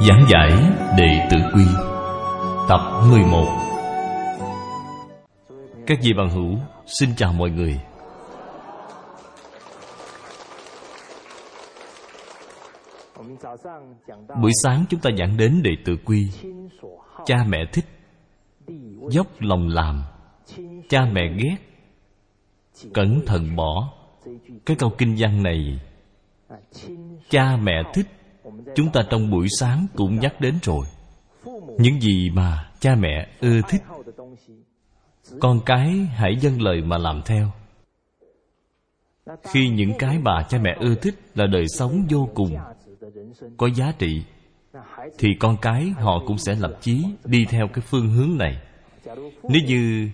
Giảng 0.00 0.24
giải 0.30 0.50
Đệ 0.98 1.28
Tử 1.30 1.36
Quy, 1.54 1.64
Tập 2.68 2.80
11 3.10 3.46
Các 5.86 5.98
vị 6.02 6.12
bằng 6.16 6.30
hữu, 6.30 6.58
Xin 6.86 7.10
chào 7.16 7.32
mọi 7.32 7.50
người. 7.50 7.80
Buổi 14.42 14.52
sáng 14.62 14.84
chúng 14.88 15.00
ta 15.00 15.10
giảng 15.18 15.36
đến 15.36 15.62
Đệ 15.62 15.70
Tử 15.84 15.96
Quy. 16.04 16.28
Cha 17.26 17.36
mẹ 17.48 17.58
thích, 17.72 17.84
Dốc 19.10 19.26
lòng 19.38 19.68
làm. 19.68 20.02
Cha 20.88 21.00
mẹ 21.12 21.22
ghét, 21.36 21.56
Cẩn 22.94 23.20
thận 23.26 23.56
bỏ. 23.56 23.92
Cái 24.66 24.76
câu 24.76 24.90
kinh 24.98 25.16
văn 25.18 25.42
này, 25.42 25.80
Cha 27.30 27.56
mẹ 27.62 27.82
thích 27.94 28.06
Chúng 28.74 28.90
ta 28.92 29.00
trong 29.10 29.30
buổi 29.30 29.46
sáng 29.58 29.86
cũng 29.96 30.20
nhắc 30.20 30.40
đến 30.40 30.54
rồi. 30.62 30.86
Những 31.78 32.00
gì 32.00 32.30
mà 32.30 32.70
cha 32.80 32.94
mẹ 32.94 33.28
ưa 33.40 33.60
thích, 33.68 33.82
Con 35.40 35.60
cái 35.66 35.88
hãy 36.14 36.36
dâng 36.40 36.62
lời 36.62 36.82
mà 36.82 36.98
làm 36.98 37.22
theo. 37.26 37.50
Khi 39.42 39.68
những 39.68 39.92
cái 39.98 40.18
bà 40.24 40.42
cha 40.48 40.58
mẹ 40.58 40.76
ưa 40.80 40.94
thích 40.94 41.14
Là 41.34 41.46
đời 41.46 41.64
sống 41.68 42.06
vô 42.10 42.28
cùng, 42.34 42.56
Có 43.56 43.66
giá 43.66 43.92
trị, 43.98 44.22
Thì 45.18 45.28
con 45.40 45.56
cái 45.62 45.90
họ 45.96 46.22
cũng 46.26 46.38
sẽ 46.38 46.54
lập 46.54 46.78
chí 46.80 47.04
Đi 47.24 47.44
theo 47.44 47.68
cái 47.68 47.84
phương 47.90 48.08
hướng 48.08 48.38
này. 48.38 48.58
Nếu 49.42 49.62
như 49.66 50.08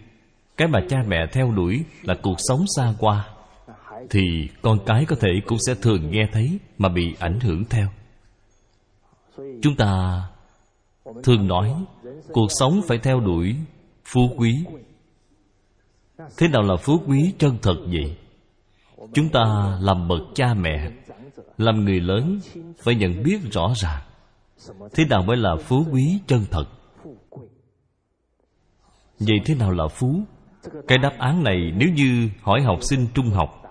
Cái 0.56 0.68
mà 0.68 0.80
cha 0.88 1.04
mẹ 1.06 1.26
theo 1.32 1.50
đuổi 1.50 1.84
Là 2.02 2.14
cuộc 2.22 2.36
sống 2.38 2.64
xa 2.76 2.94
qua, 2.98 3.28
Thì 4.10 4.48
con 4.62 4.78
cái 4.86 5.04
có 5.04 5.16
thể 5.20 5.30
cũng 5.46 5.58
sẽ 5.66 5.74
thường 5.74 6.10
nghe 6.10 6.28
thấy 6.32 6.58
Mà 6.78 6.88
bị 6.88 7.14
ảnh 7.18 7.40
hưởng 7.40 7.64
theo 7.64 7.88
chúng 9.36 9.76
ta 9.76 10.22
thường 11.22 11.48
nói 11.48 11.74
cuộc 12.32 12.46
sống 12.48 12.80
phải 12.88 12.98
theo 12.98 13.20
đuổi 13.20 13.56
phú 14.04 14.20
quý. 14.36 14.64
Thế 16.36 16.48
nào 16.48 16.62
là 16.62 16.76
phú 16.76 17.00
quý 17.06 17.34
chân 17.38 17.58
thật 17.62 17.76
vậy? 17.86 18.16
Chúng 19.12 19.28
ta 19.28 19.76
làm 19.80 20.08
bậc 20.08 20.20
cha 20.34 20.54
mẹ, 20.54 20.90
làm 21.58 21.84
người 21.84 22.00
lớn 22.00 22.40
phải 22.82 22.94
nhận 22.94 23.22
biết 23.22 23.38
rõ 23.52 23.72
ràng 23.76 24.02
thế 24.94 25.04
nào 25.10 25.22
mới 25.22 25.36
là 25.36 25.56
phú 25.56 25.86
quý 25.92 26.18
chân 26.26 26.44
thật. 26.50 26.64
Vậy 29.18 29.36
thế 29.44 29.54
nào 29.54 29.70
là 29.70 29.88
phú? 29.88 30.20
Cái 30.88 30.98
đáp 30.98 31.12
án 31.18 31.44
này 31.44 31.72
nếu 31.76 31.88
như 31.88 32.28
hỏi 32.42 32.62
học 32.62 32.78
sinh 32.82 33.06
trung 33.14 33.30
học, 33.30 33.62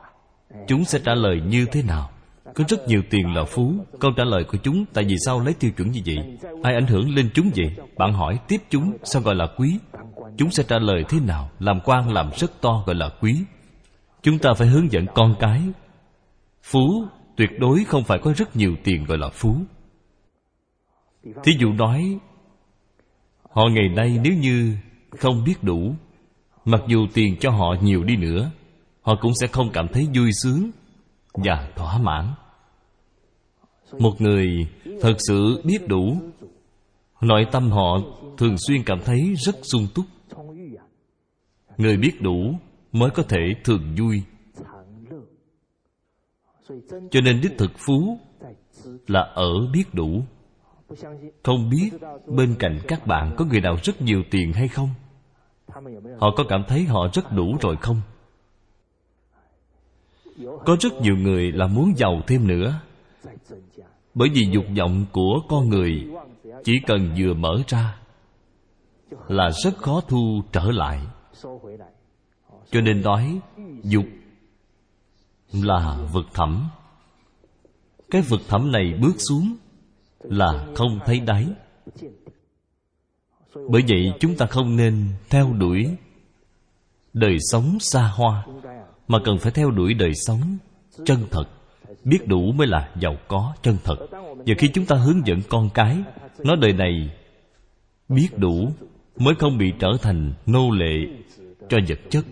chúng 0.67 0.86
sẽ 0.86 1.00
trả 1.05 1.14
lời 1.14 1.42
như 1.42 1.65
thế 1.71 1.83
nào? 1.83 2.09
Có 2.55 2.64
rất 2.67 2.87
nhiều 2.87 3.02
tiền 3.09 3.33
là 3.33 3.43
phú. 3.43 3.73
Câu 3.99 4.11
trả 4.17 4.23
lời 4.23 4.43
của 4.43 4.58
chúng, 4.64 4.86
Tại 4.93 5.03
vì 5.03 5.15
sao 5.25 5.39
lấy 5.39 5.53
tiêu 5.53 5.71
chuẩn 5.71 5.91
như 5.91 6.02
vậy? 6.05 6.37
Ai 6.64 6.73
ảnh 6.73 6.87
hưởng 6.87 7.15
lên 7.15 7.30
chúng 7.33 7.52
vậy? 7.55 7.75
Bạn 7.97 8.14
hỏi, 8.14 8.39
tiếp 8.47 8.58
chúng, 8.69 8.97
Sao 9.03 9.21
gọi 9.21 9.36
là 9.36 9.47
quý? 9.58 9.77
Chúng 10.37 10.52
sẽ 10.52 10.64
trả 10.67 10.80
lời 10.80 11.03
thế 11.09 11.19
nào? 11.19 11.49
Làm 11.59 11.80
quan 11.86 12.14
làm 12.14 12.30
rất 12.37 12.61
to 12.61 12.83
gọi 12.86 12.95
là 12.95 13.09
quý. 13.21 13.37
Chúng 14.23 14.39
ta 14.39 14.53
phải 14.53 14.67
hướng 14.67 14.91
dẫn 14.91 15.05
con 15.14 15.36
cái. 15.39 15.61
Phú, 16.64 17.05
tuyệt 17.37 17.49
đối 17.59 17.83
không 17.83 18.03
phải 18.03 18.19
có 18.23 18.33
rất 18.37 18.55
nhiều 18.55 18.75
tiền 18.83 19.05
gọi 19.05 19.17
là 19.17 19.30
phú. 19.30 19.55
Thí 21.43 21.52
dụ 21.59 21.71
nói, 21.73 22.20
Họ 23.52 23.64
ngày 23.71 23.89
nay 23.89 24.20
nếu 24.23 24.33
như 24.33 24.77
không 25.09 25.43
biết 25.43 25.64
đủ, 25.64 25.95
Mặc 26.65 26.81
dù 26.87 27.08
tiền 27.14 27.37
cho 27.39 27.52
họ 27.52 27.75
nhiều 27.81 28.03
đi 28.03 28.15
nữa, 28.15 28.52
Họ 29.02 29.15
cũng 29.21 29.31
sẽ 29.41 29.47
không 29.47 29.70
cảm 29.73 29.87
thấy 29.87 30.08
vui 30.15 30.31
sướng 30.43 30.71
Và 31.33 31.70
thỏa 31.75 31.97
mãn 31.97 32.33
một 33.99 34.21
người 34.21 34.67
thật 35.02 35.14
sự 35.27 35.61
biết 35.64 35.87
đủ. 35.87 36.17
Nội 37.21 37.45
tâm 37.52 37.71
họ 37.71 37.98
thường 38.37 38.55
xuyên 38.58 38.83
cảm 38.86 38.99
thấy 39.05 39.33
rất 39.45 39.55
sung 39.61 39.87
túc. 39.95 40.05
Người 41.77 41.98
biết 41.98 42.21
đủ 42.21 42.55
mới 42.92 43.09
có 43.09 43.23
thể 43.23 43.39
thường 43.64 43.95
vui. 43.99 44.21
Cho 47.11 47.21
nên 47.23 47.42
đích 47.42 47.58
thực 47.58 47.71
phú 47.87 48.20
là 49.08 49.21
ở 49.21 49.52
biết 49.73 49.93
đủ. 49.93 50.21
Không 51.43 51.70
biết 51.70 51.89
bên 52.27 52.55
cạnh 52.59 52.80
các 52.87 53.08
bạn 53.08 53.36
có 53.37 53.45
người 53.45 53.61
nào 53.61 53.77
rất 53.83 54.02
nhiều 54.02 54.23
tiền 54.32 54.53
hay 54.53 54.67
không? 54.67 54.89
Họ 56.20 56.32
có 56.37 56.43
cảm 56.49 56.64
thấy 56.67 56.83
họ 56.83 57.08
rất 57.14 57.32
đủ 57.32 57.58
rồi 57.61 57.76
không? 57.82 58.02
Có 60.65 60.77
rất 60.80 60.93
nhiều 61.02 61.15
người 61.15 61.52
là 61.52 61.67
muốn 61.67 61.93
giàu 61.98 62.21
thêm 62.27 62.48
nữa 62.48 62.80
bởi 64.14 64.30
vì 64.34 64.48
dục 64.52 64.66
vọng 64.78 65.06
của 65.12 65.42
con 65.50 65.70
người 65.70 66.08
chỉ 66.64 66.74
cần 66.88 67.16
vừa 67.18 67.34
mở 67.34 67.62
ra 67.68 67.98
là 69.28 69.52
rất 69.64 69.78
khó 69.78 70.02
thu 70.08 70.42
trở 70.52 70.72
lại. 70.72 71.02
Cho 72.72 72.82
nên 72.82 73.02
nói, 73.02 73.40
dục 73.84 74.06
là 75.52 76.08
vực 76.14 76.26
thẳm. 76.34 76.70
Cái 78.12 78.22
vực 78.22 78.42
thẳm 78.48 78.72
này 78.72 78.94
bước 79.02 79.16
xuống 79.18 79.56
là 80.20 80.68
không 80.76 81.00
thấy 81.06 81.20
đáy. 81.20 81.48
Bởi 83.56 83.82
vậy 83.88 84.14
chúng 84.20 84.36
ta 84.36 84.45
không 84.45 84.76
nên 84.76 85.08
theo 85.30 85.54
đuổi 85.54 85.95
đời 87.14 87.38
sống 87.40 87.78
xa 87.80 88.12
hoa, 88.16 88.45
mà 89.08 89.20
cần 89.26 89.38
phải 89.38 89.52
theo 89.52 89.72
đuổi 89.72 89.94
đời 89.94 90.12
sống 90.16 90.58
chân 91.06 91.20
thật 91.32 91.45
biết 92.04 92.27
đủ 92.27 92.52
mới 92.52 92.67
là 92.67 92.89
giàu 92.99 93.15
có 93.27 93.54
chân 93.61 93.77
thật. 93.83 93.95
Và 94.45 94.54
khi 94.58 94.67
chúng 94.73 94.86
ta 94.86 94.95
hướng 94.95 95.27
dẫn 95.27 95.39
con 95.49 95.70
cái, 95.73 95.98
nói 96.43 96.58
đời 96.61 96.73
này, 96.73 97.09
biết 98.09 98.30
đủ 98.37 98.71
mới 99.17 99.36
không 99.36 99.58
bị 99.58 99.73
trở 99.80 99.89
thành 100.02 100.33
nô 100.45 100.71
lệ 100.71 101.08
cho 101.70 101.77
vật 101.87 101.99
chất, 102.09 102.26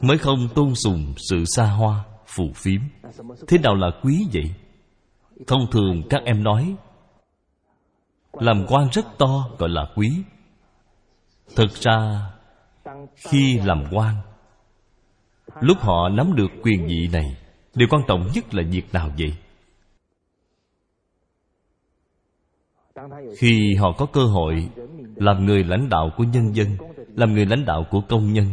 mới 0.00 0.18
không 0.18 0.48
tôn 0.54 0.74
sùng 0.74 1.14
sự 1.30 1.44
xa 1.56 1.64
hoa, 1.64 2.04
phù 2.26 2.44
phiếm. 2.54 2.80
Thế 3.48 3.58
nào 3.58 3.74
là 3.74 3.90
quý 4.02 4.26
vậy? 4.32 4.54
Thông 5.46 5.70
thường 5.70 6.02
các 6.10 6.22
em 6.24 6.42
nói, 6.42 6.74
làm 8.32 8.64
quan 8.68 8.88
rất 8.92 9.06
to 9.18 9.50
gọi 9.58 9.68
là 9.68 9.86
quý. 9.94 10.10
Thực 11.56 11.70
ra, 11.74 12.26
khi 13.16 13.58
làm 13.58 13.84
quan, 13.92 14.14
lúc 15.60 15.78
họ 15.80 16.08
nắm 16.08 16.34
được 16.34 16.48
quyền 16.62 16.86
vị 16.86 17.08
này 17.12 17.36
điều 17.74 17.88
quan 17.90 18.02
trọng 18.08 18.28
nhất 18.34 18.54
là 18.54 18.62
việc 18.70 18.84
nào 18.92 19.10
vậy? 19.18 19.34
Khi 23.38 23.74
họ 23.74 23.92
có 23.98 24.06
cơ 24.06 24.24
hội 24.24 24.68
làm 25.16 25.46
người 25.46 25.64
lãnh 25.64 25.88
đạo 25.88 26.10
của 26.16 26.24
nhân 26.24 26.56
dân, 26.56 26.68
làm 27.16 27.34
người 27.34 27.46
lãnh 27.46 27.64
đạo 27.64 27.86
của 27.90 28.00
công 28.08 28.32
nhân, 28.32 28.46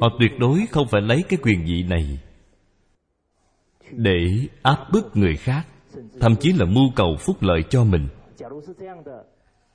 họ 0.00 0.08
tuyệt 0.18 0.32
đối 0.38 0.66
không 0.70 0.86
phải 0.90 1.00
lấy 1.00 1.24
cái 1.28 1.38
quyền 1.42 1.64
vị 1.64 1.82
này 1.82 2.18
để 3.90 4.46
áp 4.62 4.78
bức 4.92 5.16
người 5.16 5.36
khác, 5.36 5.66
thậm 6.20 6.36
chí 6.40 6.52
là 6.52 6.64
mưu 6.64 6.84
cầu 6.96 7.16
phúc 7.20 7.36
lợi 7.40 7.62
cho 7.70 7.84
mình. 7.84 8.08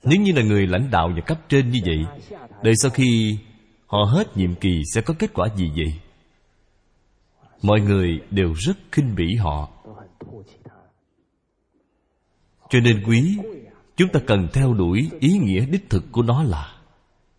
Nếu 0.04 0.22
như 0.22 0.32
là 0.36 0.42
người 0.44 0.68
lãnh 0.68 0.92
đạo 0.92 1.12
và 1.16 1.22
cấp 1.22 1.38
trên 1.50 1.72
như 1.72 1.80
vậy 1.86 2.26
đợi 2.64 2.74
sau 2.76 2.92
khi 2.92 3.38
họ 3.88 4.00
hết 4.04 4.38
nhiệm 4.38 4.56
kỳ 4.56 4.82
sẽ 4.94 5.02
có 5.02 5.14
kết 5.20 5.34
quả 5.34 5.48
gì 5.56 5.72
vậy? 5.76 5.94
Mọi 7.62 7.82
người 7.82 8.20
đều 8.32 8.54
rất 8.54 8.78
khinh 8.92 9.16
bỉ 9.16 9.36
họ. 9.36 9.70
Cho 12.70 12.80
nên 12.80 13.04
quý, 13.08 13.38
chúng 13.96 14.10
ta 14.10 14.20
cần 14.28 14.48
theo 14.54 14.74
đuổi 14.74 15.10
ý 15.20 15.38
nghĩa 15.38 15.66
đích 15.66 15.90
thực 15.90 16.04
của 16.12 16.22
nó 16.22 16.44
là 16.44 16.76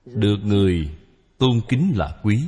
được 0.05 0.37
người 0.45 0.89
tôn 1.39 1.61
kính 1.69 1.93
là 1.97 2.19
quý. 2.23 2.39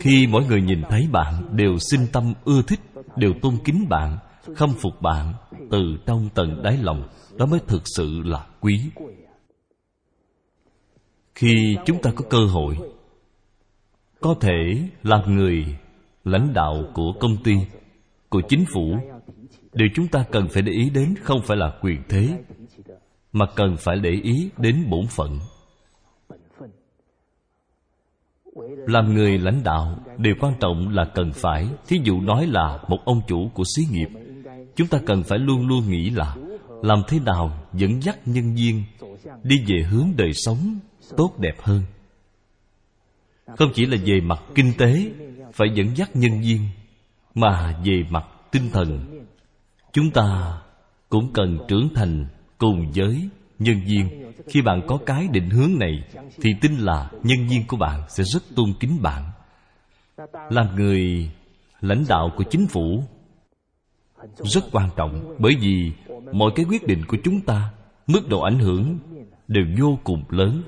Khi 0.00 0.26
mỗi 0.26 0.44
người 0.44 0.62
nhìn 0.62 0.82
thấy 0.88 1.08
bạn 1.12 1.56
đều 1.56 1.78
sinh 1.78 2.06
tâm 2.12 2.34
ưa 2.44 2.62
thích, 2.62 2.80
đều 3.16 3.32
tôn 3.42 3.54
kính 3.64 3.88
bạn, 3.88 4.18
khâm 4.56 4.70
phục 4.72 5.02
bạn 5.02 5.34
từ 5.70 5.80
trong 6.06 6.28
tận 6.34 6.62
đáy 6.62 6.76
lòng, 6.76 7.08
đó 7.36 7.46
mới 7.46 7.60
thực 7.66 7.82
sự 7.84 8.22
là 8.24 8.46
quý. 8.60 8.90
Khi 11.34 11.76
chúng 11.86 12.02
ta 12.02 12.10
có 12.16 12.24
cơ 12.30 12.46
hội, 12.46 12.78
có 14.20 14.34
thể 14.40 14.88
làm 15.02 15.36
người 15.36 15.78
lãnh 16.28 16.52
đạo 16.54 16.84
của 16.94 17.12
công 17.20 17.36
ty, 17.44 17.54
của 18.28 18.40
chính 18.48 18.64
phủ. 18.74 18.96
Điều 19.72 19.88
chúng 19.94 20.08
ta 20.08 20.24
cần 20.32 20.48
phải 20.48 20.62
để 20.62 20.72
ý 20.72 20.90
đến 20.90 21.14
không 21.22 21.40
phải 21.42 21.56
là 21.56 21.72
quyền 21.82 22.02
thế, 22.08 22.38
mà 23.32 23.46
cần 23.56 23.76
phải 23.78 23.98
để 23.98 24.10
ý 24.10 24.50
đến 24.56 24.86
bổn 24.90 25.06
phận. 25.06 25.38
Làm 28.86 29.14
người 29.14 29.38
lãnh 29.38 29.62
đạo, 29.64 29.98
điều 30.18 30.34
quan 30.40 30.54
trọng 30.60 30.88
là 30.88 31.04
cần 31.14 31.32
phải. 31.32 31.68
Thí 31.86 31.96
dụ 32.04 32.20
nói 32.20 32.46
là 32.46 32.78
một 32.88 32.98
ông 33.04 33.20
chủ 33.28 33.50
của 33.54 33.64
xí 33.76 33.82
nghiệp, 33.90 34.08
chúng 34.76 34.88
ta 34.88 34.98
cần 35.06 35.22
phải 35.22 35.38
luôn 35.38 35.66
luôn 35.66 35.90
nghĩ 35.90 36.10
là 36.10 36.36
làm 36.82 37.02
thế 37.08 37.20
nào 37.20 37.68
dẫn 37.72 38.02
dắt 38.02 38.18
nhân 38.28 38.54
viên 38.54 38.82
đi 39.42 39.56
về 39.66 39.82
hướng 39.82 40.08
đời 40.16 40.32
sống 40.32 40.78
tốt 41.16 41.38
đẹp 41.38 41.54
hơn 41.60 41.82
không 43.56 43.70
chỉ 43.74 43.86
là 43.86 43.96
về 44.04 44.20
mặt 44.20 44.42
kinh 44.54 44.72
tế, 44.78 45.10
phải 45.52 45.68
dẫn 45.74 45.96
dắt 45.96 46.16
nhân 46.16 46.40
viên, 46.40 46.60
mà 47.34 47.80
về 47.84 48.04
mặt 48.10 48.26
tinh 48.50 48.70
thần. 48.72 49.20
Chúng 49.92 50.10
ta 50.10 50.58
cũng 51.08 51.32
cần 51.32 51.58
trưởng 51.68 51.88
thành 51.94 52.26
cùng 52.58 52.92
với 52.94 53.28
nhân 53.58 53.80
viên. 53.86 54.32
Khi 54.46 54.62
bạn 54.62 54.80
có 54.86 54.98
cái 55.06 55.28
định 55.32 55.50
hướng 55.50 55.78
này, 55.78 56.04
thì 56.42 56.50
tin 56.60 56.76
là 56.76 57.10
nhân 57.22 57.48
viên 57.48 57.66
của 57.66 57.76
bạn 57.76 58.02
sẽ 58.08 58.24
rất 58.24 58.42
tôn 58.56 58.72
kính 58.80 59.02
bạn. 59.02 59.30
Làm 60.50 60.76
người 60.76 61.30
lãnh 61.80 62.04
đạo 62.08 62.30
của 62.36 62.44
chính 62.50 62.66
phủ, 62.66 63.04
rất 64.36 64.64
quan 64.72 64.88
trọng, 64.96 65.36
bởi 65.38 65.54
vì 65.60 65.92
mọi 66.32 66.50
cái 66.54 66.66
quyết 66.68 66.86
định 66.86 67.04
của 67.08 67.16
chúng 67.24 67.40
ta, 67.40 67.70
mức 68.06 68.28
độ 68.28 68.40
ảnh 68.40 68.58
hưởng 68.58 68.98
đều 69.48 69.64
vô 69.80 69.98
cùng 70.04 70.24
lớn 70.28 70.62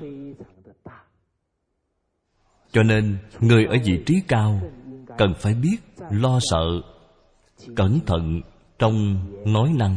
cho 2.71 2.83
nên, 2.83 3.17
người 3.39 3.65
ở 3.65 3.75
vị 3.85 4.03
trí 4.05 4.21
cao 4.27 4.61
cần 5.17 5.33
phải 5.39 5.53
biết 5.53 5.77
lo 6.11 6.39
sợ, 6.41 6.65
cẩn 7.75 7.99
thận 8.05 8.41
trong 8.79 9.25
nói 9.53 9.71
năng, 9.75 9.95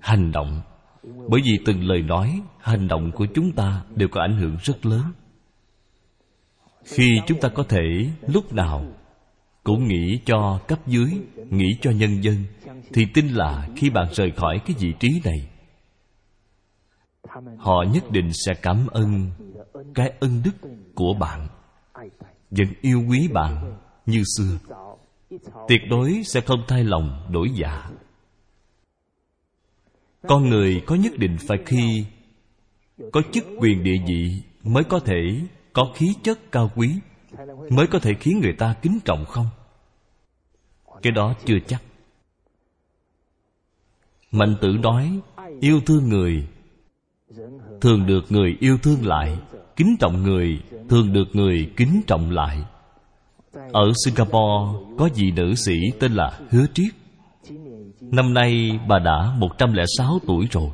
hành 0.00 0.32
động. 0.32 0.60
Bởi 1.02 1.40
vì 1.44 1.58
từng 1.64 1.84
lời 1.84 2.02
nói, 2.02 2.40
hành 2.58 2.88
động 2.88 3.10
của 3.12 3.26
chúng 3.34 3.52
ta 3.52 3.82
đều 3.94 4.08
có 4.08 4.20
ảnh 4.20 4.38
hưởng 4.38 4.56
rất 4.62 4.86
lớn. 4.86 5.12
Khi 6.84 7.20
chúng 7.26 7.40
ta 7.40 7.48
có 7.48 7.62
thể 7.62 8.10
lúc 8.26 8.52
nào 8.52 8.86
cũng 9.64 9.88
nghĩ 9.88 10.20
cho 10.26 10.60
cấp 10.68 10.86
dưới, 10.86 11.10
nghĩ 11.50 11.66
cho 11.80 11.90
nhân 11.90 12.24
dân, 12.24 12.36
thì 12.92 13.06
tin 13.14 13.28
là 13.28 13.68
khi 13.76 13.90
bạn 13.90 14.06
rời 14.12 14.30
khỏi 14.30 14.60
cái 14.66 14.76
vị 14.78 14.94
trí 15.00 15.20
này, 15.24 15.48
họ 17.58 17.84
nhất 17.92 18.10
định 18.10 18.30
sẽ 18.46 18.54
cảm 18.62 18.86
ơn 18.86 19.30
cái 19.94 20.12
ân 20.20 20.42
đức 20.44 20.68
của 20.94 21.14
bạn 21.20 21.48
vẫn 22.50 22.66
yêu 22.80 23.04
quý 23.08 23.28
bạn 23.28 23.78
như 24.06 24.22
xưa. 24.36 24.58
Tuyệt 25.68 25.80
đối 25.90 26.22
sẽ 26.24 26.40
không 26.40 26.64
thay 26.68 26.84
lòng 26.84 27.28
đổi 27.32 27.50
dạ. 27.54 27.90
Con 30.28 30.48
người 30.48 30.82
có 30.86 30.94
nhất 30.94 31.12
định 31.18 31.36
phải 31.46 31.58
khi 31.66 32.04
có 33.12 33.22
chức 33.32 33.44
quyền 33.58 33.84
địa 33.84 33.96
vị 34.06 34.42
mới 34.62 34.84
có 34.84 35.00
thể 35.00 35.40
có 35.72 35.92
khí 35.94 36.14
chất 36.22 36.52
cao 36.52 36.70
quý, 36.76 36.94
mới 37.70 37.86
có 37.86 37.98
thể 37.98 38.14
khiến 38.14 38.40
người 38.40 38.52
ta 38.52 38.74
kính 38.82 38.98
trọng 39.04 39.24
không? 39.24 39.46
Cái 41.02 41.12
đó 41.12 41.34
chưa 41.44 41.58
chắc. 41.66 41.82
Mạnh 44.30 44.56
tử 44.60 44.68
nói, 44.68 45.20
yêu 45.60 45.80
thương 45.86 46.08
người, 46.08 46.48
thường 47.80 48.06
được 48.06 48.24
người 48.28 48.56
yêu 48.60 48.78
thương 48.82 49.06
lại 49.06 49.38
kính 49.78 49.96
trọng 50.00 50.22
người, 50.22 50.62
thường 50.88 51.12
được 51.12 51.28
người 51.32 51.72
kính 51.76 52.00
trọng 52.06 52.30
lại. 52.30 52.64
Ở 53.72 53.92
singapore, 54.04 54.78
có 54.98 55.08
vị 55.14 55.30
nữ 55.30 55.54
sĩ 55.54 55.74
tên 56.00 56.12
là 56.12 56.40
hứa 56.50 56.66
triết. 56.74 56.94
Năm 58.00 58.34
nay 58.34 58.80
bà 58.88 58.98
đã 58.98 59.34
106 59.38 60.18
tuổi 60.26 60.48
rồi. 60.50 60.70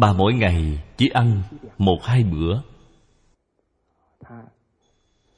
Bà 0.00 0.12
mỗi 0.12 0.34
ngày 0.34 0.82
chỉ 0.96 1.08
ăn 1.08 1.42
một 1.78 1.98
hai 2.02 2.24
bữa. 2.24 2.60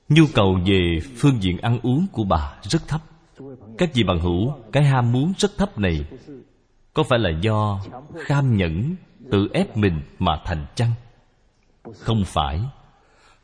Nhu 0.09 0.25
cầu 0.35 0.59
về 0.67 0.99
phương 1.17 1.43
diện 1.43 1.59
ăn 1.59 1.79
uống 1.83 2.07
của 2.13 2.25
bà 2.25 2.55
rất 2.63 2.89
thấp. 2.89 3.01
Các 3.79 3.91
vị 3.95 4.03
bằng 4.03 4.21
hữu, 4.21 4.53
cái 4.73 4.85
ham 4.85 5.13
muốn 5.13 5.33
rất 5.39 5.51
thấp 5.59 5.79
này 5.79 6.05
có 6.95 7.03
phải 7.03 7.19
là 7.19 7.31
do 7.41 7.81
kham 8.25 8.57
nhẫn 8.57 8.97
tự 9.31 9.49
ép 9.53 9.77
mình 9.77 10.01
mà 10.19 10.43
thành 10.45 10.67
chăng? 10.75 10.91
Không 11.83 12.25
phải. 12.27 12.61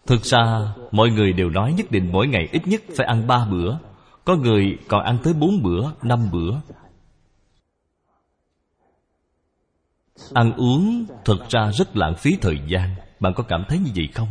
Thực 0.07 0.23
ra, 0.23 0.75
mọi 0.91 1.11
người 1.11 1.33
đều 1.33 1.51
nói 1.51 1.73
nhất 1.73 1.91
định 1.91 2.13
mỗi 2.13 2.27
ngày 2.27 2.49
ít 2.53 2.67
nhất 2.67 2.83
phải 2.97 3.07
ăn 3.07 3.27
ba 3.27 3.47
bữa. 3.51 3.77
Có 4.25 4.37
người 4.37 4.79
còn 4.89 5.05
ăn 5.05 5.19
tới 5.25 5.35
bốn 5.35 5.63
bữa, 5.63 5.91
năm 6.03 6.31
bữa. 6.33 6.55
Ăn 10.35 10.53
uống 10.53 11.07
thực 11.25 11.49
ra 11.49 11.73
rất 11.73 11.97
lãng 11.97 12.15
phí 12.15 12.37
thời 12.41 12.59
gian. 12.67 12.95
Bạn 13.21 13.33
có 13.37 13.43
cảm 13.43 13.65
thấy 13.69 13.79
như 13.79 13.91
vậy 13.95 14.09
không? 14.15 14.29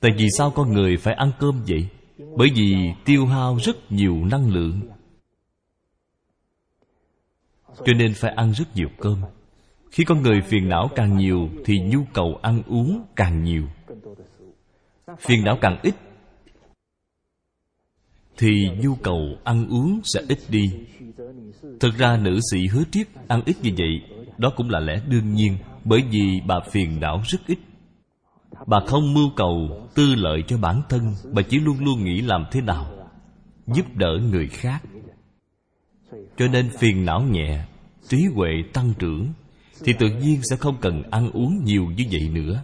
Tại 0.00 0.10
vì 0.16 0.26
sao 0.38 0.50
con 0.50 0.72
người 0.72 0.96
phải 0.96 1.14
ăn 1.14 1.32
cơm 1.38 1.62
vậy? 1.68 1.88
Bởi 2.36 2.48
vì 2.54 2.92
tiêu 3.04 3.26
hao 3.26 3.58
rất 3.62 3.92
nhiều 3.92 4.24
năng 4.24 4.50
lượng. 4.50 4.80
Cho 7.84 7.92
nên 7.96 8.14
phải 8.14 8.32
ăn 8.34 8.52
rất 8.52 8.76
nhiều 8.76 8.88
cơm 8.98 9.22
khi 9.94 10.04
con 10.04 10.22
người 10.22 10.40
phiền 10.40 10.68
não 10.68 10.90
càng 10.94 11.16
nhiều 11.16 11.48
thì 11.64 11.74
nhu 11.80 12.00
cầu 12.12 12.38
ăn 12.42 12.62
uống 12.66 13.02
càng 13.16 13.44
nhiều. 13.44 13.62
Phiền 15.18 15.44
não 15.44 15.58
càng 15.60 15.78
ít 15.82 15.94
thì 18.38 18.50
nhu 18.82 18.94
cầu 18.94 19.18
ăn 19.44 19.66
uống 19.68 20.00
sẽ 20.04 20.20
ít 20.28 20.38
đi. 20.48 20.62
Thực 21.80 21.94
ra 21.98 22.16
nữ 22.16 22.40
sĩ 22.50 22.66
hứa 22.66 22.82
triết 22.90 23.08
ăn 23.28 23.42
ít 23.46 23.56
như 23.62 23.70
vậy, 23.78 24.18
đó 24.38 24.52
cũng 24.56 24.70
là 24.70 24.80
lẽ 24.80 25.02
đương 25.08 25.34
nhiên, 25.34 25.56
bởi 25.84 26.02
vì 26.10 26.40
bà 26.46 26.60
phiền 26.70 27.00
não 27.00 27.22
rất 27.24 27.40
ít. 27.46 27.58
Bà 28.66 28.80
không 28.86 29.14
mưu 29.14 29.30
cầu 29.36 29.88
tư 29.94 30.14
lợi 30.14 30.42
cho 30.46 30.58
bản 30.58 30.82
thân, 30.88 31.14
bà 31.32 31.42
chỉ 31.42 31.58
luôn 31.58 31.84
luôn 31.84 32.04
nghĩ 32.04 32.20
làm 32.20 32.44
thế 32.52 32.60
nào 32.60 32.86
giúp 33.66 33.86
đỡ 33.94 34.18
người 34.30 34.48
khác. 34.48 34.82
Cho 36.36 36.48
nên 36.48 36.70
phiền 36.78 37.04
não 37.04 37.22
nhẹ, 37.22 37.64
trí 38.08 38.24
huệ 38.34 38.50
tăng 38.72 38.92
trưởng 38.98 39.32
thì 39.84 39.92
tự 39.98 40.06
nhiên 40.08 40.40
sẽ 40.42 40.56
không 40.56 40.76
cần 40.80 41.02
ăn 41.10 41.30
uống 41.30 41.64
nhiều 41.64 41.84
như 41.96 42.04
vậy 42.10 42.28
nữa. 42.28 42.62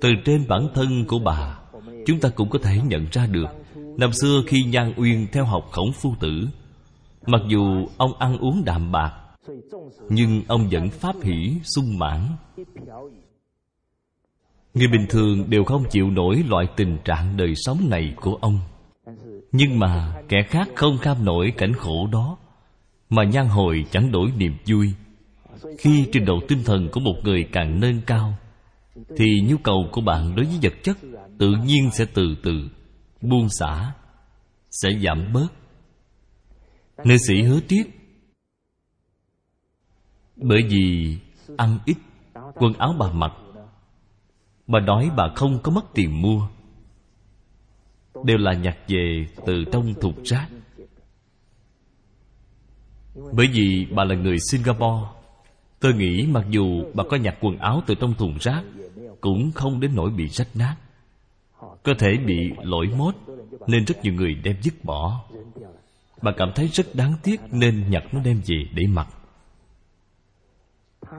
Từ 0.00 0.08
trên 0.24 0.48
bản 0.48 0.68
thân 0.74 1.04
của 1.08 1.18
bà, 1.18 1.58
chúng 2.06 2.20
ta 2.20 2.28
cũng 2.28 2.50
có 2.50 2.58
thể 2.62 2.80
nhận 2.86 3.06
ra 3.12 3.26
được, 3.26 3.48
năm 3.98 4.12
xưa 4.12 4.42
khi 4.46 4.62
nhan 4.62 4.92
uyên 4.96 5.26
theo 5.32 5.44
học 5.44 5.68
khổng 5.70 5.92
phu 5.92 6.14
tử, 6.20 6.48
mặc 7.26 7.40
dù 7.48 7.86
ông 7.96 8.18
ăn 8.18 8.38
uống 8.38 8.64
đạm 8.64 8.92
bạc, 8.92 9.12
nhưng 10.08 10.42
ông 10.48 10.68
vẫn 10.70 10.90
pháp 10.90 11.16
hỷ, 11.22 11.54
sung 11.62 11.98
mãn. 11.98 12.20
Người 14.74 14.88
bình 14.88 15.06
thường 15.08 15.50
đều 15.50 15.64
không 15.64 15.84
chịu 15.90 16.10
nổi 16.10 16.42
loại 16.48 16.66
tình 16.76 16.98
trạng 17.04 17.36
đời 17.36 17.54
sống 17.54 17.78
này 17.90 18.14
của 18.20 18.38
ông. 18.40 18.58
Nhưng 19.52 19.78
mà 19.78 20.22
kẻ 20.28 20.42
khác 20.48 20.68
không 20.74 20.98
kham 20.98 21.24
nổi 21.24 21.52
cảnh 21.56 21.72
khổ 21.72 22.06
đó, 22.12 22.36
mà 23.10 23.24
nhan 23.24 23.46
hồi 23.46 23.84
chẳng 23.90 24.12
đổi 24.12 24.32
niềm 24.38 24.56
vui 24.66 24.94
khi 25.78 26.08
trình 26.12 26.24
độ 26.24 26.40
tinh 26.48 26.62
thần 26.64 26.88
của 26.92 27.00
một 27.00 27.14
người 27.24 27.48
càng 27.52 27.80
nâng 27.80 28.00
cao 28.06 28.34
thì 29.16 29.40
nhu 29.48 29.56
cầu 29.56 29.88
của 29.92 30.00
bạn 30.00 30.36
đối 30.36 30.44
với 30.44 30.58
vật 30.62 30.72
chất 30.82 30.96
tự 31.38 31.52
nhiên 31.64 31.90
sẽ 31.92 32.04
từ 32.14 32.36
từ 32.42 32.68
buông 33.20 33.48
xả 33.48 33.92
sẽ 34.70 34.88
giảm 35.04 35.32
bớt. 35.32 35.48
Nữ 37.04 37.16
sĩ 37.16 37.42
hứa 37.42 37.60
tiếc, 37.68 37.84
bởi 40.36 40.62
vì 40.68 41.18
ăn 41.56 41.78
ít 41.84 41.96
quần 42.54 42.72
áo 42.72 42.94
bà 42.98 43.12
mặc 43.12 43.32
bà 44.66 44.80
nói 44.80 45.10
bà 45.16 45.24
không 45.36 45.58
có 45.62 45.72
mất 45.72 45.84
tiền 45.94 46.22
mua 46.22 46.48
đều 48.24 48.36
là 48.38 48.52
nhặt 48.52 48.78
về 48.88 49.26
từ 49.46 49.64
trong 49.72 49.94
thùng 50.00 50.22
rác. 50.24 50.48
Bởi 53.32 53.46
vì 53.52 53.86
bà 53.96 54.04
là 54.04 54.14
người 54.14 54.36
singapore 54.50 55.06
tôi 55.84 55.94
nghĩ 55.94 56.26
mặc 56.30 56.44
dù 56.50 56.84
bà 56.94 57.04
có 57.10 57.16
nhặt 57.16 57.36
quần 57.40 57.58
áo 57.58 57.82
từ 57.86 57.94
trong 57.94 58.14
thùng 58.14 58.36
rác, 58.40 58.62
cũng 59.20 59.52
không 59.52 59.80
đến 59.80 59.90
nỗi 59.94 60.10
bị 60.10 60.28
rách 60.28 60.48
nát. 60.54 60.76
Cơ 61.82 61.92
thể 61.98 62.16
bị 62.26 62.50
lỗi 62.62 62.86
mốt, 62.96 63.14
nên 63.66 63.84
rất 63.84 64.02
nhiều 64.02 64.14
người 64.14 64.34
đem 64.34 64.56
dứt 64.62 64.84
bỏ. 64.84 65.24
Bà 66.22 66.32
cảm 66.36 66.52
thấy 66.54 66.68
rất 66.68 66.94
đáng 66.94 67.14
tiếc 67.22 67.40
nên 67.52 67.90
nhặt 67.90 68.02
nó 68.12 68.20
đem 68.24 68.40
về 68.46 68.56
để 68.74 68.82
mặc. 68.88 69.08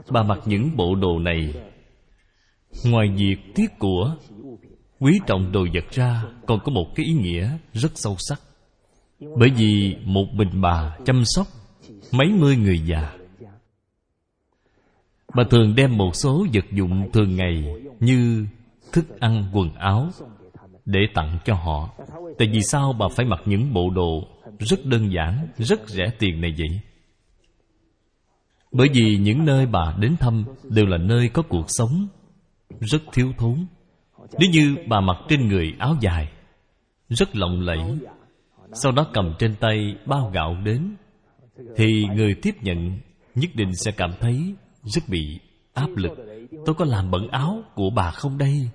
Bà 0.09 0.23
mặc 0.23 0.39
những 0.45 0.77
bộ 0.77 0.95
đồ 0.95 1.19
này. 1.19 1.53
Ngoài 2.85 3.07
việc 3.17 3.37
tiếc 3.55 3.79
của 3.79 4.15
quý 4.99 5.19
trọng 5.27 5.51
đồ 5.51 5.67
vật 5.73 5.91
ra, 5.91 6.23
còn 6.47 6.59
có 6.63 6.71
một 6.71 6.87
cái 6.95 7.05
ý 7.05 7.13
nghĩa 7.13 7.49
rất 7.73 7.91
sâu 7.95 8.15
sắc. 8.19 8.41
Bởi 9.37 9.49
vì 9.49 9.95
một 10.03 10.25
mình 10.33 10.61
bà 10.61 10.97
chăm 11.05 11.23
sóc 11.25 11.47
mấy 12.11 12.27
mươi 12.27 12.55
người 12.55 12.79
già 12.79 13.13
bà 15.35 15.43
thường 15.49 15.75
đem 15.75 15.97
một 15.97 16.15
số 16.15 16.45
vật 16.53 16.65
dụng 16.71 17.11
thường 17.13 17.35
ngày 17.35 17.65
như 17.99 18.45
thức 18.93 19.19
ăn, 19.19 19.45
quần 19.53 19.73
áo 19.73 20.09
để 20.85 20.99
tặng 21.13 21.37
cho 21.45 21.53
họ. 21.53 21.89
Tại 22.37 22.47
vì 22.53 22.61
sao 22.61 22.93
bà 22.93 23.07
phải 23.15 23.25
mặc 23.25 23.41
những 23.45 23.73
bộ 23.73 23.89
đồ 23.89 24.27
rất 24.59 24.85
đơn 24.85 25.11
giản, 25.11 25.47
rất 25.57 25.89
rẻ 25.89 26.11
tiền 26.19 26.41
này 26.41 26.53
vậy? 26.57 26.79
Bởi 28.71 28.89
vì 28.93 29.17
những 29.17 29.45
nơi 29.45 29.65
bà 29.65 29.95
đến 29.99 30.15
thăm 30.19 30.45
đều 30.63 30.85
là 30.85 30.97
nơi 30.97 31.29
có 31.29 31.41
cuộc 31.41 31.65
sống 31.67 32.07
rất 32.79 33.01
thiếu 33.13 33.33
thốn. 33.37 33.65
Nếu 34.39 34.49
như 34.49 34.75
bà 34.87 35.01
mặc 35.01 35.17
trên 35.29 35.47
người 35.47 35.73
áo 35.79 35.95
dài, 36.01 36.31
rất 37.09 37.35
lộng 37.35 37.61
lẫy, 37.61 37.97
sau 38.73 38.91
đó 38.91 39.07
cầm 39.13 39.33
trên 39.39 39.55
tay 39.59 39.95
bao 40.05 40.31
gạo 40.33 40.57
đến, 40.65 40.95
thì 41.75 42.05
người 42.15 42.35
tiếp 42.41 42.55
nhận 42.61 42.99
nhất 43.35 43.49
định 43.55 43.75
sẽ 43.75 43.91
cảm 43.91 44.11
thấy 44.19 44.55
rất 44.85 45.03
bị 45.07 45.39
áp 45.73 45.89
lực. 45.95 46.11
Tôi 46.65 46.75
có 46.75 46.85
làm 46.85 47.11
bẩn 47.11 47.27
áo 47.27 47.63
của 47.75 47.89
bà 47.89 48.11
không 48.11 48.37
đây? 48.37 48.69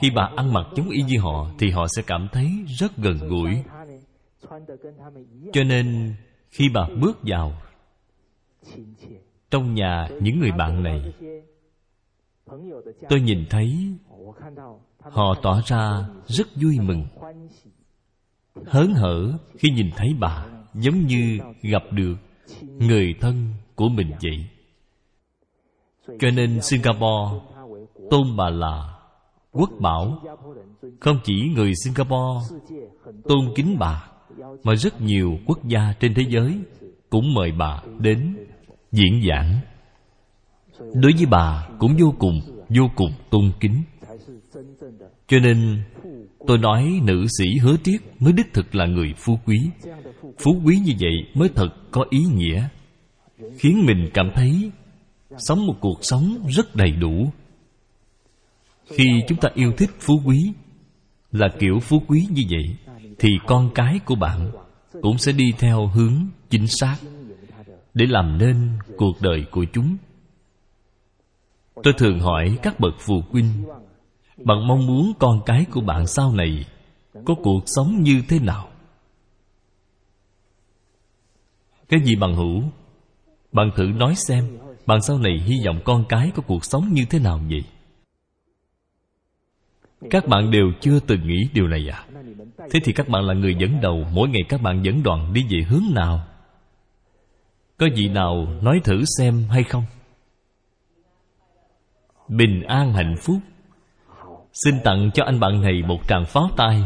Khi 0.00 0.10
bà 0.14 0.30
ăn 0.36 0.52
mặc 0.52 0.66
giống 0.76 0.88
y 0.88 1.02
như 1.02 1.20
họ, 1.20 1.50
thì 1.58 1.70
họ 1.70 1.86
sẽ 1.96 2.02
cảm 2.06 2.28
thấy 2.32 2.50
rất 2.78 2.96
gần 2.96 3.18
gũi. 3.28 3.62
Cho 5.52 5.64
nên, 5.64 6.14
khi 6.50 6.68
bà 6.74 6.88
bước 7.00 7.18
vào 7.22 7.52
trong 9.50 9.74
nhà 9.74 10.08
những 10.20 10.38
người 10.40 10.52
bạn 10.52 10.82
này, 10.82 11.12
tôi 13.08 13.20
nhìn 13.20 13.44
thấy 13.50 13.94
họ 14.98 15.34
tỏ 15.42 15.60
ra 15.66 16.08
rất 16.26 16.46
vui 16.62 16.78
mừng, 16.80 17.06
hớn 18.66 18.94
hở 18.94 19.32
khi 19.58 19.70
nhìn 19.70 19.90
thấy 19.96 20.08
bà 20.20 20.46
giống 20.74 21.06
như 21.06 21.38
gặp 21.62 21.82
được 21.90 22.16
người 22.62 23.14
thân 23.20 23.54
của 23.74 23.88
mình 23.88 24.10
vậy 24.22 24.46
cho 26.20 26.30
nên 26.30 26.60
singapore, 26.62 27.40
tôn 28.10 28.36
bà 28.36 28.50
là 28.50 28.98
quốc 29.52 29.70
bảo. 29.80 30.22
Không 31.00 31.18
chỉ 31.24 31.34
người 31.54 31.72
singapore 31.84 32.56
tôn 33.24 33.40
kính 33.54 33.76
bà, 33.78 34.08
mà 34.62 34.74
rất 34.74 35.00
nhiều 35.00 35.38
quốc 35.46 35.58
gia 35.64 35.92
trên 36.00 36.14
thế 36.14 36.22
giới 36.28 36.58
cũng 37.10 37.34
mời 37.34 37.52
bà 37.52 37.82
đến 37.98 38.36
diễn 38.92 39.22
giảng. 39.28 39.60
Đối 40.78 41.12
với 41.12 41.26
bà 41.30 41.68
cũng 41.78 41.96
vô 41.98 42.14
cùng 42.18 42.40
vô 42.68 42.90
cùng 42.96 43.12
tôn 43.30 43.52
kính. 43.60 43.82
Cho 45.28 45.38
nên 45.38 45.82
tôi 46.46 46.58
nói 46.58 47.00
nữ 47.04 47.26
sĩ 47.38 47.44
hứa 47.62 47.76
tiếc 47.84 47.98
mới 48.18 48.32
đích 48.32 48.52
thực 48.54 48.74
là 48.74 48.86
người 48.86 49.14
phú 49.16 49.38
quý. 49.46 49.56
Phú 50.38 50.60
quý 50.64 50.78
như 50.84 50.92
vậy 51.00 51.12
mới 51.34 51.48
thật 51.54 51.68
có 51.90 52.04
ý 52.10 52.18
nghĩa, 52.34 52.68
khiến 53.58 53.84
mình 53.86 54.08
cảm 54.14 54.30
thấy 54.34 54.70
sống 55.38 55.66
một 55.66 55.76
cuộc 55.80 55.98
sống 56.02 56.46
rất 56.48 56.76
đầy 56.76 56.90
đủ. 56.90 57.30
Khi 58.86 59.04
chúng 59.28 59.38
ta 59.38 59.48
yêu 59.54 59.72
thích 59.78 59.90
phú 60.00 60.14
quý, 60.24 60.52
là 61.32 61.48
kiểu 61.58 61.78
phú 61.80 62.02
quý 62.08 62.26
như 62.30 62.42
vậy, 62.50 62.76
thì 63.18 63.28
con 63.46 63.70
cái 63.74 63.98
của 64.04 64.14
bạn 64.14 64.50
cũng 65.02 65.18
sẽ 65.18 65.32
đi 65.32 65.52
theo 65.58 65.86
hướng 65.86 66.26
chính 66.50 66.66
xác 66.66 66.96
để 67.94 68.06
làm 68.06 68.38
nên 68.38 68.78
cuộc 68.96 69.20
đời 69.20 69.44
của 69.50 69.64
chúng. 69.72 69.96
Tôi 71.82 71.94
thường 71.98 72.20
hỏi 72.20 72.58
các 72.62 72.80
bậc 72.80 72.94
phụ 72.98 73.22
huynh, 73.30 73.64
bạn 74.44 74.66
mong 74.68 74.86
muốn 74.86 75.12
con 75.18 75.40
cái 75.46 75.64
của 75.72 75.80
bạn 75.80 76.06
sau 76.06 76.32
này 76.32 76.64
có 77.24 77.34
cuộc 77.42 77.62
sống 77.66 78.02
như 78.02 78.22
thế 78.28 78.38
nào? 78.38 78.68
Cái 81.88 82.00
gì 82.04 82.16
bằng 82.16 82.34
hữu? 82.34 82.62
Bạn 83.52 83.70
thử 83.76 83.84
nói 83.84 84.14
xem 84.16 84.58
bạn 84.86 85.02
sau 85.02 85.18
này 85.18 85.38
hy 85.44 85.54
vọng 85.66 85.80
con 85.84 86.04
cái 86.08 86.30
có 86.34 86.42
cuộc 86.46 86.64
sống 86.64 86.88
như 86.92 87.04
thế 87.10 87.18
nào 87.18 87.40
vậy 87.50 87.64
các 90.10 90.28
bạn 90.28 90.50
đều 90.50 90.72
chưa 90.80 91.00
từng 91.00 91.28
nghĩ 91.28 91.48
điều 91.52 91.68
này 91.68 91.88
à? 91.92 92.04
Thế 92.70 92.80
thì 92.84 92.92
các 92.92 93.08
bạn 93.08 93.24
là 93.24 93.34
người 93.34 93.54
dẫn 93.54 93.80
đầu, 93.80 94.06
mỗi 94.12 94.28
ngày 94.28 94.42
các 94.48 94.62
bạn 94.62 94.84
dẫn 94.84 95.02
đoàn 95.02 95.32
đi 95.32 95.42
về 95.50 95.62
hướng 95.68 95.84
nào? 95.94 96.20
Có 97.78 97.86
vị 97.96 98.08
nào 98.08 98.46
nói 98.62 98.80
thử 98.84 99.04
xem 99.18 99.44
hay 99.50 99.64
không? 99.64 99.84
Bình 102.28 102.62
an 102.62 102.92
hạnh 102.92 103.14
phúc. 103.20 103.38
Xin 104.52 104.74
tặng 104.84 105.10
cho 105.14 105.24
anh 105.24 105.40
bạn 105.40 105.60
này 105.60 105.82
một 105.82 106.08
tràng 106.08 106.24
pháo 106.24 106.48
tay. 106.56 106.82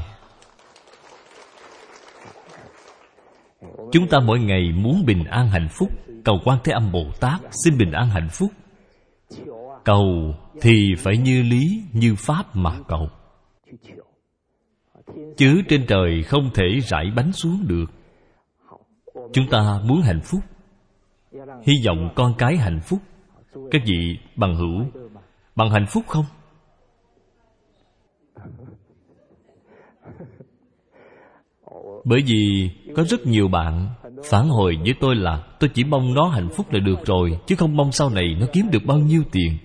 Chúng 3.93 4.09
ta 4.09 4.21
mỗi 4.21 4.41
ngày 4.41 4.73
muốn 4.73 5.05
bình 5.07 5.25
an 5.25 5.49
hạnh 5.49 5.69
phúc 5.71 5.89
cầu 6.25 6.41
quan 6.45 6.59
thế 6.65 6.73
âm 6.73 6.93
bồ 6.93 7.05
tát, 7.21 7.41
xin 7.65 7.79
bình 7.79 7.93
an 7.93 8.09
hạnh 8.09 8.29
phúc. 8.31 8.51
Cầu 9.85 10.35
thì 10.61 10.95
phải 10.99 11.17
như 11.17 11.43
lý, 11.43 11.83
như 11.93 12.15
pháp 12.19 12.57
mà 12.57 12.79
cầu. 12.89 13.09
Chứ 15.37 15.63
trên 15.69 15.87
trời 15.89 16.23
không 16.23 16.51
thể 16.55 16.65
rải 16.85 17.05
bánh 17.17 17.33
xuống 17.33 17.65
được. 17.67 17.87
Chúng 19.33 19.49
ta 19.51 19.81
muốn 19.85 20.01
hạnh 20.01 20.21
phúc. 20.25 20.41
Hy 21.63 21.73
vọng 21.87 22.13
con 22.17 22.35
cái 22.39 22.57
hạnh 22.57 22.81
phúc. 22.81 22.99
Các 23.71 23.83
vị 23.87 24.19
bằng 24.37 24.57
hữu, 24.57 25.03
bằng 25.57 25.71
hạnh 25.71 25.87
phúc 25.89 26.05
không? 26.07 26.25
Bởi 32.05 32.21
vì 32.27 32.71
có 32.97 33.03
rất 33.05 33.27
nhiều 33.27 33.49
bạn 33.49 33.89
phản 34.31 34.49
hồi 34.49 34.77
với 34.85 34.95
tôi 35.01 35.17
là 35.17 35.50
tôi 35.61 35.71
chỉ 35.75 35.85
mong 35.85 36.15
nó 36.15 36.29
hạnh 36.29 36.49
phúc 36.57 36.73
là 36.73 36.81
được 36.81 37.07
rồi, 37.07 37.39
chứ 37.47 37.55
không 37.57 37.77
mong 37.77 37.93
sau 37.93 38.11
này 38.11 38.37
nó 38.41 38.47
kiếm 38.53 38.71
được 38.71 38.85
bao 38.87 38.99
nhiêu 38.99 39.23
tiền. 39.33 39.59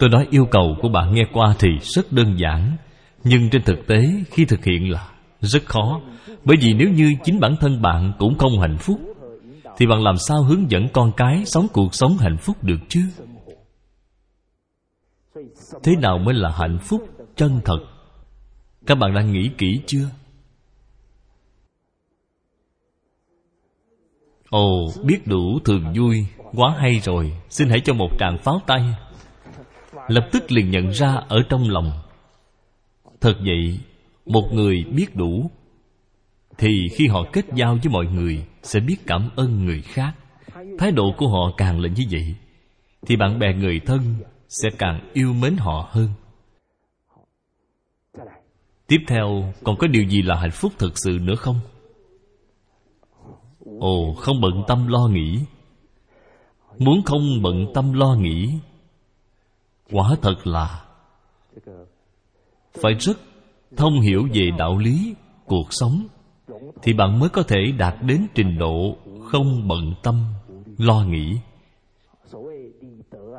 Tôi 0.00 0.10
nói 0.10 0.26
yêu 0.30 0.46
cầu 0.50 0.76
của 0.82 0.88
bạn 0.88 1.14
nghe 1.14 1.24
qua 1.32 1.54
thì 1.58 1.68
rất 1.80 2.12
đơn 2.12 2.36
giản, 2.38 2.76
nhưng 3.24 3.50
trên 3.50 3.62
thực 3.62 3.86
tế 3.86 4.00
khi 4.30 4.44
thực 4.44 4.64
hiện 4.64 4.90
là 4.90 5.08
rất 5.40 5.66
khó. 5.66 6.00
Bởi 6.44 6.56
vì 6.60 6.74
nếu 6.74 6.88
như 6.88 7.14
chính 7.24 7.40
bản 7.40 7.56
thân 7.60 7.82
bạn 7.82 8.12
cũng 8.18 8.38
không 8.38 8.60
hạnh 8.60 8.78
phúc, 8.78 9.00
thì 9.76 9.86
bạn 9.86 10.02
làm 10.02 10.16
sao 10.16 10.42
hướng 10.42 10.70
dẫn 10.70 10.88
con 10.92 11.12
cái 11.16 11.42
sống 11.46 11.66
cuộc 11.72 11.94
sống 11.94 12.16
hạnh 12.18 12.36
phúc 12.36 12.64
được 12.64 12.78
chứ? 12.88 13.02
Thế 15.82 15.96
nào 15.96 16.18
mới 16.18 16.34
là 16.34 16.50
hạnh 16.50 16.78
phúc 16.78 17.08
chân 17.36 17.60
thật? 17.64 17.78
Các 18.86 18.94
bạn 18.94 19.14
đang 19.14 19.32
nghĩ 19.32 19.50
kỹ 19.58 19.80
chưa? 19.86 20.08
Ồ, 24.52 24.92
biết 25.04 25.26
đủ 25.26 25.58
thường 25.64 25.92
vui. 25.94 26.26
Quá 26.52 26.74
hay 26.78 27.00
rồi. 27.00 27.32
Xin 27.48 27.68
hãy 27.68 27.80
cho 27.80 27.94
một 27.94 28.08
tràng 28.18 28.38
pháo 28.38 28.60
tay. 28.66 28.82
Lập 30.08 30.28
tức 30.32 30.52
liền 30.52 30.70
nhận 30.70 30.90
ra 30.90 31.14
ở 31.28 31.42
trong 31.48 31.70
lòng. 31.70 31.92
Thật 33.20 33.34
vậy, 33.40 33.78
một 34.26 34.48
người 34.52 34.84
biết 34.84 35.16
đủ, 35.16 35.50
thì 36.58 36.88
khi 36.94 37.06
họ 37.06 37.24
kết 37.32 37.44
giao 37.54 37.74
với 37.74 37.92
mọi 37.92 38.06
người, 38.06 38.44
sẽ 38.62 38.80
biết 38.80 38.96
cảm 39.06 39.30
ơn 39.36 39.64
người 39.64 39.82
khác. 39.82 40.12
Thái 40.78 40.92
độ 40.92 41.14
của 41.16 41.28
họ 41.28 41.54
càng 41.56 41.80
là 41.80 41.88
như 41.88 42.04
vậy, 42.10 42.34
thì 43.06 43.16
bạn 43.16 43.38
bè 43.38 43.54
người 43.54 43.80
thân 43.86 44.16
sẽ 44.48 44.68
càng 44.78 45.10
yêu 45.12 45.32
mến 45.32 45.56
họ 45.56 45.88
hơn. 45.90 46.08
Tiếp 48.86 49.00
theo, 49.08 49.52
còn 49.64 49.76
có 49.76 49.86
điều 49.86 50.04
gì 50.04 50.22
là 50.22 50.36
hạnh 50.36 50.50
phúc 50.50 50.72
thực 50.78 50.92
sự 50.98 51.18
nữa 51.20 51.34
không? 51.34 51.60
Ồ, 53.82 54.14
không 54.14 54.40
bận 54.40 54.62
tâm 54.68 54.86
lo 54.88 55.08
nghĩ. 55.08 55.38
Muốn 56.78 57.02
không 57.02 57.42
bận 57.42 57.66
tâm 57.74 57.92
lo 57.92 58.14
nghĩ, 58.14 58.48
quả 59.92 60.16
thật 60.22 60.46
là 60.46 60.84
phải 62.82 62.94
rất 62.94 63.18
thông 63.76 64.00
hiểu 64.00 64.28
về 64.34 64.50
đạo 64.58 64.78
lý 64.78 65.14
cuộc 65.46 65.72
sống 65.72 66.06
thì 66.82 66.92
bạn 66.92 67.18
mới 67.18 67.28
có 67.28 67.42
thể 67.42 67.72
đạt 67.78 67.94
đến 68.02 68.26
trình 68.34 68.58
độ 68.58 68.96
không 69.24 69.68
bận 69.68 69.94
tâm 70.02 70.24
lo 70.78 71.04
nghĩ. 71.04 71.36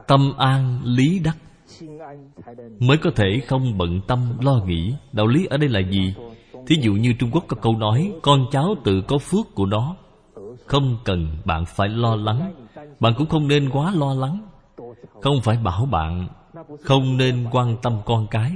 Tâm 0.08 0.34
an 0.38 0.82
lý 0.84 1.20
đắc 1.20 1.38
mới 2.80 2.98
có 2.98 3.12
thể 3.16 3.42
không 3.48 3.78
bận 3.78 4.02
tâm 4.08 4.38
lo 4.42 4.64
nghĩ. 4.66 4.94
Đạo 5.12 5.28
lý 5.28 5.46
ở 5.46 5.58
đây 5.58 5.70
là 5.70 5.80
gì? 5.80 6.14
Thí 6.68 6.76
dụ 6.82 6.94
như 6.94 7.14
trung 7.20 7.30
quốc 7.32 7.44
có 7.48 7.58
câu 7.62 7.78
nói, 7.78 8.12
con 8.22 8.46
cháu 8.52 8.76
tự 8.84 9.02
có 9.08 9.18
phước 9.18 9.56
của 9.56 9.66
nó 9.66 9.96
không 10.66 10.98
cần 11.06 11.38
bạn 11.46 11.66
phải 11.66 11.90
lo 11.90 12.16
lắng. 12.16 12.54
Bạn 13.00 13.14
cũng 13.18 13.28
không 13.28 13.48
nên 13.48 13.70
quá 13.70 13.94
lo 13.96 14.14
lắng. 14.14 14.42
Không 15.22 15.42
phải 15.44 15.58
bảo 15.64 15.86
bạn 15.86 16.28
không 16.84 17.18
nên 17.18 17.48
quan 17.52 17.76
tâm 17.82 18.02
con 18.06 18.28
cái. 18.32 18.52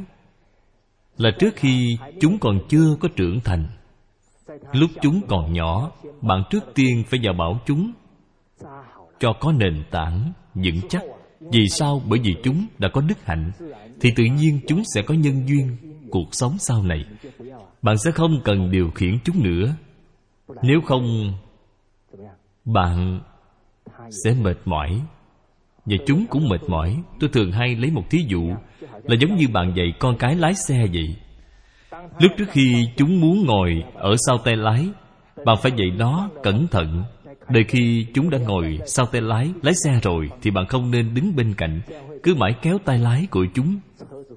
Là 1.17 1.29
trước 1.39 1.55
khi 1.55 1.97
chúng 2.21 2.39
còn 2.39 2.59
chưa 2.69 2.95
có 2.99 3.09
trưởng 3.15 3.39
thành. 3.39 3.67
Lúc 4.73 4.89
chúng 5.01 5.21
còn 5.27 5.53
nhỏ, 5.53 5.91
bạn 6.21 6.43
trước 6.49 6.63
tiên 6.75 7.03
phải 7.07 7.19
dạy 7.19 7.33
bảo 7.33 7.59
chúng 7.65 7.91
cho 9.19 9.33
có 9.39 9.51
nền 9.51 9.83
tảng, 9.91 10.31
vững 10.53 10.87
chắc. 10.89 11.01
Vì 11.39 11.67
sao? 11.69 12.01
Bởi 12.05 12.19
vì 12.23 12.35
chúng 12.43 12.65
đã 12.77 12.89
có 12.93 13.01
đức 13.01 13.25
hạnh, 13.25 13.51
thì 14.01 14.09
tự 14.15 14.23
nhiên 14.23 14.59
chúng 14.67 14.83
sẽ 14.95 15.01
có 15.01 15.13
nhân 15.13 15.47
duyên 15.47 15.77
cuộc 16.11 16.27
sống 16.31 16.57
sau 16.59 16.83
này. 16.83 17.05
Bạn 17.81 17.97
sẽ 17.97 18.11
không 18.11 18.41
cần 18.43 18.71
điều 18.71 18.91
khiển 18.95 19.19
chúng 19.23 19.43
nữa. 19.43 19.75
Nếu 20.61 20.81
không 20.85 21.33
bạn 22.73 23.19
sẽ 24.23 24.33
mệt 24.33 24.57
mỏi. 24.65 25.01
Và 25.85 25.97
chúng 26.05 26.25
cũng 26.29 26.49
mệt 26.49 26.61
mỏi. 26.67 27.03
Tôi 27.19 27.29
thường 27.33 27.51
hay 27.51 27.75
lấy 27.75 27.91
một 27.91 28.03
thí 28.09 28.25
dụ 28.27 28.49
là 29.03 29.15
giống 29.19 29.35
như 29.35 29.47
bạn 29.53 29.73
dạy 29.75 29.93
con 29.99 30.17
cái 30.17 30.35
lái 30.35 30.53
xe 30.53 30.87
vậy. 30.93 31.15
Lúc 32.19 32.31
trước 32.37 32.45
khi 32.49 32.87
chúng 32.97 33.21
muốn 33.21 33.45
ngồi 33.45 33.83
ở 33.93 34.15
sau 34.27 34.37
tay 34.37 34.55
lái, 34.55 34.89
bạn 35.45 35.57
phải 35.61 35.71
dạy 35.71 35.91
nó 35.97 36.29
cẩn 36.43 36.67
thận. 36.67 37.03
Đời 37.49 37.63
khi 37.67 38.05
chúng 38.13 38.29
đã 38.29 38.37
ngồi 38.37 38.79
sau 38.85 39.05
tay 39.05 39.21
lái 39.21 39.51
Lái 39.61 39.73
xe 39.83 39.99
rồi 40.03 40.29
Thì 40.41 40.51
bạn 40.51 40.67
không 40.67 40.91
nên 40.91 41.13
đứng 41.13 41.35
bên 41.35 41.53
cạnh, 41.57 41.81
Cứ 42.23 42.35
mãi 42.35 42.55
kéo 42.61 42.77
tay 42.85 42.97
lái 42.97 43.27
của 43.31 43.45
chúng. 43.53 43.79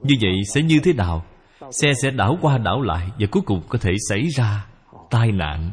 Như 0.02 0.14
vậy 0.20 0.32
sẽ 0.54 0.62
như 0.62 0.80
thế 0.84 0.92
nào? 0.92 1.24
Xe 1.70 1.92
sẽ 2.02 2.10
đảo 2.10 2.38
qua 2.40 2.58
đảo 2.58 2.82
lại 2.82 3.08
Và 3.18 3.26
cuối 3.30 3.42
cùng 3.46 3.60
có 3.68 3.78
thể 3.78 3.92
xảy 4.08 4.26
ra 4.36 4.66
tai 5.10 5.32
nạn. 5.32 5.70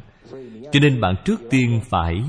Cho 0.72 0.80
nên 0.82 1.02
bạn 1.02 1.16
trước 1.26 1.42
tiên 1.50 1.82
phải 1.90 2.24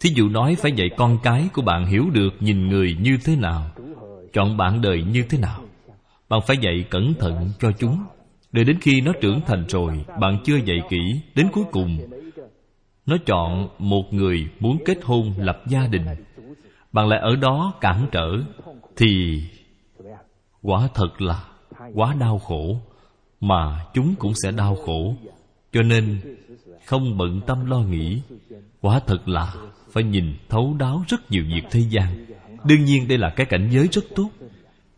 Thí 0.00 0.10
dụ 0.14 0.28
nói 0.28 0.54
phải 0.54 0.72
dạy 0.72 0.90
con 0.96 1.18
cái 1.22 1.48
của 1.52 1.62
bạn 1.62 1.86
hiểu 1.86 2.10
được 2.12 2.34
nhìn 2.40 2.68
người 2.68 2.96
như 3.00 3.18
thế 3.24 3.36
nào, 3.36 3.70
Chọn 4.32 4.56
bạn 4.56 4.80
đời 4.80 5.02
như 5.02 5.24
thế 5.30 5.38
nào. 5.38 5.60
Bạn 6.28 6.40
phải 6.46 6.56
dạy 6.56 6.84
cẩn 6.90 7.14
thận 7.14 7.50
cho 7.60 7.72
chúng. 7.72 8.04
Để 8.52 8.64
đến 8.64 8.78
khi 8.80 9.00
nó 9.00 9.12
trưởng 9.20 9.40
thành 9.46 9.64
rồi, 9.68 10.04
Bạn 10.20 10.38
chưa 10.44 10.56
dạy 10.56 10.78
kỹ 10.88 11.20
Đến 11.34 11.48
cuối 11.52 11.64
cùng. 11.72 11.98
Nó 13.06 13.16
chọn 13.26 13.68
một 13.78 14.12
người 14.12 14.48
muốn 14.60 14.78
kết 14.84 14.98
hôn 15.04 15.34
lập 15.38 15.62
gia 15.66 15.86
đình. 15.86 16.06
Bạn 16.92 17.08
lại 17.08 17.20
ở 17.20 17.36
đó 17.36 17.74
cản 17.80 18.06
trở, 18.12 18.30
Thì 18.96 19.42
Quả 20.62 20.88
thật 20.94 21.20
là 21.20 21.44
Quá 21.94 22.14
đau 22.20 22.38
khổ, 22.38 22.80
Mà 23.40 23.84
chúng 23.94 24.14
cũng 24.18 24.32
sẽ 24.42 24.50
đau 24.52 24.74
khổ. 24.74 25.14
Cho 25.76 25.82
nên, 25.82 26.20
Không 26.84 27.18
bận 27.18 27.40
tâm 27.46 27.66
lo 27.66 27.78
nghĩ. 27.78 28.22
Quả 28.80 29.00
thật 29.06 29.28
là 29.28 29.54
Phải 29.90 30.04
nhìn 30.04 30.34
thấu 30.48 30.76
đáo 30.78 31.04
rất 31.08 31.30
nhiều 31.30 31.44
việc 31.44 31.62
thế 31.70 31.80
gian. 31.80 32.26
Đương 32.64 32.84
nhiên 32.84 33.08
đây 33.08 33.18
là 33.18 33.32
cái 33.36 33.46
cảnh 33.46 33.68
giới 33.72 33.88
rất 33.92 34.04
tốt. 34.14 34.30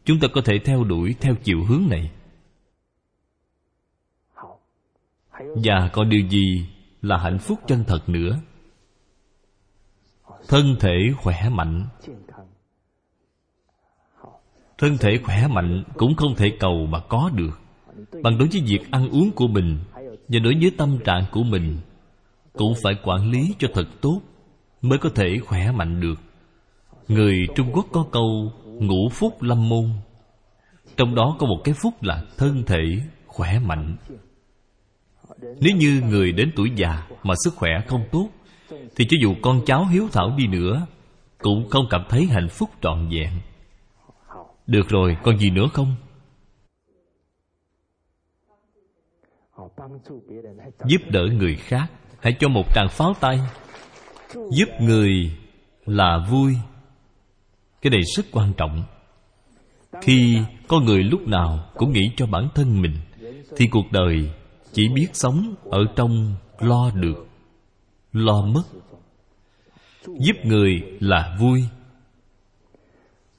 Chúng 0.05 0.21
ta 0.21 0.29
có 0.35 0.41
thể 0.45 0.59
theo 0.65 0.85
đuổi 0.85 1.15
theo 1.21 1.35
chiều 1.45 1.65
hướng 1.65 1.83
này. 1.91 2.11
Và 5.39 5.91
còn 5.93 6.09
điều 6.09 6.29
gì 6.29 6.67
là 7.03 7.19
hạnh 7.19 7.39
phúc 7.39 7.59
chân 7.67 7.85
thật 7.87 8.09
nữa? 8.09 8.39
Thân 10.49 10.77
thể 10.81 11.13
khỏe 11.17 11.49
mạnh. 11.49 11.87
Thân 14.79 14.99
thể 14.99 15.19
khỏe 15.25 15.47
mạnh 15.49 15.85
cũng 15.97 16.15
không 16.15 16.35
thể 16.37 16.57
cầu 16.61 16.87
mà 16.87 17.01
có 17.09 17.31
được. 17.35 17.61
Bằng 18.23 18.39
đối 18.39 18.49
với 18.49 18.63
việc 18.67 18.91
ăn 18.91 19.09
uống 19.09 19.31
của 19.31 19.49
mình 19.49 19.79
và 20.29 20.39
đối 20.39 20.55
với 20.61 20.73
tâm 20.79 20.99
trạng 21.05 21.25
của 21.33 21.43
mình 21.43 21.77
Cũng 22.53 22.75
phải 22.83 22.95
quản 23.05 23.31
lý 23.31 23.55
cho 23.59 23.69
thật 23.75 23.87
tốt 24.01 24.21
Mới 24.83 24.99
có 24.99 25.11
thể 25.15 25.39
khỏe 25.47 25.73
mạnh 25.73 26.01
được. 26.01 26.21
Người 27.09 27.47
Trung 27.57 27.71
Quốc 27.73 27.87
có 27.93 28.07
câu 28.13 28.53
Ngũ 28.65 29.09
phúc 29.13 29.43
lâm 29.43 29.69
môn 29.69 29.91
Trong 30.97 31.15
đó 31.15 31.37
có 31.39 31.47
một 31.47 31.61
cái 31.65 31.75
phúc 31.83 32.03
là 32.03 32.23
thân 32.37 32.63
thể 32.67 32.83
khỏe 33.27 33.59
mạnh. 33.59 33.97
Nếu 35.61 35.77
như 35.77 36.03
người 36.09 36.33
đến 36.33 36.53
tuổi 36.57 36.71
già 36.77 37.09
Mà 37.23 37.35
sức 37.45 37.55
khỏe 37.57 37.71
không 37.87 38.03
tốt 38.13 38.29
Thì 38.71 39.07
cho 39.11 39.17
dù 39.23 39.35
con 39.43 39.61
cháu 39.67 39.85
hiếu 39.85 40.09
thảo 40.13 40.35
đi 40.37 40.47
nữa 40.47 40.87
Cũng 41.39 41.69
không 41.71 41.87
cảm 41.91 42.05
thấy 42.09 42.27
hạnh 42.27 42.49
phúc 42.49 42.71
trọn 42.83 43.09
vẹn. 43.09 43.31
Được 44.67 44.89
rồi, 44.89 45.17
còn 45.23 45.39
gì 45.39 45.51
nữa 45.51 45.69
không? 45.73 45.95
Giúp 50.87 51.01
đỡ 51.11 51.27
người 51.39 51.57
khác, 51.57 51.91
Hãy 52.21 52.37
cho 52.41 52.49
một 52.49 52.75
tràng 52.75 52.89
pháo 52.91 53.15
tay. 53.21 53.41
Giúp 54.35 54.69
người 54.81 55.37
là 55.87 56.27
vui. 56.31 56.55
Cái 57.83 57.91
này 57.91 58.01
rất 58.17 58.27
quan 58.33 58.53
trọng. 58.57 58.83
Khi 60.03 60.39
có 60.69 60.81
người 60.81 61.03
lúc 61.03 61.29
nào 61.29 61.71
cũng 61.75 61.93
nghĩ 61.93 62.11
cho 62.17 62.27
bản 62.27 62.49
thân 62.55 62.83
mình, 62.83 62.97
thì 63.57 63.67
cuộc 63.67 63.93
đời 63.93 64.31
chỉ 64.73 64.89
biết 64.95 65.07
sống 65.13 65.55
ở 65.65 65.79
trong 65.97 66.35
lo 66.59 66.91
được, 66.95 67.27
lo 68.13 68.43
mất. 68.43 68.63
Giúp 70.07 70.37
người 70.45 70.83
là 71.01 71.37
vui. 71.41 71.65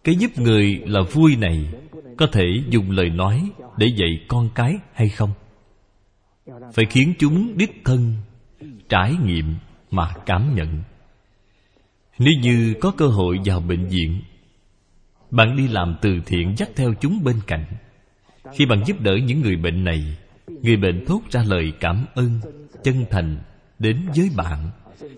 Cái 0.03 0.15
giúp 0.15 0.31
người 0.37 0.81
là 0.85 0.99
vui 1.11 1.35
này 1.35 1.69
có 2.17 2.27
thể 2.31 2.45
dùng 2.69 2.91
lời 2.91 3.09
nói 3.09 3.51
để 3.77 3.87
dạy 3.95 4.25
con 4.27 4.49
cái 4.55 4.75
hay 4.93 5.09
không? 5.09 5.29
Phải 6.73 6.85
khiến 6.89 7.13
chúng 7.19 7.57
đích 7.57 7.81
thân 7.85 8.13
trải 8.89 9.15
nghiệm 9.25 9.55
mà 9.91 10.13
cảm 10.25 10.55
nhận. 10.55 10.83
Nếu 12.19 12.33
như 12.41 12.73
có 12.81 12.91
cơ 12.97 13.07
hội 13.07 13.37
vào 13.45 13.59
bệnh 13.59 13.87
viện, 13.87 14.21
bạn 15.31 15.55
đi 15.55 15.67
làm 15.67 15.95
từ 16.01 16.09
thiện 16.25 16.53
dắt 16.57 16.69
theo 16.75 16.93
chúng 17.01 17.23
bên 17.23 17.35
cạnh. 17.47 17.65
Khi 18.53 18.65
bạn 18.65 18.83
giúp 18.85 18.99
đỡ 18.99 19.11
những 19.25 19.41
người 19.41 19.55
bệnh 19.55 19.83
này, 19.83 20.17
người 20.47 20.77
bệnh 20.77 21.05
thốt 21.05 21.21
ra 21.29 21.43
lời 21.47 21.73
cảm 21.79 22.05
ơn, 22.15 22.39
chân 22.83 23.05
thành 23.09 23.37
đến 23.79 24.07
với 24.15 24.29
bạn. 24.37 24.69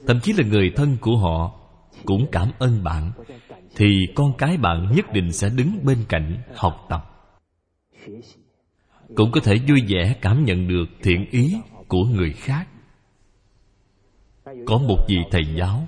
Thậm 0.07 0.19
chí 0.23 0.33
là 0.33 0.47
người 0.47 0.71
thân 0.75 0.97
của 1.01 1.17
họ 1.17 1.59
cũng 2.05 2.25
cảm 2.31 2.51
ơn 2.59 2.83
bạn. 2.83 3.11
Thì 3.75 3.87
con 4.15 4.33
cái 4.37 4.57
bạn 4.57 4.91
nhất 4.95 5.05
định 5.13 5.31
sẽ 5.31 5.49
đứng 5.49 5.85
bên 5.85 5.97
cạnh 6.09 6.37
học 6.55 6.85
tập 6.89 7.05
cũng 9.15 9.31
có 9.31 9.41
thể 9.43 9.55
vui 9.67 9.83
vẻ 9.87 10.15
cảm 10.21 10.45
nhận 10.45 10.67
được 10.67 10.85
thiện 11.03 11.25
ý 11.31 11.55
của 11.87 12.03
người 12.03 12.33
khác. 12.33 12.67
Có 14.65 14.77
một 14.77 14.97
vị 15.07 15.17
thầy 15.31 15.43
giáo, 15.55 15.87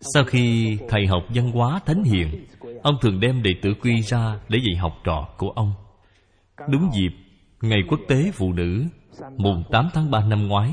sau 0.00 0.24
khi 0.24 0.76
thầy 0.88 1.06
học 1.06 1.22
văn 1.34 1.52
hóa 1.52 1.80
thánh 1.86 2.04
hiền, 2.04 2.46
Ông 2.82 2.94
thường 3.00 3.20
đem 3.20 3.42
đệ 3.42 3.50
tử 3.62 3.74
quy 3.82 4.00
ra 4.02 4.40
Để 4.48 4.58
dạy 4.58 4.76
học 4.76 4.92
trò 5.04 5.28
của 5.38 5.50
ông. 5.50 5.72
Đúng 6.68 6.90
dịp 6.92 7.10
Ngày 7.60 7.80
quốc 7.88 8.00
tế 8.08 8.30
phụ 8.34 8.52
nữ, 8.52 8.84
Mùng 9.36 9.64
8 9.70 9.88
tháng 9.94 10.10
3 10.10 10.24
năm 10.24 10.48
ngoái, 10.48 10.70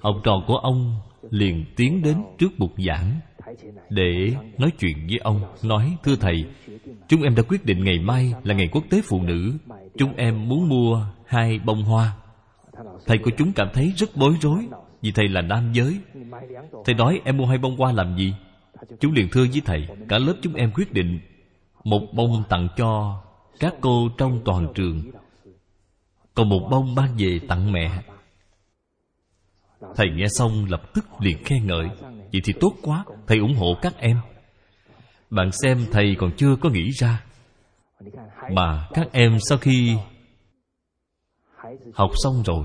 Học 0.00 0.16
trò 0.24 0.32
của 0.46 0.56
ông 0.56 1.00
liền 1.30 1.64
tiến 1.76 2.02
đến 2.02 2.22
trước 2.38 2.58
bục 2.58 2.72
giảng. 2.86 3.20
Để 3.90 4.36
nói 4.58 4.70
chuyện 4.78 5.06
với 5.08 5.18
ông, 5.18 5.40
Nói, 5.62 5.96
thưa 6.02 6.16
thầy, 6.16 6.44
Chúng 7.08 7.22
em 7.22 7.34
đã 7.34 7.42
quyết 7.48 7.64
định 7.64 7.84
ngày 7.84 7.98
mai 7.98 8.34
là 8.44 8.54
ngày 8.54 8.68
quốc 8.72 8.84
tế 8.90 9.00
phụ 9.04 9.22
nữ. 9.22 9.52
Chúng 9.98 10.16
em 10.16 10.48
muốn 10.48 10.68
mua 10.68 11.06
hai 11.26 11.58
bông 11.58 11.82
hoa. 11.82 12.12
Thầy 13.06 13.18
của 13.18 13.30
chúng 13.38 13.52
cảm 13.52 13.68
thấy 13.72 13.92
rất 13.96 14.16
bối 14.16 14.34
rối, 14.40 14.68
Vì 15.02 15.12
thầy 15.12 15.28
là 15.28 15.42
nam 15.42 15.72
giới. 15.72 15.98
Thầy 16.84 16.94
nói, 16.94 17.20
em 17.24 17.36
mua 17.36 17.46
hai 17.46 17.58
bông 17.58 17.76
hoa 17.76 17.92
làm 17.92 18.16
gì? 18.16 18.34
Chúng 19.00 19.12
liền 19.12 19.28
thưa 19.32 19.46
với 19.52 19.62
thầy, 19.64 19.88
Cả 20.08 20.18
lớp 20.18 20.34
chúng 20.42 20.54
em 20.54 20.72
quyết 20.74 20.92
định 20.92 21.20
Một 21.84 22.00
bông 22.12 22.42
tặng 22.48 22.68
cho 22.76 23.22
các 23.60 23.74
cô 23.80 24.08
trong 24.18 24.40
toàn 24.44 24.66
trường. 24.74 25.02
Còn 26.34 26.48
một 26.48 26.68
bông 26.70 26.94
mang 26.94 27.14
về 27.18 27.40
tặng 27.48 27.72
mẹ. 27.72 28.02
Thầy 29.96 30.10
nghe 30.10 30.26
xong 30.28 30.64
lập 30.68 30.82
tức 30.94 31.04
liền 31.20 31.44
khen 31.44 31.66
ngợi. 31.66 31.88
Vậy 32.32 32.40
thì 32.44 32.52
tốt 32.60 32.72
quá, 32.82 33.04
Thầy 33.26 33.38
ủng 33.38 33.54
hộ 33.54 33.74
các 33.82 33.98
em. 33.98 34.16
Bạn 35.30 35.50
xem 35.52 35.78
thầy 35.92 36.16
còn 36.18 36.30
chưa 36.36 36.56
có 36.60 36.70
nghĩ 36.70 36.90
ra. 36.90 37.24
Mà 38.52 38.88
các 38.94 39.08
em 39.12 39.38
sau 39.48 39.58
khi 39.58 39.96
Học 41.94 42.10
xong 42.14 42.42
rồi, 42.44 42.64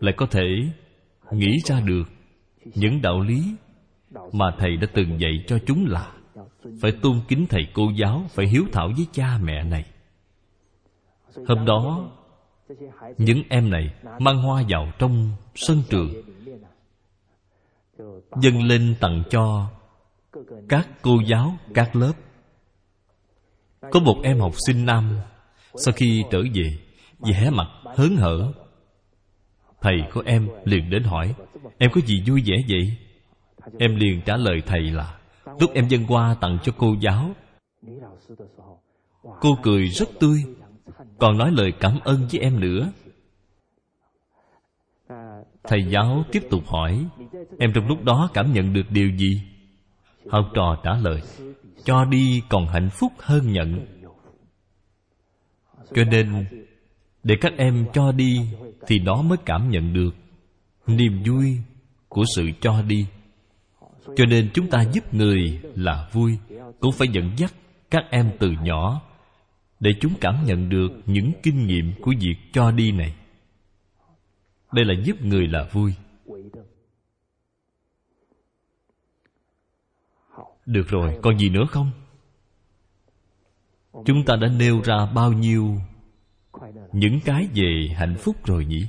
Lại 0.00 0.14
có 0.16 0.26
thể 0.26 0.46
Nghĩ 1.30 1.58
ra 1.64 1.80
được 1.80 2.04
Những 2.64 3.02
đạo 3.02 3.20
lý 3.20 3.42
mà 4.32 4.56
thầy 4.58 4.76
đã 4.76 4.86
từng 4.94 5.20
dạy 5.20 5.44
cho 5.46 5.58
chúng 5.66 5.86
là 5.86 6.12
phải 6.80 6.92
tôn 7.02 7.20
kính 7.28 7.46
thầy 7.46 7.62
cô 7.74 7.90
giáo, 7.96 8.22
phải 8.28 8.46
hiếu 8.46 8.64
thảo 8.72 8.88
với 8.96 9.06
cha 9.12 9.38
mẹ 9.42 9.64
này. 9.64 9.84
Hôm 11.48 11.64
đó, 11.66 12.10
những 13.18 13.42
em 13.48 13.70
này 13.70 13.94
mang 14.18 14.38
hoa 14.42 14.62
vào 14.68 14.92
trong 14.98 15.30
sân 15.54 15.82
trường 15.90 16.12
dâng 18.40 18.62
lên 18.62 18.94
tặng 19.00 19.22
cho 19.30 19.70
các 20.68 20.88
cô 21.02 21.20
giáo, 21.26 21.56
các 21.74 21.96
lớp. 21.96 22.12
Có 23.80 24.00
một 24.00 24.16
em 24.22 24.40
học 24.40 24.52
sinh 24.66 24.86
nam, 24.86 25.18
sau 25.76 25.92
khi 25.96 26.24
trở 26.30 26.42
về, 26.54 26.78
vẻ 27.18 27.50
mặt 27.50 27.68
hớn 27.96 28.16
hở. 28.16 28.52
Thầy 29.80 29.96
của 30.12 30.22
em 30.26 30.48
liền 30.64 30.90
đến 30.90 31.02
hỏi, 31.02 31.34
em 31.78 31.90
có 31.94 32.00
gì 32.00 32.22
vui 32.26 32.42
vẻ 32.46 32.56
vậy? 32.68 32.96
Em 33.78 33.96
liền 33.96 34.20
trả 34.26 34.36
lời 34.36 34.62
thầy 34.66 34.80
là, 34.80 35.18
Lúc 35.60 35.70
em 35.74 35.88
dân 35.88 36.06
qua 36.08 36.36
tặng 36.40 36.58
cho 36.62 36.72
cô 36.78 36.94
giáo. 37.00 37.30
Cô 39.40 39.58
cười 39.62 39.86
rất 39.86 40.08
tươi, 40.20 40.38
Còn 41.18 41.38
nói 41.38 41.50
lời 41.52 41.72
cảm 41.80 41.98
ơn 42.04 42.28
với 42.30 42.40
em 42.40 42.60
nữa. 42.60 42.92
Thầy 45.68 45.82
giáo 45.82 46.24
tiếp 46.32 46.42
tục 46.50 46.66
hỏi, 46.66 47.06
Em 47.58 47.72
trong 47.74 47.86
lúc 47.86 48.04
đó 48.04 48.30
cảm 48.34 48.52
nhận 48.52 48.72
được 48.72 48.90
điều 48.90 49.10
gì? 49.10 49.42
Học 50.30 50.50
trò 50.54 50.76
trả 50.84 50.90
lời, 50.92 51.20
Cho 51.84 52.04
đi 52.04 52.42
còn 52.48 52.66
hạnh 52.66 52.90
phúc 52.90 53.12
hơn 53.18 53.52
nhận. 53.52 53.86
Cho 55.94 56.04
nên, 56.04 56.46
Để 57.22 57.34
các 57.40 57.52
em 57.56 57.86
cho 57.92 58.12
đi 58.12 58.40
Thì 58.86 58.98
đó 58.98 59.22
mới 59.22 59.38
cảm 59.44 59.70
nhận 59.70 59.92
được 59.92 60.14
Niềm 60.86 61.22
vui 61.26 61.56
của 62.08 62.24
sự 62.36 62.50
cho 62.60 62.82
đi. 62.82 63.06
Cho 64.16 64.24
nên 64.24 64.50
chúng 64.54 64.70
ta 64.70 64.84
giúp 64.92 65.14
người 65.14 65.60
là 65.74 66.08
vui, 66.12 66.38
cũng 66.80 66.92
phải 66.92 67.08
dẫn 67.08 67.30
dắt 67.36 67.54
các 67.90 68.04
em 68.10 68.30
từ 68.38 68.50
nhỏ 68.62 69.00
để 69.80 69.90
chúng 70.00 70.12
cảm 70.20 70.44
nhận 70.44 70.68
được 70.68 70.88
những 71.06 71.32
kinh 71.42 71.66
nghiệm 71.66 71.92
của 72.02 72.12
việc 72.20 72.36
cho 72.52 72.70
đi 72.70 72.92
này 72.92 73.14
đây 74.72 74.84
là 74.84 74.94
giúp 75.04 75.16
người 75.22 75.46
là 75.46 75.68
vui. 75.72 75.94
Được 80.66 80.88
rồi, 80.88 81.18
còn 81.22 81.38
gì 81.38 81.48
nữa 81.48 81.64
không? 81.70 81.90
Chúng 84.04 84.24
ta 84.26 84.36
đã 84.36 84.48
nêu 84.48 84.80
ra 84.84 85.06
bao 85.14 85.32
nhiêu 85.32 85.74
những 86.92 87.20
cái 87.24 87.48
về 87.54 87.88
hạnh 87.94 88.14
phúc 88.18 88.36
rồi 88.44 88.66
nhỉ? 88.66 88.86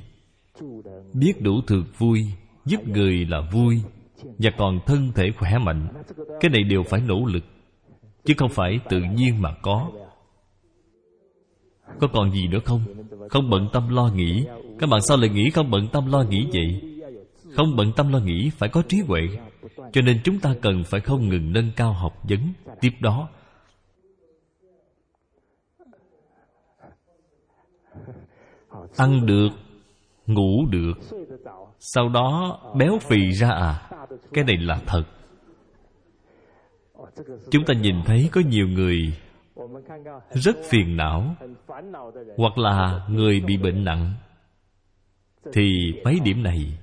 Biết 1.12 1.32
đủ 1.40 1.60
thực 1.66 1.98
vui, 1.98 2.26
giúp 2.64 2.88
người 2.88 3.26
là 3.26 3.40
vui, 3.52 3.80
và 4.38 4.50
còn 4.58 4.80
thân 4.86 5.12
thể 5.14 5.30
khỏe 5.38 5.58
mạnh, 5.58 5.88
cái 6.40 6.50
này 6.50 6.62
đều 6.62 6.82
phải 6.82 7.00
nỗ 7.00 7.26
lực, 7.26 7.44
chứ 8.24 8.34
không 8.36 8.50
phải 8.50 8.80
tự 8.88 9.00
nhiên 9.00 9.42
mà 9.42 9.54
có. 9.62 9.90
Có 12.00 12.08
còn 12.12 12.32
gì 12.32 12.48
nữa 12.48 12.60
không? 12.64 12.84
Không 13.30 13.50
bận 13.50 13.68
tâm 13.72 13.88
lo 13.88 14.08
nghĩ 14.14 14.46
các 14.78 14.86
bạn 14.90 15.00
sao 15.00 15.16
lại 15.16 15.30
nghĩ 15.30 15.50
không 15.50 15.70
bận 15.70 15.88
tâm 15.92 16.06
lo 16.12 16.22
nghĩ 16.22 16.46
vậy? 16.52 16.80
Không 17.56 17.76
bận 17.76 17.92
tâm 17.96 18.12
lo 18.12 18.18
nghĩ, 18.18 18.50
phải 18.58 18.68
có 18.68 18.82
trí 18.88 19.00
huệ. 19.00 19.20
Cho 19.92 20.00
nên 20.00 20.20
chúng 20.24 20.38
ta 20.38 20.54
cần 20.62 20.84
phải 20.84 21.00
không 21.00 21.28
ngừng 21.28 21.52
nâng 21.52 21.70
cao 21.76 21.92
học 21.92 22.12
vấn. 22.28 22.52
Tiếp 22.80 22.92
đó, 23.00 23.28
ăn 28.96 29.26
được, 29.26 29.48
ngủ 30.26 30.66
được. 30.70 30.94
Sau 31.78 32.08
đó, 32.08 32.60
béo 32.76 32.98
phì 32.98 33.30
ra 33.32 33.50
à. 33.50 33.90
Cái 34.32 34.44
này 34.44 34.56
là 34.56 34.80
thật. 34.86 35.04
Chúng 37.50 37.64
ta 37.64 37.74
nhìn 37.74 37.96
thấy 38.06 38.28
có 38.32 38.40
nhiều 38.48 38.68
người 38.68 39.12
rất 40.30 40.56
phiền 40.70 40.96
não 40.96 41.34
hoặc 42.36 42.58
là 42.58 43.06
người 43.10 43.40
bị 43.40 43.56
bệnh 43.56 43.84
nặng 43.84 44.14
thì 45.52 45.92
mấy 46.04 46.20
điểm 46.24 46.42
này 46.42 46.78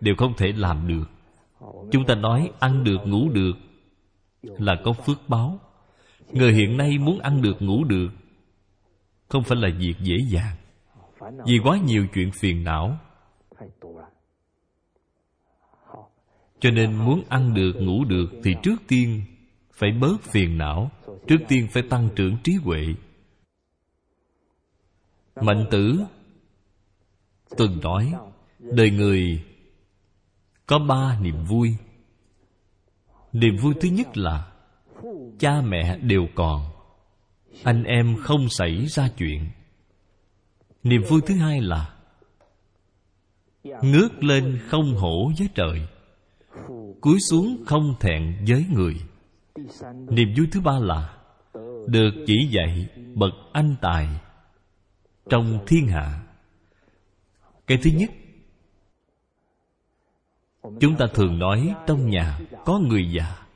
đều 0.00 0.14
không 0.18 0.34
thể 0.36 0.52
làm 0.52 0.88
được. 0.88 1.04
Chúng 1.90 2.04
ta 2.06 2.14
nói 2.14 2.50
ăn 2.58 2.84
được, 2.84 2.98
ngủ 3.04 3.28
được 3.28 3.52
là 4.42 4.76
có 4.84 4.92
phước 4.92 5.28
báo. 5.28 5.60
Người 6.32 6.52
hiện 6.52 6.76
nay 6.76 6.98
muốn 6.98 7.18
ăn 7.18 7.42
được, 7.42 7.62
ngủ 7.62 7.84
được 7.84 8.08
không 9.28 9.42
phải 9.42 9.58
là 9.58 9.68
việc 9.78 9.94
dễ 10.00 10.16
dàng. 10.28 10.56
Vì 11.46 11.58
quá 11.64 11.78
nhiều 11.78 12.06
chuyện 12.14 12.30
phiền 12.40 12.64
não. 12.64 12.98
Cho 16.60 16.70
nên 16.70 16.96
muốn 16.96 17.22
ăn 17.28 17.54
được, 17.54 17.72
ngủ 17.80 18.04
được 18.04 18.26
thì 18.44 18.54
trước 18.62 18.76
tiên 18.88 19.22
phải 19.72 19.92
bớt 19.92 20.22
phiền 20.22 20.58
não, 20.58 20.90
trước 21.26 21.38
tiên 21.48 21.68
phải 21.70 21.82
tăng 21.82 22.08
trưởng 22.16 22.36
trí 22.44 22.54
huệ. 22.54 22.86
Mạnh 25.42 25.66
tử 25.70 26.04
từng 27.56 27.80
nói, 27.80 28.14
đời 28.58 28.90
người 28.90 29.44
có 30.66 30.78
ba 30.78 31.18
niềm 31.20 31.44
vui. 31.44 31.76
Niềm 33.32 33.56
vui 33.56 33.74
thứ 33.80 33.88
nhất 33.88 34.16
là 34.16 34.52
cha 35.38 35.60
mẹ 35.60 35.98
đều 35.98 36.26
còn, 36.34 36.62
anh 37.64 37.84
em 37.84 38.16
không 38.16 38.48
xảy 38.48 38.86
ra 38.86 39.08
chuyện. 39.18 39.50
Niềm 40.82 41.02
vui 41.08 41.20
thứ 41.26 41.34
hai 41.34 41.60
là 41.60 41.94
ngước 43.64 44.22
lên 44.22 44.58
không 44.68 44.94
hổ 44.94 45.32
với 45.38 45.48
trời, 45.54 45.86
cúi 47.00 47.18
xuống 47.30 47.56
không 47.66 47.94
thẹn 48.00 48.44
với 48.48 48.64
người. 48.70 48.94
Niềm 50.10 50.28
vui 50.36 50.46
thứ 50.52 50.60
ba 50.60 50.78
là 50.78 51.14
được 51.86 52.10
chỉ 52.26 52.48
dạy 52.50 52.88
bậc 53.14 53.32
anh 53.52 53.76
tài 53.80 54.08
trong 55.30 55.58
thiên 55.66 55.86
hạ 55.86 56.27
cái 57.68 57.78
thứ 57.82 57.90
nhất, 57.94 58.10
chúng 60.80 60.96
ta 60.98 61.06
thường 61.14 61.38
nói 61.38 61.74
trong 61.86 62.10
nhà 62.10 62.38
có 62.64 62.78
người 62.78 63.10
già 63.10 63.46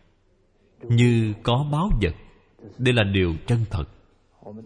như 0.83 1.35
có 1.43 1.67
báo 1.73 1.91
vật. 2.03 2.15
Đây 2.79 2.95
là 2.95 3.03
điều 3.03 3.35
chân 3.47 3.65
thật. 3.71 3.85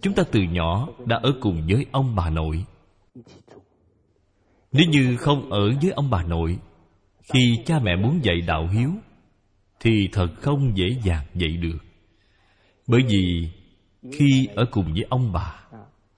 Chúng 0.03 0.15
ta 0.15 0.23
từ 0.33 0.43
nhỏ 0.43 0.89
đã 1.05 1.17
ở 1.23 1.33
cùng 1.41 1.67
với 1.71 1.87
ông 1.93 2.15
bà 2.17 2.31
nội. 2.31 2.65
Nếu 4.73 4.87
như 4.91 5.17
không 5.17 5.51
ở 5.51 5.73
với 5.83 5.91
ông 5.91 6.11
bà 6.11 6.23
nội, 6.23 6.59
khi 7.23 7.59
cha 7.67 7.79
mẹ 7.79 7.97
muốn 7.97 8.21
dạy 8.23 8.41
đạo 8.41 8.69
hiếu, 8.69 8.91
thì 9.81 10.09
thật 10.13 10.29
không 10.41 10.77
dễ 10.77 10.87
dàng 11.05 11.27
dạy 11.35 11.57
được. 11.57 11.79
Bởi 12.87 13.01
vì 13.09 13.51
khi 14.13 14.49
ở 14.55 14.65
cùng 14.71 14.93
với 14.93 15.05
ông 15.09 15.33
bà 15.33 15.67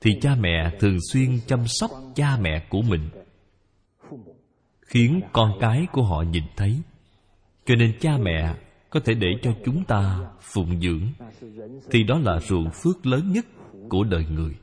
thì 0.00 0.10
cha 0.20 0.34
mẹ 0.40 0.76
thường 0.80 0.96
xuyên 1.12 1.40
chăm 1.46 1.60
sóc 1.66 1.90
cha 2.14 2.36
mẹ 2.40 2.66
của 2.70 2.82
mình, 2.82 3.08
khiến 4.86 5.20
con 5.32 5.52
cái 5.60 5.86
của 5.92 6.02
họ 6.02 6.22
nhìn 6.22 6.44
thấy. 6.56 6.82
Cho 7.66 7.74
nên 7.74 7.98
cha 8.00 8.18
mẹ 8.22 8.54
có 8.90 9.00
thể 9.04 9.14
để 9.14 9.28
cho 9.42 9.52
chúng 9.64 9.84
ta 9.84 10.30
phụng 10.40 10.80
dưỡng, 10.80 11.02
thì 11.90 12.02
đó 12.02 12.18
là 12.18 12.40
ruộng 12.40 12.70
phước 12.82 13.06
lớn 13.06 13.32
nhất 13.32 13.46
của 13.88 14.04
đời 14.04 14.24
người. 14.30 14.56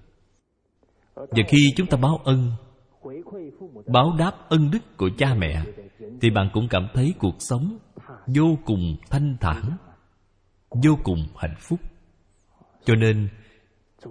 Và 1.15 1.43
khi 1.47 1.73
chúng 1.75 1.87
ta 1.87 1.97
báo 1.97 2.21
ân, 2.23 2.51
báo 3.87 4.15
đáp 4.19 4.31
ân 4.49 4.71
đức 4.71 4.97
của 4.97 5.09
cha 5.17 5.33
mẹ, 5.33 5.63
thì 6.21 6.29
bạn 6.29 6.49
cũng 6.53 6.67
cảm 6.69 6.87
thấy 6.93 7.13
cuộc 7.19 7.35
sống 7.39 7.77
vô 8.27 8.57
cùng 8.65 8.97
thanh 9.09 9.37
thản, 9.41 9.77
vô 10.69 10.97
cùng 11.03 11.27
hạnh 11.37 11.55
phúc. 11.59 11.79
Cho 12.85 12.95
nên 12.95 13.29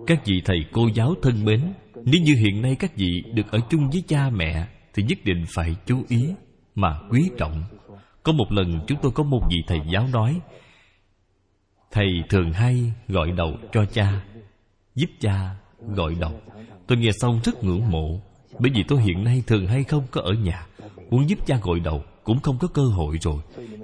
các 0.06 0.26
vị 0.26 0.42
thầy 0.44 0.58
cô 0.72 0.88
giáo 0.94 1.14
thân 1.22 1.44
mến, 1.44 1.72
nếu 1.94 2.22
như 2.22 2.34
hiện 2.34 2.62
nay 2.62 2.76
các 2.78 2.96
vị 2.96 3.22
được 3.34 3.52
ở 3.52 3.58
chung 3.70 3.90
với 3.90 4.02
cha 4.08 4.30
mẹ, 4.30 4.66
thì 4.94 5.02
nhất 5.02 5.18
định 5.24 5.44
phải 5.54 5.76
chú 5.86 6.02
ý 6.08 6.26
mà 6.74 7.00
quý 7.10 7.30
trọng. 7.38 7.64
Có 8.22 8.32
một 8.32 8.52
lần 8.52 8.80
chúng 8.86 8.98
tôi 9.02 9.12
có 9.12 9.22
một 9.22 9.40
vị 9.50 9.56
thầy 9.66 9.80
giáo 9.92 10.08
nói, 10.12 10.40
thầy 11.90 12.06
thường 12.28 12.52
hay 12.52 12.92
gọi 13.08 13.30
đầu 13.30 13.56
cho 13.72 13.84
cha, 13.84 14.24
giúp 14.94 15.10
cha 15.20 15.56
gọi 15.80 16.14
đầu. 16.20 16.40
Tôi 16.86 16.98
nghe 16.98 17.10
xong 17.12 17.40
rất 17.44 17.64
ngưỡng 17.64 17.90
mộ, 17.90 18.20
bởi 18.58 18.70
vì 18.74 18.84
tôi 18.88 19.02
hiện 19.02 19.24
nay 19.24 19.42
thường 19.46 19.66
hay 19.66 19.84
không 19.84 20.06
có 20.10 20.20
ở 20.20 20.32
nhà. 20.32 20.66
Muốn 21.10 21.28
giúp 21.28 21.38
cha 21.46 21.58
gọi 21.62 21.80
đầu 21.80 22.04
cũng 22.24 22.40
không 22.40 22.58
có 22.58 22.68
cơ 22.68 22.82
hội 22.82 23.18
rồi. 23.20 23.36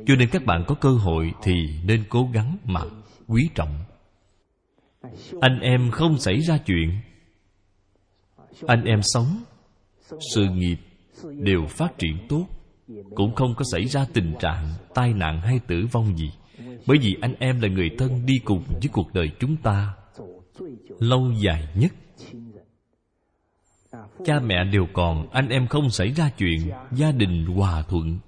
Cho 0.06 0.14
nên 0.16 0.28
các 0.28 0.44
bạn 0.44 0.64
có 0.66 0.74
cơ 0.74 0.90
hội 0.90 1.32
thì 1.42 1.54
nên 1.84 2.04
cố 2.08 2.28
gắng 2.32 2.56
mà 2.64 2.80
quý 3.26 3.50
trọng 3.54 3.78
anh 5.40 5.60
em 5.60 5.90
không 5.90 6.18
xảy 6.18 6.40
ra 6.40 6.58
chuyện. 6.58 6.90
Anh 8.66 8.84
em 8.84 9.00
sống, 9.02 9.42
sự 10.34 10.44
nghiệp 10.54 10.76
đều 11.24 11.66
phát 11.66 11.98
triển 11.98 12.26
tốt. 12.28 12.46
Cũng 13.14 13.34
không 13.34 13.54
có 13.56 13.64
xảy 13.72 13.84
ra 13.84 14.06
tình 14.12 14.34
trạng 14.40 14.74
tai 14.94 15.12
nạn 15.12 15.40
hay 15.40 15.60
tử 15.66 15.86
vong 15.92 16.16
gì. 16.16 16.32
Bởi 16.86 16.98
vì 16.98 17.16
anh 17.20 17.34
em 17.38 17.60
là 17.60 17.68
người 17.68 17.90
thân 17.98 18.26
đi 18.26 18.38
cùng 18.44 18.64
với 18.68 18.88
cuộc 18.92 19.14
đời 19.14 19.30
chúng 19.40 19.56
ta 19.56 19.94
lâu 20.98 21.32
dài 21.32 21.68
nhất. 21.74 21.92
Cha 24.24 24.40
mẹ 24.40 24.64
đều 24.64 24.86
còn, 24.92 25.30
anh 25.30 25.48
em 25.48 25.66
không 25.66 25.90
xảy 25.90 26.08
ra 26.08 26.30
chuyện 26.38 26.70
gia 26.92 27.12
đình 27.12 27.46
hòa 27.46 27.82
thuận. 27.82 28.18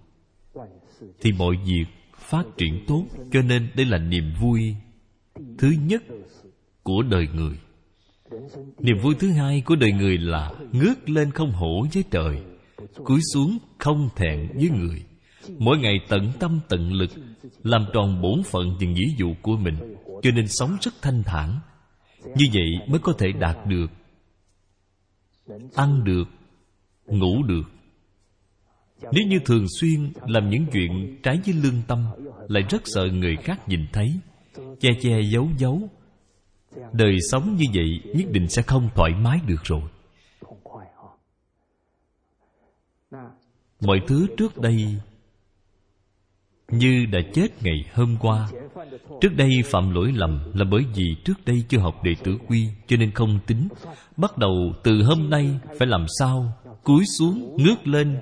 Thì 1.20 1.32
mọi 1.32 1.56
việc 1.64 1.84
phát 2.18 2.44
triển 2.56 2.84
tốt, 2.86 3.04
cho 3.32 3.42
nên 3.42 3.68
đây 3.76 3.86
là 3.86 3.98
niềm 3.98 4.32
vui 4.40 4.76
thứ 5.58 5.70
nhất 5.86 6.02
của 6.82 7.02
đời 7.02 7.28
người. 7.34 7.56
Niềm 8.78 8.96
vui 9.02 9.14
thứ 9.18 9.30
hai 9.30 9.60
của 9.60 9.76
đời 9.76 9.92
người 9.92 10.18
là 10.18 10.52
ngước 10.72 11.08
lên 11.08 11.30
không 11.30 11.50
hổ 11.50 11.86
với 11.94 12.04
trời, 12.10 12.42
cúi 13.04 13.20
xuống 13.34 13.58
không 13.78 14.08
thẹn 14.16 14.48
với 14.54 14.70
người. 14.70 15.02
Mỗi 15.58 15.78
ngày 15.78 16.00
tận 16.08 16.32
tâm 16.40 16.60
tận 16.68 16.92
lực, 16.92 17.10
làm 17.62 17.84
tròn 17.92 18.22
bổn 18.22 18.42
phận 18.42 18.76
và 18.80 18.86
nghĩa 18.86 19.08
vụ 19.18 19.34
của 19.42 19.56
mình, 19.56 19.96
cho 20.22 20.30
nên 20.30 20.48
sống 20.48 20.76
rất 20.80 20.94
thanh 21.02 21.22
thản. 21.22 21.60
Như 22.24 22.44
vậy 22.54 22.88
mới 22.88 22.98
có 22.98 23.12
thể 23.18 23.32
đạt 23.32 23.56
được, 23.66 23.90
ăn 25.74 26.04
được, 26.04 26.28
ngủ 27.06 27.42
được. 27.42 27.62
Nếu 29.02 29.26
như 29.28 29.38
thường 29.44 29.66
xuyên 29.80 30.12
làm 30.26 30.50
những 30.50 30.66
chuyện 30.72 31.18
trái 31.22 31.40
với 31.44 31.54
lương 31.54 31.82
tâm, 31.88 32.06
lại 32.48 32.62
rất 32.70 32.82
sợ 32.84 33.04
người 33.12 33.36
khác 33.36 33.68
nhìn 33.68 33.80
thấy, 33.92 34.12
che 34.80 34.90
che 35.00 35.20
giấu 35.22 35.48
giấu 35.58 35.88
đời 36.92 37.16
sống 37.30 37.56
như 37.56 37.64
vậy 37.74 38.00
nhất 38.14 38.30
định 38.30 38.48
sẽ 38.48 38.62
không 38.62 38.88
thoải 38.94 39.12
mái 39.14 39.40
được 39.46 39.64
rồi. 39.64 39.82
Mọi 43.80 44.00
thứ 44.06 44.26
trước 44.36 44.58
đây 44.58 44.96
như 46.68 47.06
đã 47.12 47.18
chết 47.34 47.62
ngày 47.62 47.84
hôm 47.94 48.16
qua. 48.20 48.48
Trước 49.20 49.36
đây 49.36 49.50
phạm 49.64 49.90
lỗi 49.94 50.12
lầm 50.14 50.52
là 50.54 50.64
bởi 50.70 50.82
vì 50.94 51.16
trước 51.24 51.44
đây 51.46 51.64
chưa 51.68 51.78
học 51.78 52.02
đệ 52.02 52.12
tử 52.24 52.38
quy 52.48 52.68
cho 52.86 52.96
nên 52.96 53.10
không 53.10 53.38
tính. 53.46 53.68
Bắt 54.16 54.38
đầu 54.38 54.72
từ 54.84 55.02
hôm 55.02 55.30
nay 55.30 55.58
phải 55.78 55.88
làm 55.88 56.06
sao? 56.18 56.52
Cúi 56.84 57.04
xuống, 57.18 57.56
ngước 57.58 57.86
lên, 57.86 58.20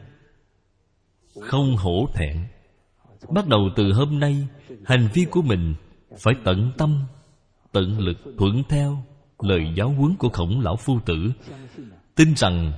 không 1.40 1.76
hổ 1.76 2.06
thẹn. 2.14 2.36
Bắt 3.30 3.46
đầu 3.46 3.60
từ 3.76 3.92
hôm 3.92 4.18
nay, 4.18 4.48
hành 4.84 5.08
vi 5.14 5.24
của 5.30 5.42
mình 5.42 5.74
phải 6.24 6.34
tận 6.44 6.72
tâm 6.78 7.04
tận 7.72 7.98
lực 7.98 8.16
thuận 8.38 8.62
theo 8.68 9.04
lời 9.38 9.60
giáo 9.76 9.88
huấn 9.88 10.16
của 10.16 10.28
khổng 10.28 10.60
lão 10.60 10.76
phu 10.76 11.00
tử. 11.06 11.32
Tin 12.14 12.34
rằng 12.36 12.72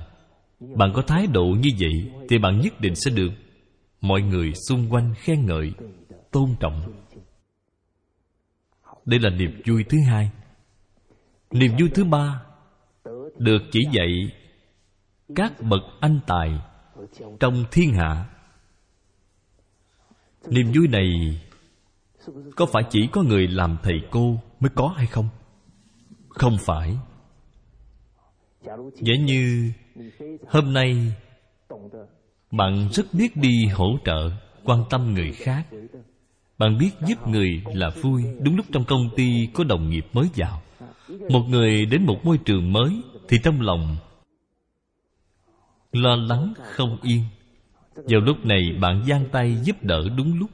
bạn 0.59 0.91
có 0.93 1.01
thái 1.01 1.27
độ 1.27 1.45
như 1.45 1.69
vậy 1.79 2.11
thì 2.29 2.37
bạn 2.37 2.61
nhất 2.61 2.81
định 2.81 2.95
sẽ 2.95 3.11
được 3.11 3.31
mọi 4.01 4.21
người 4.21 4.51
xung 4.69 4.89
quanh 4.89 5.13
khen 5.17 5.45
ngợi, 5.45 5.71
tôn 6.31 6.55
trọng. 6.59 6.93
Đây 9.05 9.19
là 9.19 9.29
niềm 9.29 9.61
vui 9.65 9.83
thứ 9.89 9.97
hai. 10.07 10.31
Niềm 11.51 11.71
vui 11.79 11.89
thứ 11.95 12.03
ba 12.03 12.41
được 13.37 13.61
chỉ 13.71 13.79
dạy 13.91 14.31
các 15.35 15.53
bậc 15.61 15.81
anh 15.99 16.19
tài 16.27 16.59
trong 17.39 17.65
thiên 17.71 17.93
hạ. 17.93 18.25
Niềm 20.47 20.71
vui 20.75 20.87
này 20.87 21.07
có 22.55 22.65
phải 22.65 22.83
chỉ 22.89 23.07
có 23.11 23.23
người 23.23 23.47
làm 23.47 23.77
thầy 23.83 23.95
cô 24.11 24.39
mới 24.63 24.69
có 24.75 24.87
hay 24.87 25.05
không? 25.05 25.29
Không 26.29 26.57
phải. 26.65 26.97
Giả 29.01 29.13
như 29.25 29.71
hôm 30.49 30.73
nay, 30.73 31.13
bạn 32.51 32.89
rất 32.91 33.05
biết 33.13 33.37
đi 33.37 33.65
hỗ 33.65 33.97
trợ, 34.05 34.31
quan 34.63 34.83
tâm 34.89 35.13
người 35.13 35.31
khác. 35.31 35.67
Bạn 36.57 36.77
biết 36.77 36.91
giúp 37.07 37.27
người 37.27 37.63
là 37.73 37.89
vui, 38.01 38.23
đúng 38.39 38.55
lúc 38.55 38.65
trong 38.71 38.85
công 38.85 39.09
ty 39.15 39.47
có 39.53 39.63
đồng 39.63 39.89
nghiệp 39.89 40.05
mới 40.13 40.29
vào. 40.35 40.61
Một 41.29 41.43
người 41.49 41.85
đến 41.85 42.05
một 42.05 42.25
môi 42.25 42.37
trường 42.37 42.73
mới 42.73 43.01
thì 43.27 43.37
trong 43.43 43.61
lòng 43.61 43.97
lo 45.91 46.15
lắng 46.15 46.53
không 46.61 46.97
yên. 47.01 47.21
Vào 47.95 48.21
lúc 48.21 48.45
này, 48.45 48.61
bạn 48.81 49.05
giang 49.07 49.25
tay 49.31 49.57
giúp 49.63 49.75
đỡ 49.81 50.09
đúng 50.17 50.39
lúc 50.39 50.49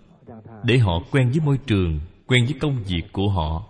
để 0.64 0.78
họ 0.78 1.00
quen 1.12 1.30
với 1.30 1.40
môi 1.46 1.58
trường, 1.58 2.00
quen 2.28 2.46
với 2.46 2.56
công 2.60 2.84
việc 2.84 3.04
của 3.12 3.30
họ 3.30 3.69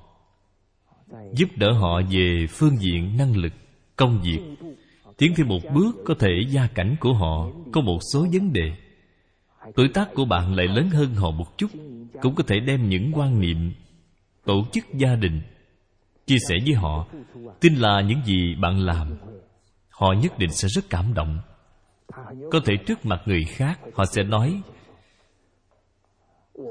giúp 1.34 1.50
đỡ 1.56 1.72
họ 1.72 2.02
về 2.12 2.46
phương 2.50 2.78
diện 2.78 3.18
năng 3.18 3.38
lực, 3.38 3.54
công 3.96 4.22
việc. 4.22 4.40
Tiến 5.18 5.34
thêm 5.36 5.48
một 5.48 5.60
bước 5.74 5.96
có 6.06 6.14
thể 6.20 6.30
gia 6.50 6.68
cảnh 6.68 6.96
của 7.00 7.14
họ 7.14 7.48
có 7.72 7.82
một 7.82 8.00
số 8.14 8.28
vấn 8.34 8.54
đề. 8.54 8.72
Tuổi 9.76 9.88
tác 9.94 10.10
của 10.16 10.26
bạn 10.26 10.56
lại 10.56 10.68
lớn 10.68 10.90
hơn 10.90 11.14
họ 11.16 11.32
một 11.32 11.58
chút, 11.58 11.72
cũng 12.22 12.36
có 12.36 12.44
thể 12.48 12.60
đem 12.60 12.90
những 12.90 13.12
quan 13.14 13.40
niệm, 13.40 13.72
tổ 14.46 14.66
chức 14.72 14.86
gia 14.94 15.16
đình, 15.16 15.42
chia 16.26 16.38
sẻ 16.50 16.56
với 16.66 16.74
họ, 16.74 17.08
tin 17.60 17.76
là 17.76 18.02
những 18.02 18.22
gì 18.26 18.56
bạn 18.56 18.80
làm. 18.80 19.18
Họ 19.90 20.14
nhất 20.14 20.38
định 20.38 20.52
sẽ 20.52 20.68
rất 20.68 20.90
cảm 20.90 21.14
động. 21.14 21.40
Có 22.52 22.60
thể 22.66 22.74
trước 22.88 23.06
mặt 23.06 23.22
người 23.26 23.44
khác, 23.44 23.80
họ 23.94 24.06
sẽ 24.06 24.24
nói, 24.24 24.62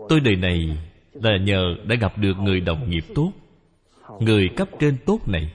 tôi 0.08 0.20
đời 0.20 0.36
này 0.36 0.58
là 1.12 1.38
nhờ 1.42 1.74
đã 1.86 1.96
gặp 2.00 2.18
được 2.18 2.34
người 2.38 2.60
đồng 2.60 2.90
nghiệp 2.90 3.04
tốt 3.14 3.32
người 4.20 4.48
cấp 4.56 4.68
trên 4.80 4.96
tốt 5.06 5.28
này, 5.28 5.52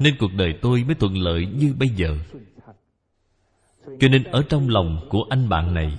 nên 0.00 0.14
cuộc 0.18 0.32
đời 0.34 0.54
tôi 0.62 0.84
mới 0.84 0.94
thuận 0.94 1.16
lợi 1.16 1.46
như 1.46 1.74
bây 1.78 1.88
giờ. 1.88 2.18
Cho 4.00 4.08
nên 4.08 4.24
ở 4.24 4.42
trong 4.48 4.68
lòng 4.68 5.06
của 5.08 5.24
anh 5.30 5.48
bạn 5.48 5.74
này, 5.74 5.98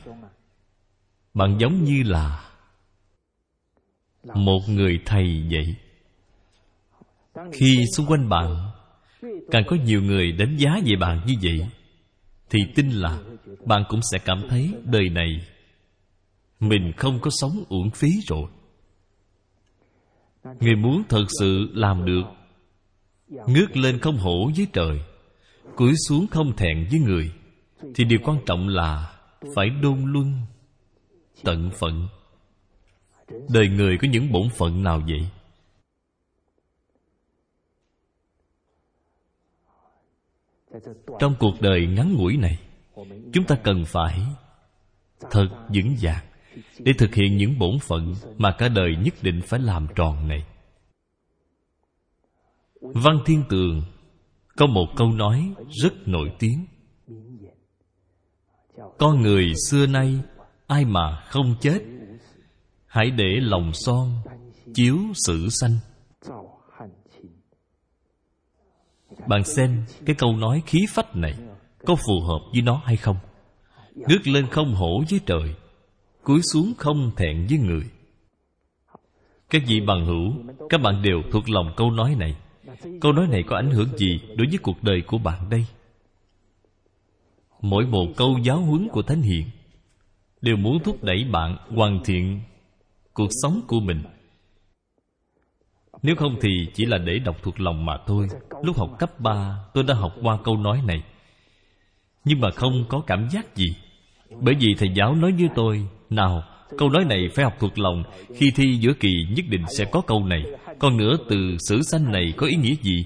bạn 1.33 1.57
giống 1.59 1.83
như 1.83 2.03
là 2.05 2.49
một 4.35 4.59
người 4.69 4.99
thầy 5.05 5.43
vậy. 5.51 5.75
Khi 7.53 7.85
xung 7.97 8.05
quanh 8.05 8.29
bạn, 8.29 8.55
càng 9.51 9.63
có 9.67 9.75
nhiều 9.85 10.01
người 10.01 10.31
đánh 10.31 10.57
giá 10.57 10.79
về 10.85 10.95
bạn 10.95 11.21
như 11.25 11.33
vậy, 11.41 11.67
thì 12.49 12.59
tin 12.75 12.89
là 12.89 13.19
bạn 13.65 13.83
cũng 13.89 13.99
sẽ 14.11 14.19
cảm 14.25 14.43
thấy 14.49 14.73
đời 14.83 15.09
này 15.09 15.47
mình 16.59 16.91
không 16.97 17.19
có 17.19 17.31
sống 17.33 17.63
uổng 17.69 17.89
phí 17.89 18.09
rồi 18.27 18.49
người 20.43 20.75
muốn 20.75 21.03
thật 21.09 21.25
sự 21.39 21.69
làm 21.73 22.05
được, 22.05 22.23
ngước 23.27 23.77
lên 23.77 23.99
không 23.99 24.17
hổ 24.17 24.51
với 24.57 24.67
trời, 24.73 24.99
cúi 25.75 25.93
xuống 26.07 26.27
không 26.27 26.55
thẹn 26.55 26.87
với 26.91 26.99
người, 26.99 27.31
thì 27.95 28.03
điều 28.03 28.19
quan 28.23 28.37
trọng 28.45 28.67
là 28.67 29.19
phải 29.55 29.69
đôn 29.69 30.13
luân, 30.13 30.33
tận 31.43 31.71
phận. 31.79 32.07
Đời 33.49 33.67
người 33.67 33.97
có 34.01 34.07
những 34.11 34.31
bổn 34.31 34.49
phận 34.57 34.83
nào 34.83 35.01
vậy? 35.07 35.29
Trong 41.19 41.35
cuộc 41.39 41.61
đời 41.61 41.87
ngắn 41.87 42.13
ngủi 42.13 42.37
này, 42.37 42.59
chúng 43.33 43.43
ta 43.47 43.55
cần 43.63 43.85
phải 43.85 44.21
thật 45.31 45.47
vững 45.75 45.95
vàng 46.01 46.28
để 46.79 46.93
thực 46.97 47.15
hiện 47.15 47.37
những 47.37 47.59
bổn 47.59 47.79
phận 47.79 48.13
mà 48.37 48.55
cả 48.57 48.67
đời 48.67 48.95
nhất 49.03 49.13
định 49.21 49.41
phải 49.41 49.59
làm 49.59 49.87
tròn 49.95 50.27
này. 50.27 50.45
Văn 52.81 53.19
thiên 53.25 53.43
tường 53.49 53.81
có 54.57 54.67
một 54.67 54.87
câu 54.95 55.11
nói 55.11 55.53
rất 55.69 56.07
nổi 56.07 56.31
tiếng. 56.39 56.65
Con 58.97 59.21
người 59.21 59.53
xưa 59.69 59.87
nay 59.87 60.19
ai 60.67 60.85
mà 60.85 61.23
không 61.27 61.55
chết? 61.61 61.79
Hãy 62.87 63.11
để 63.11 63.39
lòng 63.41 63.71
son 63.73 64.11
chiếu 64.73 64.97
sử 65.13 65.47
sanh. 65.49 65.77
Bạn 69.27 69.43
xem 69.43 69.85
cái 70.05 70.15
câu 70.15 70.37
nói 70.37 70.63
khí 70.65 70.79
phách 70.89 71.15
này 71.15 71.33
có 71.85 71.95
phù 71.95 72.21
hợp 72.27 72.39
với 72.53 72.61
nó 72.61 72.81
hay 72.85 72.97
không? 72.97 73.17
Ngước 73.95 74.27
lên 74.27 74.47
không 74.47 74.73
hổ 74.73 75.03
với 75.09 75.19
trời 75.25 75.55
cúi 76.23 76.41
xuống 76.53 76.73
không 76.77 77.11
thẹn 77.17 77.47
với 77.49 77.59
người. 77.59 77.83
Các 79.49 79.61
vị 79.67 79.81
bằng 79.87 80.05
hữu, 80.05 80.33
các 80.69 80.81
bạn 80.81 81.01
đều 81.01 81.21
thuộc 81.31 81.49
lòng 81.49 81.73
câu 81.77 81.91
nói 81.91 82.15
này. 82.15 82.35
Câu 83.01 83.11
nói 83.11 83.27
này 83.27 83.43
có 83.43 83.55
ảnh 83.55 83.71
hưởng 83.71 83.97
gì 83.97 84.19
đối 84.35 84.47
với 84.47 84.57
cuộc 84.61 84.83
đời 84.83 85.01
của 85.07 85.17
bạn 85.17 85.49
đây? 85.49 85.65
Mỗi 87.61 87.85
một 87.85 88.05
câu 88.17 88.37
giáo 88.43 88.57
huấn 88.61 88.87
của 88.91 89.01
thánh 89.01 89.21
hiền 89.21 89.45
đều 90.41 90.57
muốn 90.57 90.83
thúc 90.83 91.03
đẩy 91.03 91.23
bạn 91.31 91.57
hoàn 91.75 92.03
thiện 92.05 92.41
cuộc 93.13 93.29
sống 93.43 93.61
của 93.67 93.79
mình. 93.79 94.03
Nếu 96.03 96.15
không 96.15 96.35
thì 96.41 96.49
chỉ 96.73 96.85
là 96.85 96.97
để 96.97 97.19
đọc 97.19 97.37
thuộc 97.43 97.59
lòng 97.59 97.85
mà 97.85 97.97
thôi. 98.07 98.27
Lúc 98.63 98.77
học 98.77 98.89
cấp 98.99 99.19
3 99.19 99.65
tôi 99.73 99.83
đã 99.83 99.93
học 99.93 100.13
qua 100.21 100.37
câu 100.43 100.57
nói 100.57 100.81
này. 100.85 101.03
Nhưng 102.25 102.39
mà 102.39 102.51
không 102.51 102.85
có 102.89 103.01
cảm 103.07 103.29
giác 103.29 103.55
gì, 103.55 103.75
Bởi 104.41 104.55
vì 104.59 104.75
thầy 104.77 104.89
giáo 104.95 105.15
nói 105.15 105.31
với 105.31 105.49
tôi 105.55 105.87
nào, 106.09 106.43
câu 106.77 106.89
nói 106.89 107.05
này 107.05 107.29
phải 107.35 107.45
học 107.45 107.53
thuộc 107.59 107.79
lòng. 107.79 108.03
Khi 108.35 108.51
thi 108.55 108.77
giữa 108.81 108.93
kỳ 108.99 109.25
nhất 109.35 109.45
định 109.49 109.63
sẽ 109.77 109.85
có 109.85 110.01
câu 110.01 110.25
này. 110.25 110.43
Còn 110.79 110.97
nữa 110.97 111.17
từ 111.29 111.57
sử 111.59 111.81
sanh 111.81 112.11
này 112.11 112.33
có 112.37 112.47
ý 112.47 112.55
nghĩa 112.55 112.75
gì? 112.81 113.05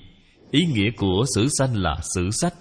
Ý 0.51 0.65
nghĩa 0.73 0.89
của 0.97 1.23
sử 1.35 1.47
sanh 1.59 1.75
là 1.75 1.97
sử 2.15 2.29
sách. 2.31 2.53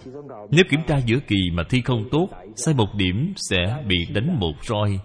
Nếu 0.51 0.65
kiểm 0.71 0.81
tra 0.89 0.99
giữa 1.07 1.19
kỳ 1.29 1.51
mà 1.53 1.63
thi 1.71 1.81
không 1.85 2.09
tốt 2.11 2.29
Sai 2.57 2.75
một 2.75 2.95
điểm 2.95 3.33
sẽ 3.37 3.77
bị 3.87 3.97
đánh 4.15 4.41
một 4.41 4.53
roi. 4.63 4.99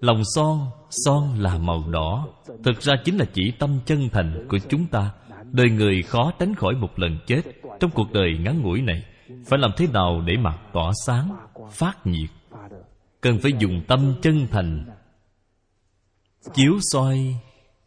Lòng 0.00 0.22
son, 0.34 0.58
son 0.90 1.38
là 1.38 1.58
màu 1.58 1.84
đỏ. 1.90 2.26
Thực 2.64 2.80
ra 2.80 2.94
chính 3.04 3.16
là 3.16 3.24
chỉ 3.32 3.52
tâm 3.58 3.78
chân 3.86 4.08
thành 4.12 4.46
của 4.48 4.58
chúng 4.68 4.86
ta. 4.86 5.10
Đời 5.52 5.70
người 5.70 6.02
khó 6.02 6.32
tránh 6.38 6.54
khỏi 6.54 6.74
một 6.74 6.98
lần 6.98 7.18
chết. 7.26 7.42
Trong 7.80 7.90
cuộc 7.90 8.12
đời 8.12 8.38
ngắn 8.40 8.62
ngủi 8.62 8.82
này 8.82 9.02
Phải 9.46 9.58
làm 9.58 9.70
thế 9.76 9.86
nào 9.92 10.22
để 10.26 10.36
mặt 10.36 10.58
tỏa 10.72 10.92
sáng, 11.06 11.36
phát 11.70 12.06
nhiệt? 12.06 12.30
Cần 13.20 13.38
phải 13.42 13.52
dùng 13.58 13.82
tâm 13.88 14.14
chân 14.22 14.46
thành. 14.50 14.86
Chiếu 16.54 16.72
soi 16.80 17.36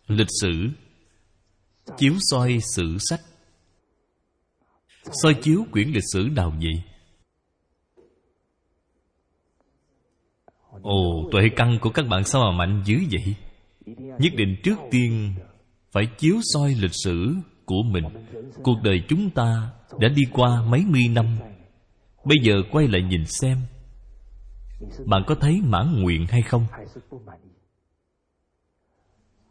lịch 0.08 0.28
sử. 0.42 0.70
Chiếu 1.98 2.14
soi 2.20 2.58
sử 2.76 2.98
sách. 3.00 3.22
Soi 5.24 5.34
chiếu 5.34 5.66
quyển 5.72 5.88
lịch 5.88 6.04
sử 6.14 6.30
nào 6.32 6.54
vậy? 6.62 6.84
Ồ, 10.82 11.30
tuệ 11.32 11.42
căn 11.56 11.78
của 11.82 11.90
các 11.90 12.06
bạn 12.10 12.24
sao 12.24 12.42
mà 12.42 12.58
mạnh 12.58 12.84
dữ 12.86 12.98
vậy? 13.12 13.36
Nhất 13.96 14.34
định 14.36 14.56
trước 14.64 14.78
tiên 14.92 15.34
phải 15.92 16.08
chiếu 16.18 16.36
soi 16.54 16.76
lịch 16.80 16.96
sử 17.04 17.36
của 17.66 17.84
mình. 17.92 18.04
Cuộc 18.64 18.78
đời 18.84 19.04
chúng 19.10 19.30
ta 19.30 19.72
đã 20.00 20.08
đi 20.08 20.22
qua 20.32 20.62
mấy 20.68 20.86
mươi 20.88 21.08
năm. 21.08 21.38
Bây 22.26 22.38
giờ 22.44 22.54
quay 22.72 22.88
lại 22.88 23.02
nhìn 23.02 23.26
xem 23.26 23.58
bạn 25.06 25.24
có 25.28 25.36
thấy 25.36 25.62
mãn 25.64 26.02
nguyện 26.02 26.28
hay 26.28 26.42
không? 26.42 26.66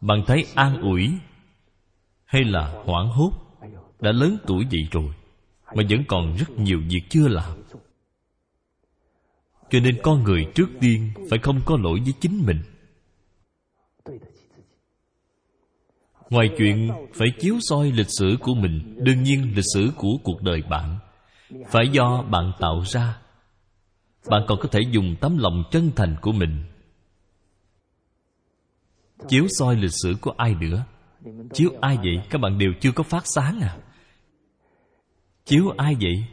Bạn 0.00 0.22
thấy 0.26 0.46
an 0.54 0.80
ủi 0.80 1.10
hay 2.24 2.44
là 2.44 2.82
hoảng 2.84 3.08
hốt? 3.08 3.32
Đã 4.00 4.12
lớn 4.12 4.38
tuổi 4.46 4.64
vậy 4.70 4.88
rồi, 4.90 5.14
mà 5.74 5.82
vẫn 5.90 6.04
còn 6.08 6.36
rất 6.36 6.50
nhiều 6.50 6.80
việc 6.88 7.02
chưa 7.08 7.28
làm. 7.28 7.62
Cho 9.70 9.80
nên 9.80 9.98
con 10.02 10.22
người 10.22 10.46
trước 10.54 10.68
tiên 10.80 11.10
phải 11.30 11.38
không 11.42 11.60
có 11.64 11.76
lỗi 11.82 12.00
với 12.04 12.14
chính 12.20 12.46
mình. 12.46 12.62
Ngoài 16.30 16.50
chuyện 16.58 16.90
phải 17.14 17.28
chiếu 17.40 17.54
soi 17.60 17.92
lịch 17.92 18.10
sử 18.18 18.36
của 18.40 18.54
mình, 18.54 18.96
đương 19.04 19.22
nhiên 19.22 19.52
lịch 19.56 19.64
sử 19.74 19.90
của 19.96 20.12
cuộc 20.24 20.42
đời 20.42 20.62
bạn, 20.70 20.98
phải 21.68 21.88
do 21.92 22.22
bạn 22.22 22.52
tạo 22.60 22.82
ra 22.86 23.18
bạn 24.28 24.42
còn 24.48 24.58
có 24.60 24.68
thể 24.68 24.80
dùng 24.90 25.16
tấm 25.20 25.38
lòng 25.38 25.62
chân 25.70 25.90
thành 25.96 26.16
của 26.20 26.32
mình. 26.32 26.64
Chiếu 29.28 29.46
soi 29.48 29.76
lịch 29.76 29.92
sử 30.02 30.14
của 30.20 30.34
ai 30.36 30.54
nữa? 30.54 30.84
Chiếu 31.52 31.70
ai 31.80 31.96
vậy? 31.96 32.22
Các 32.30 32.40
bạn 32.40 32.58
đều 32.58 32.72
chưa 32.80 32.92
có 32.92 33.02
phát 33.02 33.22
sáng 33.26 33.60
à? 33.60 33.78
Chiếu 35.44 35.68
ai 35.76 35.96
vậy? 36.00 36.24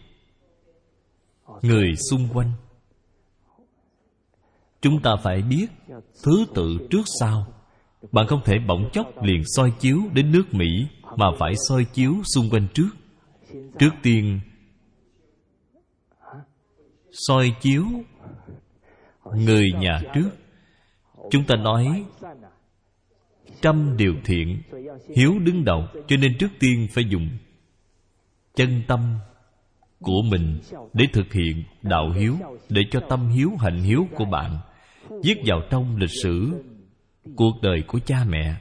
Người 1.62 1.96
xung 2.10 2.28
quanh. 2.34 2.52
Chúng 4.82 5.02
ta 5.02 5.16
phải 5.24 5.42
biết 5.42 5.68
thứ 6.24 6.46
tự 6.56 6.78
trước 6.90 7.04
sau. 7.20 7.48
Bạn 8.12 8.28
không 8.28 8.42
thể 8.46 8.54
bỗng 8.68 8.90
chốc 8.94 9.24
liền 9.24 9.42
soi 9.46 9.72
chiếu 9.80 10.02
đến 10.14 10.32
nước 10.32 10.54
mỹ 10.54 10.88
mà 11.16 11.26
phải 11.40 11.54
soi 11.70 11.86
chiếu 11.94 12.14
xung 12.36 12.50
quanh 12.50 12.68
trước. 12.74 12.90
Trước 13.80 13.92
tiên 14.04 14.40
soi 17.18 17.56
chiếu 17.62 17.86
người 19.36 19.72
nhà 19.80 20.02
trước. 20.14 20.30
Chúng 21.32 21.44
ta 21.44 21.56
nói, 21.56 22.04
trăm 23.62 23.98
điều 23.98 24.16
thiện 24.26 24.62
hiếu 25.16 25.40
đứng 25.40 25.66
đầu, 25.66 25.88
cho 26.08 26.16
nên 26.18 26.38
trước 26.40 26.52
tiên 26.60 26.88
phải 26.92 27.04
dùng 27.10 27.30
chân 28.56 28.82
tâm 28.88 29.16
của 30.00 30.22
mình 30.22 30.60
để 30.94 31.06
thực 31.14 31.34
hiện 31.34 31.64
đạo 31.82 32.12
hiếu, 32.12 32.38
để 32.70 32.82
cho 32.92 33.00
tâm 33.10 33.30
hiếu 33.30 33.52
hạnh 33.60 33.80
hiếu 33.80 34.08
của 34.16 34.26
bạn 34.26 34.58
viết 35.24 35.42
vào 35.46 35.62
trong 35.70 35.98
lịch 35.98 36.22
sử 36.24 36.64
cuộc 37.36 37.62
đời 37.62 37.84
của 37.88 38.00
cha 38.06 38.24
mẹ, 38.30 38.56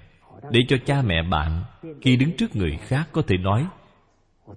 để 0.51 0.61
cho 0.69 0.77
cha 0.87 1.03
mẹ 1.03 1.23
bạn 1.31 1.63
khi 2.01 2.17
đứng 2.17 2.37
trước 2.37 2.57
người 2.57 2.79
khác 2.81 3.09
có 3.13 3.23
thể 3.23 3.37
nói, 3.37 3.67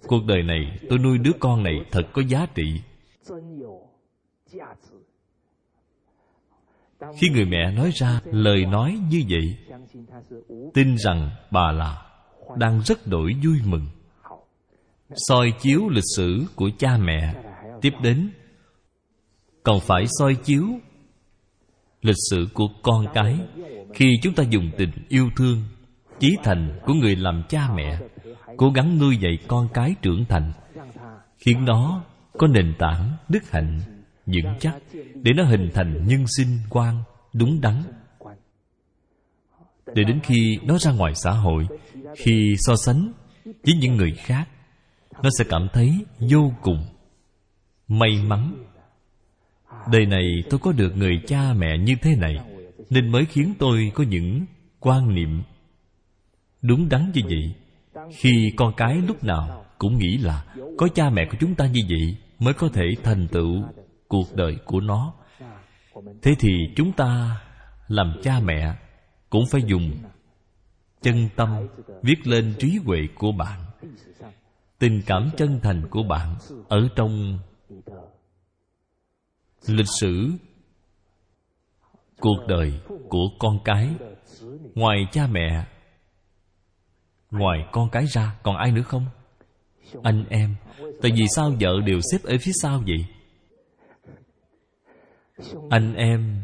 cuộc 0.08 0.26
đời 0.26 0.44
này 0.44 0.80
tôi 0.90 1.00
nuôi 1.00 1.18
đứa 1.18 1.34
con 1.40 1.64
này 1.64 1.76
thật 1.92 2.04
có 2.14 2.22
giá 2.28 2.48
trị 2.56 2.82
khi 7.18 7.30
người 7.30 7.46
mẹ 7.46 7.72
nói 7.72 7.92
ra 7.94 8.22
lời 8.26 8.66
nói 8.66 9.00
như 9.10 9.24
vậy 9.30 9.58
tin 10.74 10.96
rằng 10.98 11.30
bà 11.52 11.72
là 11.72 12.06
đang 12.58 12.82
rất 12.82 13.08
đổi 13.08 13.34
vui 13.46 13.58
mừng。soi 13.66 15.54
chiếu 15.62 15.90
lịch 15.90 16.04
sử 16.16 16.46
của 16.56 16.70
cha 16.78 16.98
mẹ 16.98 17.36
tiếp 17.82 17.94
đến 18.04 18.30
còn 19.64 19.80
phải 19.80 20.06
soi 20.20 20.36
chiếu 20.36 20.66
lịch 22.02 22.16
sử 22.30 22.48
của 22.54 22.68
con 22.84 23.06
cái 23.14 23.40
khi 23.94 24.20
chúng 24.22 24.34
ta 24.34 24.44
dùng 24.44 24.72
tình 24.78 24.92
yêu 25.10 25.30
thương 25.36 25.64
chí 26.20 26.38
thành 26.44 26.80
của 26.86 26.94
người 26.94 27.16
làm 27.16 27.44
cha 27.50 27.70
mẹ 27.76 28.00
cố 28.58 28.70
gắng 28.70 29.00
nuôi 29.00 29.18
dạy 29.18 29.38
con 29.48 29.68
cái 29.74 29.96
trưởng 30.02 30.26
thành. 30.30 30.52
Khiến 31.38 31.66
nó 31.66 32.04
có 32.38 32.48
nền 32.48 32.74
tảng 32.80 33.12
đức 33.30 33.52
hạnh 33.52 33.80
vững 34.34 34.54
chắc 34.60 34.76
để 35.14 35.34
nó 35.34 35.44
hình 35.44 35.70
thành 35.74 36.08
nhân 36.08 36.26
sinh 36.38 36.58
quan 36.70 37.04
đúng 37.34 37.62
đắn. 37.62 37.84
Để 39.96 40.04
đến 40.04 40.20
khi 40.24 40.60
nó 40.64 40.78
ra 40.78 40.92
ngoài 40.92 41.16
xã 41.16 41.32
hội, 41.32 41.68
khi 42.18 42.56
so 42.58 42.76
sánh 42.86 43.12
với 43.46 43.74
những 43.82 43.96
người 43.96 44.12
khác, 44.12 44.50
nó 45.24 45.30
sẽ 45.38 45.46
cảm 45.50 45.68
thấy 45.74 46.06
vô 46.20 46.54
cùng 46.62 46.86
may 47.88 48.24
mắn. 48.28 48.66
Đời 49.92 50.06
này 50.06 50.44
tôi 50.50 50.60
có 50.60 50.72
được 50.72 50.98
người 50.98 51.22
cha 51.28 51.54
mẹ 51.54 51.78
như 51.78 51.94
thế 52.02 52.16
này 52.16 52.36
nên 52.90 53.12
mới 53.12 53.26
khiến 53.26 53.54
tôi 53.60 53.92
có 53.96 54.04
những 54.04 54.46
quan 54.80 55.16
niệm 55.16 55.44
đúng 56.62 56.90
đắn 56.90 57.12
như 57.14 57.22
vậy. 57.26 57.56
Khi 58.12 58.54
con 58.56 58.74
cái 58.78 58.98
lúc 59.08 59.24
nào 59.24 59.66
cũng 59.78 59.98
nghĩ 59.98 60.18
là 60.18 60.46
có 60.78 60.88
cha 60.96 61.10
mẹ 61.10 61.26
của 61.32 61.38
chúng 61.40 61.56
ta 61.56 61.68
như 61.68 61.82
vậy 61.90 62.18
mới 62.40 62.54
có 62.54 62.70
thể 62.74 62.84
thành 63.04 63.28
tựu 63.28 63.64
cuộc 64.10 64.36
đời 64.36 64.58
của 64.66 64.80
nó. 64.80 65.14
Thế 66.22 66.36
thì 66.40 66.50
chúng 66.76 66.92
ta 66.92 67.42
làm 67.88 68.20
cha 68.24 68.40
mẹ 68.44 68.76
cũng 69.30 69.44
phải 69.52 69.62
dùng 69.68 69.92
chân 71.02 71.30
tâm 71.36 71.68
viết 72.04 72.28
lên 72.28 72.56
trí 72.60 72.80
huệ 72.86 73.00
của 73.16 73.32
bạn, 73.32 73.60
tình 74.80 75.02
cảm 75.06 75.30
chân 75.38 75.60
thành 75.64 75.88
của 75.90 76.04
bạn 76.04 76.36
ở 76.70 76.88
trong 76.96 77.40
lịch 79.68 79.90
sử 80.00 80.32
cuộc 82.20 82.48
đời 82.48 82.80
của 83.10 83.26
con 83.40 83.60
cái. 83.66 83.90
Ngoài 84.76 84.98
cha 85.12 85.28
mẹ, 85.28 85.66
ngoài 87.32 87.60
con 87.72 87.90
cái 87.90 88.06
ra 88.06 88.36
còn 88.44 88.56
ai 88.56 88.72
nữa 88.72 88.82
không? 88.82 89.06
Anh 90.04 90.26
em. 90.30 90.56
Tại 91.02 91.12
vì 91.16 91.26
sao 91.36 91.52
vợ 91.60 91.82
đều 91.86 92.00
xếp 92.12 92.18
ở 92.24 92.38
phía 92.42 92.52
sau 92.62 92.80
vậy? 92.88 93.06
Anh 95.70 95.94
em, 95.96 96.42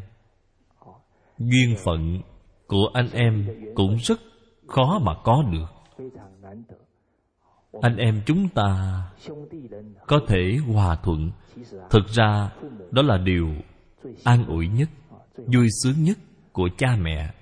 duyên 1.38 1.76
phận 1.86 2.22
của 2.68 2.90
anh 2.94 3.10
em 3.12 3.48
cũng 3.76 3.96
rất 3.96 4.20
khó 4.68 5.00
mà 5.00 5.14
có 5.24 5.44
được. 5.52 6.02
Anh 7.82 7.98
em 7.98 8.22
chúng 8.26 8.50
ta 8.50 9.02
có 10.08 10.20
thể 10.28 10.58
hòa 10.74 10.96
thuận. 11.04 11.32
Thực 11.90 12.08
ra, 12.08 12.52
đó 12.92 13.02
là 13.02 13.18
điều 13.18 13.48
an 14.24 14.46
ủi 14.46 14.68
nhất, 14.68 14.90
vui 15.38 15.68
sướng 15.84 16.04
nhất 16.04 16.18
của 16.54 16.70
cha 16.78 16.98
mẹ. 17.02 17.34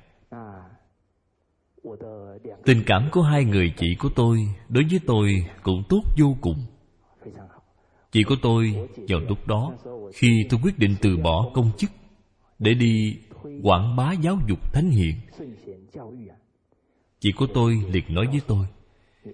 Tình 2.65 2.83
cảm 2.85 3.09
của 3.11 3.21
hai 3.21 3.45
người 3.45 3.73
chị 3.77 3.95
của 3.99 4.09
tôi 4.15 4.37
đối 4.69 4.83
với 4.89 4.99
tôi 5.07 5.45
cũng 5.63 5.83
tốt 5.89 6.01
vô 6.17 6.35
cùng 6.41 6.65
chị 8.13 8.23
của 8.23 8.35
tôi 8.41 8.75
vào 9.07 9.19
lúc 9.19 9.47
đó, 9.47 9.73
khi 10.13 10.45
tôi 10.49 10.59
quyết 10.63 10.79
định 10.79 10.95
từ 11.01 11.17
bỏ 11.17 11.49
công 11.53 11.71
chức 11.77 11.91
để 12.59 12.73
đi 12.73 13.17
quảng 13.63 13.95
bá 13.95 14.11
giáo 14.21 14.37
dục 14.47 14.73
thánh 14.73 14.89
hiền. 14.89 15.15
Chị 17.19 17.31
của 17.31 17.47
tôi 17.53 17.77
liền 17.91 18.03
nói 18.09 18.25
với 18.31 18.41
tôi, 18.47 18.65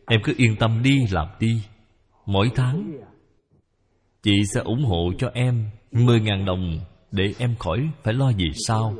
em 0.07 0.19
cứ 0.23 0.33
yên 0.37 0.55
tâm 0.59 0.81
đi, 0.83 1.07
làm 1.11 1.27
đi. 1.39 1.61
Mỗi 2.25 2.51
tháng, 2.55 2.91
chị 4.23 4.31
sẽ 4.53 4.61
ủng 4.61 4.83
hộ 4.83 5.11
cho 5.17 5.31
em 5.33 5.69
mười 5.91 6.21
ngàn 6.21 6.45
đồng 6.45 6.79
để 7.11 7.33
em 7.39 7.55
khỏi 7.59 7.89
phải 8.03 8.13
lo 8.13 8.31
gì 8.31 8.51
sao 8.67 8.95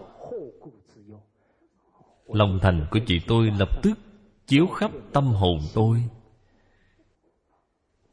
lòng 2.27 2.59
thành 2.61 2.85
của 2.91 2.99
chị 3.05 3.19
tôi 3.27 3.51
lập 3.59 3.69
tức 3.83 3.99
chiếu 4.47 4.67
khắp 4.67 4.91
tâm 5.13 5.25
hồn 5.25 5.57
tôi. 5.73 6.03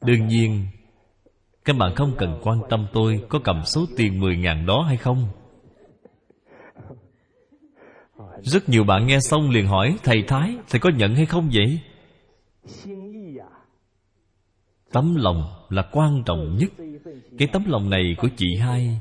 Đương 0.00 0.26
nhiên 0.26 0.66
các 1.66 1.76
bạn 1.76 1.94
không 1.94 2.14
cần 2.18 2.40
quan 2.42 2.58
tâm 2.70 2.86
tôi 2.92 3.20
có 3.28 3.38
cầm 3.44 3.62
số 3.64 3.86
tiền 3.96 4.20
mười 4.20 4.36
ngàn 4.36 4.66
đó 4.66 4.82
hay 4.82 4.96
không? 4.96 5.28
Rất 8.42 8.68
nhiều 8.68 8.84
bạn 8.84 9.06
nghe 9.06 9.18
xong 9.20 9.50
liền 9.50 9.66
hỏi, 9.66 9.96
thầy 10.04 10.24
thái, 10.28 10.56
thầy 10.68 10.80
có 10.80 10.90
nhận 10.96 11.14
hay 11.14 11.26
không 11.26 11.50
vậy? 11.52 11.80
Tấm 14.92 15.14
lòng 15.14 15.44
là 15.68 15.82
quan 15.92 16.22
trọng 16.26 16.56
nhất. 16.56 16.70
Cái 17.38 17.48
tấm 17.52 17.64
lòng 17.66 17.90
này 17.90 18.16
của 18.18 18.28
chị 18.36 18.56
hai 18.60 19.00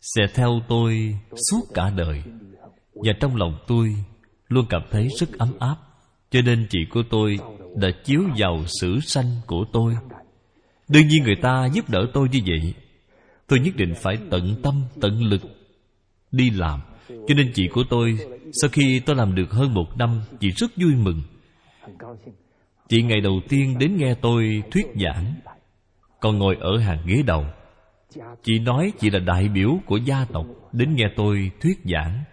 sẽ 0.00 0.22
theo 0.34 0.60
tôi 0.68 1.16
suốt 1.50 1.60
cả 1.74 1.90
đời. 1.96 2.22
Và 2.94 3.12
trong 3.20 3.36
lòng 3.36 3.58
tôi 3.66 3.94
luôn 4.48 4.66
cảm 4.68 4.82
thấy 4.90 5.08
rất 5.18 5.38
ấm 5.38 5.52
áp. 5.58 5.76
Cho 6.30 6.40
nên 6.44 6.66
chị 6.70 6.78
của 6.90 7.02
tôi 7.10 7.38
đã 7.76 7.88
chiếu 8.04 8.20
vào 8.38 8.64
sử 8.66 9.00
sanh 9.00 9.26
của 9.46 9.64
tôi 9.72 9.94
đương 10.90 11.08
nhiên 11.08 11.22
người 11.22 11.36
ta 11.42 11.68
giúp 11.72 11.90
đỡ 11.90 12.06
tôi 12.14 12.28
như 12.32 12.38
vậy, 12.46 12.74
tôi 13.46 13.60
nhất 13.60 13.76
định 13.76 13.94
phải 14.02 14.18
tận 14.30 14.56
tâm, 14.62 14.82
tận 15.00 15.24
lực 15.24 15.40
đi 16.32 16.50
làm. 16.50 16.80
Cho 17.08 17.34
nên 17.36 17.52
chị 17.54 17.68
của 17.72 17.84
tôi, 17.90 18.18
sau 18.52 18.70
khi 18.72 19.00
tôi 19.06 19.16
làm 19.16 19.34
được 19.34 19.50
hơn 19.50 19.74
một 19.74 19.98
năm, 19.98 20.20
chị 20.40 20.50
rất 20.50 20.70
vui 20.76 20.94
mừng. 20.94 21.22
Chị 22.88 23.02
ngày 23.02 23.20
đầu 23.20 23.40
tiên 23.48 23.78
đến 23.78 23.96
nghe 23.96 24.14
tôi 24.14 24.62
thuyết 24.70 24.86
giảng, 25.04 25.34
còn 26.20 26.38
ngồi 26.38 26.56
ở 26.60 26.78
hàng 26.78 26.98
ghế 27.06 27.22
đầu. 27.26 27.44
Chị 28.42 28.58
nói 28.58 28.92
chị 28.98 29.10
là 29.10 29.18
đại 29.18 29.48
biểu 29.48 29.78
của 29.86 29.96
gia 29.96 30.24
tộc 30.24 30.46
đến 30.72 30.94
nghe 30.94 31.04
tôi 31.16 31.50
thuyết 31.60 31.78
giảng. 31.84 32.24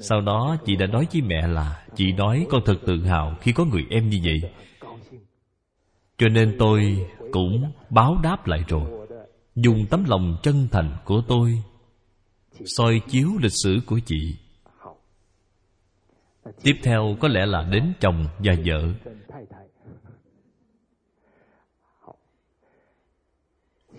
Sau 0.00 0.20
đó 0.20 0.56
chị 0.66 0.76
đã 0.76 0.86
nói 0.86 1.06
với 1.12 1.22
mẹ 1.22 1.46
là, 1.46 1.84
chị 1.94 2.12
nói 2.12 2.46
con 2.50 2.62
thật 2.64 2.76
tự 2.86 3.04
hào 3.04 3.36
khi 3.40 3.52
có 3.52 3.64
người 3.64 3.86
em 3.90 4.08
như 4.08 4.18
vậy. 4.24 4.50
Cho 6.18 6.28
nên 6.28 6.56
tôi 6.58 7.06
cũng 7.32 7.72
báo 7.90 8.18
đáp 8.22 8.46
lại 8.46 8.64
rồi. 8.68 9.08
Dùng 9.54 9.86
tấm 9.90 10.04
lòng 10.04 10.36
chân 10.42 10.68
thành 10.70 10.96
của 11.04 11.22
tôi, 11.28 11.62
soi 12.76 13.00
chiếu 13.08 13.28
lịch 13.42 13.52
sử 13.64 13.80
của 13.86 14.00
chị. 14.06 14.36
Tiếp 16.62 16.74
theo 16.82 17.16
có 17.20 17.28
lẽ 17.28 17.46
là 17.46 17.62
đến 17.62 17.92
chồng 18.00 18.26
và 18.38 18.54
vợ. 18.64 18.92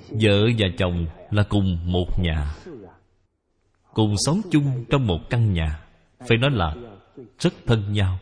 Vợ 0.09 0.49
và 0.57 0.67
chồng 0.77 1.05
là 1.29 1.43
cùng 1.49 1.91
một 1.91 2.19
nhà, 2.19 2.55
cùng 3.93 4.15
sống 4.17 4.41
chung 4.51 4.86
trong 4.89 5.07
một 5.07 5.19
căn 5.29 5.53
nhà, 5.53 5.84
phải 6.19 6.38
nói 6.38 6.51
là 6.51 6.75
rất 7.39 7.53
thân 7.65 7.93
nhau. 7.93 8.19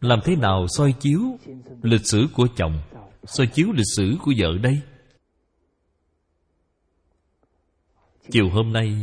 Làm 0.00 0.20
thế 0.24 0.36
nào 0.36 0.66
soi 0.68 0.92
chiếu 0.92 1.20
lịch 1.82 2.06
sử 2.06 2.26
của 2.34 2.48
chồng, 2.56 2.78
soi 3.24 3.46
chiếu 3.46 3.72
lịch 3.72 3.86
sử 3.96 4.16
của 4.22 4.32
vợ 4.38 4.48
đây? 4.62 4.80
Chiều 8.30 8.50
hôm 8.50 8.72
nay, 8.72 8.96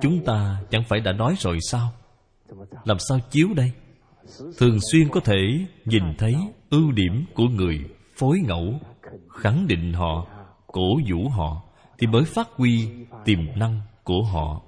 chúng 0.00 0.24
ta 0.24 0.62
chẳng 0.70 0.82
phải 0.88 1.00
đã 1.00 1.12
nói 1.12 1.34
rồi 1.38 1.58
sao? 1.70 1.92
Làm 2.84 2.96
sao 3.08 3.18
chiếu 3.30 3.48
đây? 3.54 3.72
Thường 4.58 4.78
xuyên 4.92 5.08
có 5.08 5.20
thể 5.20 5.66
nhìn 5.84 6.02
thấy 6.18 6.34
ưu 6.70 6.92
điểm 6.92 7.24
của 7.34 7.48
người 7.48 7.84
phối 8.16 8.40
ngẫu, 8.46 8.80
khẳng 9.28 9.66
định 9.66 9.92
họ, 9.92 10.26
cổ 10.66 11.00
vũ 11.10 11.28
họ, 11.28 11.62
thì 11.98 12.06
mới 12.06 12.24
phát 12.24 12.48
huy 12.56 12.88
tiềm 13.24 13.38
năng 13.56 13.80
của 14.04 14.22
họ. 14.22 14.62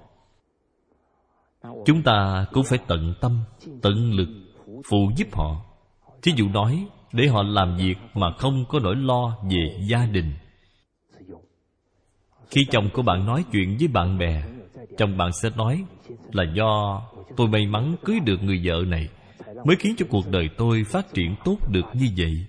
Chúng 1.85 2.03
ta 2.03 2.45
cũng 2.51 2.63
phải 2.63 2.79
tận 2.87 3.13
tâm, 3.21 3.39
tận 3.81 4.11
lực 4.11 4.29
phụ 4.89 5.11
giúp 5.15 5.27
họ 5.31 5.65
thí 6.21 6.31
dụ 6.35 6.49
nói, 6.49 6.87
để 7.13 7.27
họ 7.27 7.43
làm 7.43 7.77
việc 7.77 7.97
mà 8.13 8.31
không 8.37 8.65
có 8.69 8.79
nỗi 8.79 8.95
lo 8.95 9.37
về 9.51 9.77
gia 9.89 10.05
đình. 10.05 10.33
Khi 12.49 12.61
chồng 12.71 12.89
của 12.93 13.01
bạn 13.01 13.25
nói 13.25 13.45
chuyện 13.51 13.77
với 13.79 13.87
bạn 13.87 14.17
bè, 14.17 14.43
chồng 14.97 15.17
bạn 15.17 15.29
sẽ 15.41 15.49
nói 15.55 15.83
là 16.31 16.43
do 16.55 17.01
tôi 17.37 17.47
may 17.47 17.67
mắn 17.67 17.95
cưới 18.05 18.19
được 18.19 18.43
người 18.43 18.61
vợ 18.63 18.83
này, 18.87 19.09
mới 19.65 19.75
khiến 19.79 19.95
cho 19.97 20.05
cuộc 20.09 20.29
đời 20.29 20.49
tôi 20.57 20.83
phát 20.83 21.13
triển 21.13 21.35
tốt 21.45 21.57
được 21.69 21.85
như 21.93 22.07
vậy. 22.17 22.45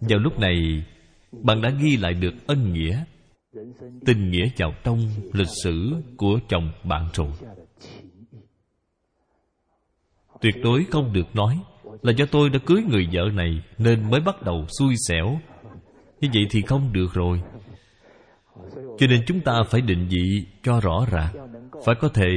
Vào 0.00 0.18
lúc 0.18 0.38
này, 0.38 0.84
bạn 1.32 1.62
đã 1.62 1.70
ghi 1.70 1.96
lại 1.96 2.14
được 2.14 2.34
ân 2.46 2.72
nghĩa, 2.72 3.04
tình 4.06 4.30
nghĩa 4.30 4.50
vào 4.56 4.72
trong 4.84 4.98
lịch 5.32 5.50
sử 5.64 5.94
của 6.16 6.38
chồng 6.48 6.72
bạn 6.84 7.08
rồi. 7.14 7.28
Tuyệt 10.40 10.54
đối 10.62 10.84
không 10.84 11.12
được 11.12 11.36
nói 11.36 11.58
là 12.02 12.12
do 12.12 12.24
tôi 12.30 12.50
đã 12.50 12.58
cưới 12.66 12.82
người 12.82 13.08
vợ 13.12 13.22
này 13.34 13.62
nên 13.78 14.10
mới 14.10 14.20
bắt 14.20 14.42
đầu 14.42 14.66
xui 14.78 14.94
xẻo. 15.08 15.40
Như 16.20 16.28
vậy 16.34 16.46
thì 16.50 16.62
không 16.62 16.92
được 16.92 17.14
rồi. 17.14 17.42
Cho 18.98 19.06
nên 19.06 19.22
chúng 19.26 19.40
ta 19.40 19.62
phải 19.70 19.80
định 19.80 20.08
vị 20.10 20.46
cho 20.62 20.80
rõ 20.80 21.06
ràng. 21.10 21.34
Phải 21.84 21.94
có 22.00 22.08
thể 22.08 22.30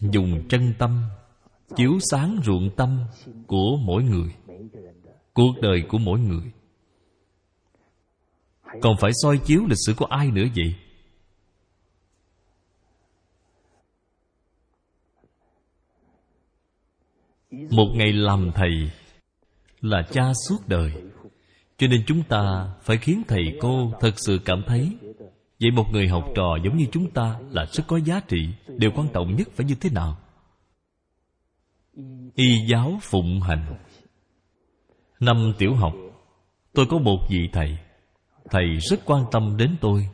dùng 0.00 0.48
chân 0.48 0.74
tâm, 0.78 1.02
chiếu 1.76 1.98
sáng 2.10 2.40
ruộng 2.44 2.70
tâm 2.76 2.98
của 3.46 3.76
mỗi 3.84 4.02
người, 4.02 4.28
cuộc 5.34 5.52
đời 5.62 5.82
của 5.88 5.98
mỗi 5.98 6.20
người. 6.20 6.52
Còn 8.82 8.96
phải 9.00 9.10
soi 9.22 9.38
chiếu 9.38 9.60
lịch 9.68 9.78
sử 9.86 9.94
của 9.96 10.06
ai 10.06 10.30
nữa 10.30 10.44
vậy? 10.56 10.74
Một 17.70 17.86
ngày 17.94 18.12
làm 18.12 18.50
thầy 18.54 18.90
là 19.80 20.02
cha 20.10 20.22
suốt 20.48 20.68
đời. 20.68 20.92
Cho 21.78 21.86
nên 21.86 22.02
chúng 22.06 22.22
ta 22.22 22.74
phải 22.82 22.96
khiến 22.96 23.22
thầy 23.28 23.42
cô 23.60 23.92
thật 24.00 24.12
sự 24.16 24.38
cảm 24.44 24.62
thấy 24.66 24.96
vậy 25.60 25.70
một 25.70 25.86
người 25.92 26.08
học 26.08 26.24
trò 26.34 26.56
giống 26.64 26.76
như 26.76 26.86
chúng 26.92 27.10
ta 27.10 27.38
là 27.50 27.66
rất 27.72 27.84
có 27.86 27.96
giá 27.96 28.20
trị. 28.28 28.48
Điều 28.78 28.90
quan 28.94 29.08
trọng 29.14 29.36
nhất 29.36 29.48
phải 29.54 29.66
như 29.66 29.74
thế 29.74 29.90
nào? 29.90 30.16
Y 32.34 32.66
giáo 32.70 32.98
phụng 33.02 33.40
hành. 33.40 33.76
Năm 35.20 35.52
tiểu 35.58 35.74
học, 35.74 35.92
tôi 36.72 36.86
có 36.86 36.98
một 36.98 37.18
vị 37.30 37.48
thầy. 37.52 37.78
Thầy 38.50 38.64
rất 38.90 39.00
quan 39.04 39.24
tâm 39.32 39.56
đến 39.56 39.76
tôi. 39.80 40.08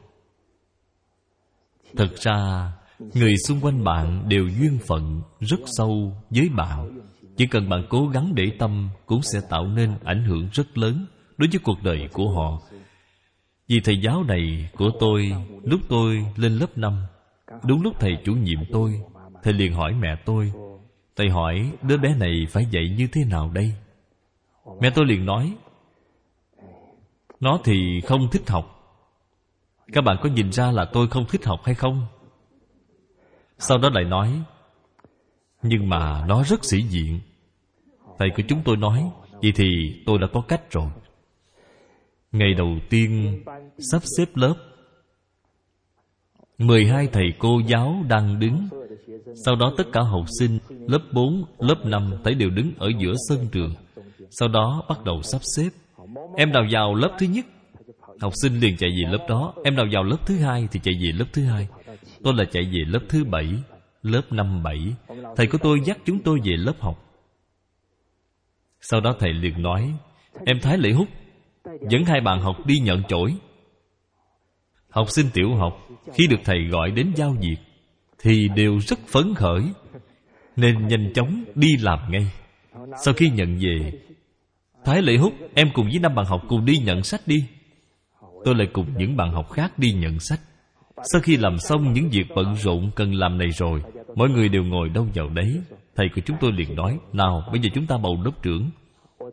Thật 1.97 2.17
ra, 2.17 2.73
người 3.15 3.35
xung 3.49 3.61
quanh 3.61 3.85
bạn 3.85 4.29
đều 4.29 4.49
duyên 4.49 4.79
phận 4.87 5.23
rất 5.41 5.61
sâu 5.67 6.17
với 6.31 6.49
bạn 6.49 7.01
chỉ 7.37 7.47
cần 7.47 7.69
bạn 7.69 7.87
cố 7.89 8.09
gắng 8.09 8.35
để 8.35 8.51
tâm 8.59 8.89
cũng 9.07 9.23
sẽ 9.23 9.41
tạo 9.51 9.67
nên 9.67 9.95
ảnh 10.05 10.25
hưởng 10.25 10.49
rất 10.53 10.79
lớn 10.79 11.07
đối 11.37 11.49
với 11.53 11.61
cuộc 11.65 11.83
đời 11.83 12.09
của 12.13 12.31
họ. 12.31 12.61
Vì 13.69 13.81
thầy 13.81 14.01
giáo 14.01 14.25
này 14.25 14.71
của 14.77 14.91
tôi, 15.01 15.33
lúc 15.65 15.81
tôi 15.89 16.27
lên 16.37 16.53
lớp 16.53 16.79
5 16.79 17.07
đúng 17.65 17.83
lúc 17.83 18.01
thầy 18.01 18.19
chủ 18.25 18.35
nhiệm 18.35 18.59
tôi, 18.73 19.01
thầy 19.43 19.53
liền 19.53 19.73
hỏi 19.73 19.95
mẹ 19.95 20.17
tôi, 20.25 20.53
thầy 21.17 21.31
hỏi, 21.31 21.73
đứa 21.83 21.97
bé 21.97 22.15
này 22.15 22.47
phải 22.51 22.67
dạy 22.71 22.95
như 22.99 23.09
thế 23.13 23.25
nào 23.25 23.51
đây? 23.55 23.73
Mẹ 24.81 24.91
tôi 24.95 25.05
liền 25.05 25.27
nói, 25.27 25.57
nó 27.41 27.59
thì 27.65 28.01
không 28.01 28.29
thích 28.33 28.51
học. 28.51 28.77
Các 29.93 30.05
bạn 30.05 30.17
có 30.23 30.29
nhìn 30.29 30.53
ra 30.53 30.71
là 30.71 30.85
tôi 30.93 31.09
không 31.09 31.25
thích 31.29 31.45
học 31.45 31.61
hay 31.65 31.75
không? 31.75 32.07
Sau 33.59 33.79
đó 33.79 33.89
lại 33.93 34.05
nói 34.05 34.43
nhưng 35.63 35.89
mà 35.89 36.25
nó 36.27 36.43
rất 36.43 36.65
sĩ 36.65 36.83
diện. 36.83 37.21
Thầy 38.19 38.29
của 38.37 38.43
chúng 38.49 38.63
tôi 38.65 38.77
nói 38.77 39.11
vậy 39.43 39.53
thì 39.57 39.67
tôi 40.07 40.19
đã 40.19 40.27
có 40.33 40.41
cách 40.41 40.71
rồi. 40.71 40.91
Ngày 42.33 42.55
đầu 42.55 42.79
tiên 42.91 43.43
sắp 43.93 44.03
xếp 44.17 44.27
lớp 44.35 44.55
12 46.59 47.07
thầy 47.07 47.25
cô 47.39 47.61
giáo 47.67 48.05
đang 48.09 48.41
đứng. 48.41 48.69
Sau 49.45 49.57
đó 49.57 49.75
tất 49.77 49.85
cả 49.93 50.01
học 50.01 50.25
sinh 50.39 50.59
Lớp 50.89 51.03
4, 51.13 51.45
lớp 51.59 51.87
5 51.87 52.11
Thấy 52.25 52.35
đều 52.35 52.51
đứng 52.51 52.73
ở 52.79 52.91
giữa 52.99 53.15
sân 53.29 53.49
trường. 53.53 53.75
Sau 54.31 54.49
đó 54.49 54.85
bắt 54.89 55.05
đầu 55.05 55.23
sắp 55.23 55.41
xếp. 55.57 55.71
Em 56.37 56.53
nào 56.53 56.67
vào 56.71 56.95
lớp 56.95 57.17
thứ 57.19 57.27
nhất? 57.27 57.47
Học 58.21 58.33
sinh 58.43 58.61
liền 58.61 58.77
chạy 58.77 58.91
về 58.91 59.13
lớp 59.13 59.27
đó. 59.29 59.55
Em 59.65 59.77
nào 59.77 59.87
vào 59.93 60.03
lớp 60.03 60.17
thứ 60.27 60.37
hai 60.37 60.69
thì 60.73 60.81
chạy 60.83 60.95
về 60.95 61.13
lớp 61.19 61.25
thứ 61.33 61.45
hai. 61.45 61.69
Tôi 62.23 62.35
là 62.35 62.45
chạy 62.45 62.63
về 62.65 62.85
lớp 62.87 63.01
thứ 63.09 63.25
bảy. 63.25 63.49
Lớp 64.03 64.23
năm 64.31 64.63
bảy. 64.63 64.95
Thầy 65.37 65.47
của 65.47 65.59
tôi 65.59 65.81
dắt 65.85 65.99
chúng 66.05 66.19
tôi 66.23 66.39
về 66.45 66.57
lớp 66.57 66.75
học. 66.81 67.11
Sau 68.81 69.01
đó 69.01 69.15
thầy 69.19 69.33
liền 69.33 69.63
nói, 69.63 69.95
Em 70.47 70.61
Thái 70.63 70.79
Lệ 70.79 70.93
Húc, 70.93 71.09
Dẫn 71.91 72.05
hai 72.05 72.21
bạn 72.21 72.41
học 72.41 72.67
đi 72.67 72.79
nhận 72.79 73.03
chổi. 73.09 73.35
Học 74.89 75.11
sinh 75.11 75.27
tiểu 75.35 75.55
học, 75.55 75.89
Khi 76.15 76.27
được 76.27 76.41
thầy 76.45 76.69
gọi 76.71 76.91
đến 76.91 77.13
giao 77.17 77.37
việc, 77.41 77.57
Thì 78.19 78.49
đều 78.57 78.79
rất 78.79 78.99
phấn 79.07 79.35
khởi, 79.35 79.63
Nên 80.57 80.87
nhanh 80.87 81.13
chóng 81.15 81.45
đi 81.55 81.69
làm 81.81 81.99
ngay. 82.11 82.27
Sau 83.05 83.15
khi 83.15 83.31
nhận 83.31 83.59
về, 83.59 83.93
Thái 84.85 85.03
Lệ 85.03 85.17
Húc, 85.17 85.33
Em 85.55 85.69
cùng 85.75 85.87
với 85.87 85.99
năm 85.99 86.15
bạn 86.15 86.27
học 86.27 86.43
cùng 86.49 86.65
đi 86.65 86.79
nhận 86.79 87.03
sách 87.03 87.21
đi. 87.27 87.47
Tôi 88.45 88.55
lại 88.55 88.69
cùng 88.73 88.87
những 88.97 89.17
bạn 89.17 89.33
học 89.33 89.51
khác 89.51 89.79
đi 89.79 89.93
nhận 89.93 90.21
sách. 90.21 90.41
Sau 91.05 91.21
khi 91.21 91.37
làm 91.37 91.59
xong 91.59 91.93
những 91.93 92.09
việc 92.11 92.27
bận 92.37 92.55
rộn 92.55 92.91
cần 92.97 93.15
làm 93.15 93.39
này 93.39 93.49
rồi, 93.51 93.83
Mọi 94.15 94.29
người 94.29 94.49
đều 94.49 94.65
ngồi 94.65 94.89
đâu 94.89 95.07
vào 95.15 95.29
đấy. 95.29 95.61
Thầy 95.97 96.09
của 96.15 96.21
chúng 96.25 96.37
tôi 96.41 96.53
liền 96.53 96.75
nói, 96.77 96.99
Nào, 97.13 97.43
bây 97.53 97.61
giờ 97.61 97.69
chúng 97.75 97.87
ta 97.87 97.99
bầu 98.03 98.17
đốc 98.25 98.43
trưởng. 98.43 98.71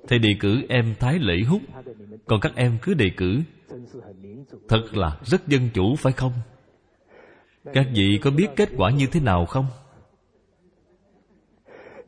Thầy 0.07 0.20
đề 0.20 0.30
cử 0.39 0.61
em 0.70 0.95
Thái 0.99 1.20
Lễ 1.20 1.43
Hút 1.47 1.61
Còn 2.26 2.39
các 2.39 2.55
em 2.55 2.78
cứ 2.82 2.93
đề 2.93 3.09
cử. 3.18 3.41
Thật 4.70 4.84
là 4.93 5.18
rất 5.24 5.47
dân 5.47 5.70
chủ, 5.74 5.95
phải 5.95 6.13
không? 6.13 6.32
Các 7.74 7.88
vị 7.93 8.20
có 8.22 8.32
biết 8.32 8.47
kết 8.55 8.70
quả 8.78 8.91
như 8.91 9.07
thế 9.11 9.20
nào 9.20 9.45
không? 9.45 9.65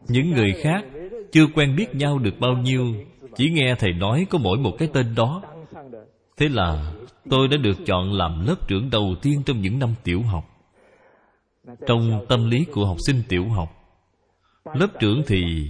Những 0.08 0.32
người 0.32 0.54
khác 0.62 0.86
chưa 1.32 1.48
quen 1.56 1.76
biết 1.76 1.96
nhau 1.96 2.20
được 2.20 2.40
bao 2.40 2.54
nhiêu, 2.54 2.86
Chỉ 3.36 3.50
nghe 3.50 3.76
thầy 3.80 3.94
nói 3.94 4.26
có 4.30 4.38
mỗi 4.38 4.58
một 4.58 4.76
cái 4.80 4.90
tên 4.94 5.16
đó. 5.16 5.42
Thế 6.40 6.50
là 6.50 6.94
tôi 7.30 7.48
đã 7.48 7.58
được 7.58 7.78
chọn 7.86 8.14
làm 8.14 8.46
lớp 8.48 8.68
trưởng 8.68 8.90
đầu 8.90 9.16
tiên 9.22 9.44
trong 9.46 9.62
những 9.62 9.80
năm 9.80 9.94
tiểu 10.04 10.22
học. 10.22 10.46
Trong 11.88 12.26
tâm 12.30 12.50
lý 12.50 12.66
của 12.66 12.86
học 12.86 12.98
sinh 13.08 13.24
tiểu 13.30 13.50
học, 13.50 13.70
Lớp 14.74 14.88
trưởng 15.00 15.24
thì 15.28 15.70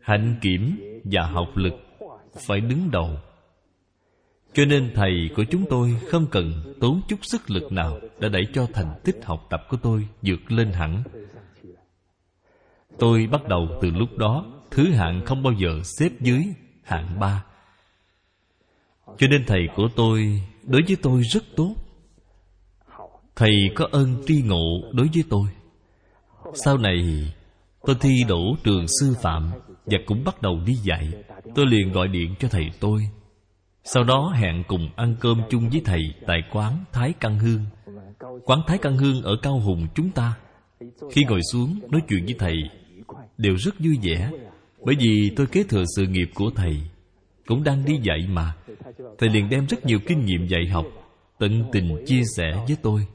Hạnh 0.00 0.36
kiểm 0.40 0.78
và 1.04 1.26
học 1.26 1.48
lực 1.54 1.74
Phải 2.46 2.60
đứng 2.60 2.90
đầu. 2.90 3.10
Cho 4.52 4.64
nên 4.64 4.92
thầy 4.94 5.30
của 5.36 5.44
chúng 5.50 5.64
tôi 5.70 5.96
không 6.10 6.26
cần 6.30 6.74
tốn 6.80 7.00
chút 7.08 7.18
sức 7.22 7.50
lực 7.50 7.72
nào 7.72 7.98
Đã 8.20 8.28
đẩy 8.28 8.42
cho 8.54 8.66
thành 8.74 9.00
tích 9.04 9.16
học 9.24 9.46
tập 9.50 9.66
của 9.68 9.76
tôi 9.82 10.08
vượt 10.22 10.52
lên 10.52 10.72
hẳn. 10.72 11.02
Tôi 12.98 13.26
bắt 13.26 13.48
đầu 13.48 13.68
từ 13.82 13.90
lúc 13.90 14.18
đó, 14.18 14.46
Thứ 14.70 14.90
hạng 14.90 15.24
không 15.24 15.42
bao 15.42 15.52
giờ 15.52 15.80
xếp 15.98 16.10
dưới 16.20 16.44
hạng 16.82 17.20
ba. 17.20 17.44
Cho 19.18 19.26
nên 19.30 19.44
thầy 19.46 19.60
của 19.76 19.88
tôi 19.96 20.42
Đối 20.62 20.82
với 20.86 20.96
tôi 21.02 21.22
rất 21.22 21.44
tốt. 21.56 21.74
Thầy 23.36 23.52
có 23.74 23.88
ơn 23.92 24.16
tri 24.26 24.42
ngộ 24.42 24.80
đối 24.92 25.08
với 25.14 25.24
tôi. 25.30 25.46
Sau 26.54 26.78
này, 26.78 27.32
Tôi 27.86 27.96
thi 28.00 28.24
đỗ 28.28 28.56
trường 28.64 28.86
sư 29.00 29.14
phạm 29.22 29.50
Và 29.86 29.98
cũng 30.06 30.24
bắt 30.24 30.42
đầu 30.42 30.60
đi 30.66 30.74
dạy. 30.74 31.12
Tôi 31.54 31.66
liền 31.66 31.92
gọi 31.92 32.08
điện 32.08 32.34
cho 32.40 32.48
thầy 32.48 32.70
tôi. 32.80 33.08
Sau 33.84 34.04
đó 34.04 34.32
hẹn 34.34 34.64
cùng 34.68 34.90
ăn 34.96 35.16
cơm 35.20 35.42
chung 35.50 35.68
với 35.68 35.82
thầy 35.84 36.02
Tại 36.26 36.42
quán 36.52 36.84
Thái 36.92 37.12
Căn 37.20 37.38
Hương. 37.38 37.64
Quán 38.44 38.60
Thái 38.66 38.78
Căn 38.78 38.96
Hương 38.96 39.22
ở 39.22 39.36
Cao 39.42 39.60
Hùng 39.60 39.86
chúng 39.94 40.10
ta. 40.10 40.34
Khi 41.10 41.24
ngồi 41.24 41.40
xuống 41.52 41.80
nói 41.90 42.00
chuyện 42.08 42.24
với 42.24 42.34
thầy, 42.38 42.56
Đều 43.38 43.54
rất 43.56 43.74
vui 43.78 43.98
vẻ, 44.02 44.30
Bởi 44.84 44.94
vì 44.98 45.30
tôi 45.36 45.46
kế 45.46 45.62
thừa 45.62 45.84
sự 45.96 46.06
nghiệp 46.06 46.30
của 46.34 46.50
thầy. 46.54 46.76
Cũng 47.46 47.64
đang 47.64 47.84
đi 47.84 47.98
dạy 48.02 48.26
mà. 48.28 48.54
Thầy 49.18 49.28
liền 49.28 49.48
đem 49.48 49.66
rất 49.66 49.86
nhiều 49.86 49.98
kinh 50.06 50.24
nghiệm 50.24 50.46
dạy 50.46 50.66
học, 50.66 50.86
Tận 51.38 51.64
tình 51.72 52.04
chia 52.06 52.22
sẻ 52.36 52.64
với 52.66 52.76
tôi. 52.82 53.06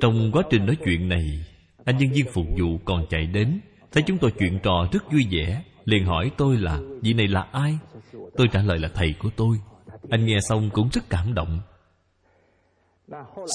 Trong 0.00 0.30
quá 0.32 0.42
trình 0.50 0.66
nói 0.66 0.76
chuyện 0.84 1.08
này, 1.08 1.24
anh 1.84 1.96
nhân 1.96 2.10
viên 2.12 2.26
phục 2.32 2.46
vụ 2.60 2.78
còn 2.84 3.06
chạy 3.10 3.26
đến, 3.26 3.60
Thấy 3.92 4.02
chúng 4.06 4.18
tôi 4.18 4.32
chuyện 4.38 4.58
trò 4.62 4.88
rất 4.92 5.12
vui 5.12 5.22
vẻ, 5.30 5.62
Liền 5.84 6.04
hỏi 6.04 6.30
tôi 6.36 6.56
là, 6.56 6.80
Vị 7.02 7.12
này 7.12 7.28
là 7.28 7.48
ai? 7.52 7.78
Tôi 8.36 8.46
trả 8.52 8.62
lời 8.62 8.78
là, 8.78 8.88
thầy 8.94 9.14
của 9.18 9.30
tôi. 9.36 9.56
Anh 10.10 10.26
nghe 10.26 10.38
xong 10.40 10.70
cũng 10.72 10.88
rất 10.92 11.10
cảm 11.10 11.34
động. 11.34 11.60